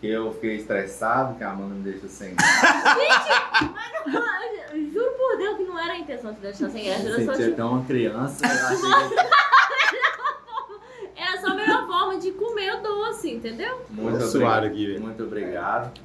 [0.00, 2.36] Que eu fiquei estressado, que a Amanda me deixou sem
[4.72, 7.08] Eu juro por Deus que não era a intenção de deixar sem graça.
[7.08, 8.46] Era só, tipo, tão uma criança.
[8.46, 9.18] eu achei
[11.16, 13.84] era só a melhor forma de comer o doce, entendeu?
[13.90, 14.64] Muito Suado obrigado.
[14.66, 15.00] aqui, velho.
[15.00, 16.00] Muito obrigado.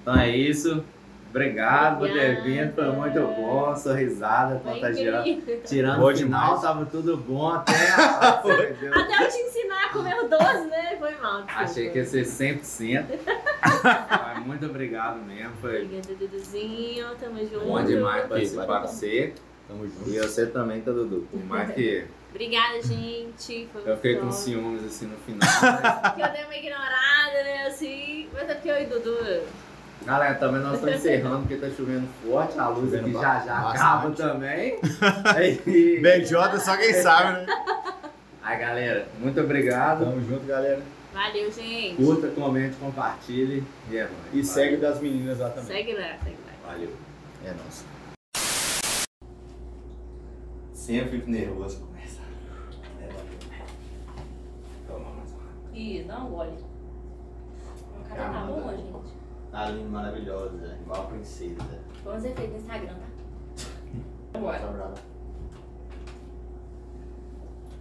[0.00, 0.82] Então é isso.
[1.34, 5.30] Obrigado por ter vindo, foi muito bom, sua risada Foi contagiante.
[5.30, 5.62] incrível.
[5.64, 6.62] Tirando o final, demais.
[6.62, 8.28] tava tudo bom até a...
[8.38, 10.94] Até eu te ensinar a comer o doce, né?
[10.96, 11.42] Foi mal.
[11.42, 11.60] desculpa.
[11.60, 13.04] Achei que ia ser 100%.
[13.82, 17.06] Mas muito obrigado mesmo, foi Obrigada, Duduzinho.
[17.18, 17.64] Tamo junto.
[17.66, 19.34] bom demais participar com você.
[19.66, 20.08] Tamo junto.
[20.10, 21.26] E você também, tá, Dudu?
[21.28, 23.68] Por mais que Obrigada, gente.
[23.72, 25.40] Foi eu fiquei com muito ciúmes assim no final.
[25.62, 27.66] mas- Que eu dei uma ignorada, né?
[27.66, 28.28] Assim.
[28.32, 29.42] Mas é porque eu e Dudu.
[30.04, 33.76] Galera, também nós estamos encerrando porque tá chovendo forte, a luz aqui já já bastante.
[33.76, 34.78] acaba também.
[35.34, 37.46] Aí, BJ só quem sabe, né?
[38.42, 40.04] aí, galera, muito obrigado.
[40.04, 40.82] Tamo junto, galera.
[41.14, 41.96] Valeu, gente.
[41.96, 43.64] Curta, comente, compartilhe.
[43.90, 44.14] E é nóis.
[44.34, 45.64] E segue das meninas lá também.
[45.64, 46.72] Segue lá, segue lá.
[46.72, 46.90] Valeu.
[47.44, 47.84] É nossa.
[50.74, 52.22] Sempre fico nervoso pra começar.
[54.86, 55.76] Toma mais uma.
[55.78, 56.50] Ih, dá um gole.
[58.00, 59.13] O cara tá bom, gente?
[59.54, 61.62] Tá lindo, maravilhosa, igual a princesa.
[62.04, 62.94] Vamos efeitos no Instagram,
[64.32, 64.38] tá?
[64.40, 64.92] Bora.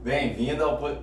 [0.03, 0.77] Bem-vindo ao.
[0.77, 1.01] po-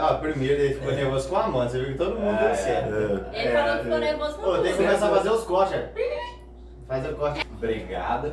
[0.00, 2.94] Ah, primeiro ele ficou nervoso com a mãe, você viu que todo mundo deu certo.
[3.34, 5.92] Ele falou que ficou nervoso com Ô, tem que começar a fazer os cortes, é.
[6.88, 7.46] Faz o corte.
[7.54, 8.32] Obrigado.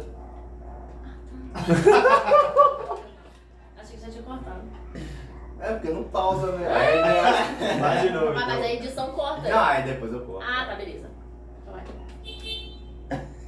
[3.78, 4.62] Achei que já tinha cortado.
[5.62, 6.68] É porque não pausa, né?
[7.80, 8.34] Faz de novo.
[8.34, 8.64] Mas a então.
[8.66, 9.50] edição corta.
[9.50, 10.46] Não, aí depois eu corto.
[10.50, 11.10] Ah, tá, beleza.
[11.62, 11.84] Então vai.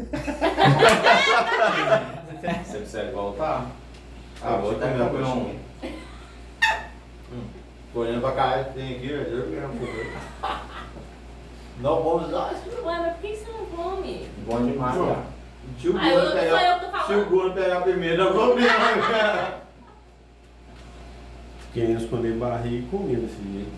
[2.65, 3.65] Você precisa voltar?
[4.43, 5.55] Ah, vou até um.
[7.93, 9.38] Tô olhando pra cá, tem aqui, velho.
[9.38, 9.93] Eu quero um pouco.
[11.79, 12.63] Não vamos usar isso.
[12.85, 14.29] Ué, mas por que você não come?
[14.45, 15.23] Bom demais, cara.
[15.79, 16.79] Se o Ah, Bruno pegar,
[17.53, 18.71] que pegar primeiro, eu vou ver.
[21.73, 23.72] Querendo esconder barriga e comer desse jeito.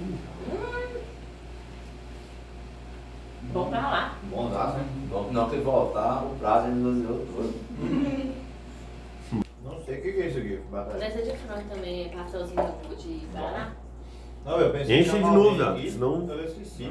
[3.53, 4.15] Vamos pra lá.
[4.32, 4.86] Bom daço, né?
[5.10, 7.53] Bom que não que voltar, o prazo ele esvaziou todo.
[9.64, 10.98] Não sei o que que é isso aqui, batata.
[10.98, 13.72] Deve ser de frango também, pastelzinho de Guaraná.
[14.45, 16.86] Não, eu pensei Enche de novo, aqui, senão- Eu esqueci.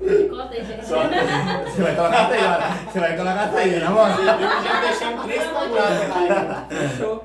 [0.00, 4.08] Você vai colocar a teia, você vai colocar a teia, na mão.
[4.08, 6.74] Eu já deixei um três quadrados aqui.
[6.76, 7.24] Fechou.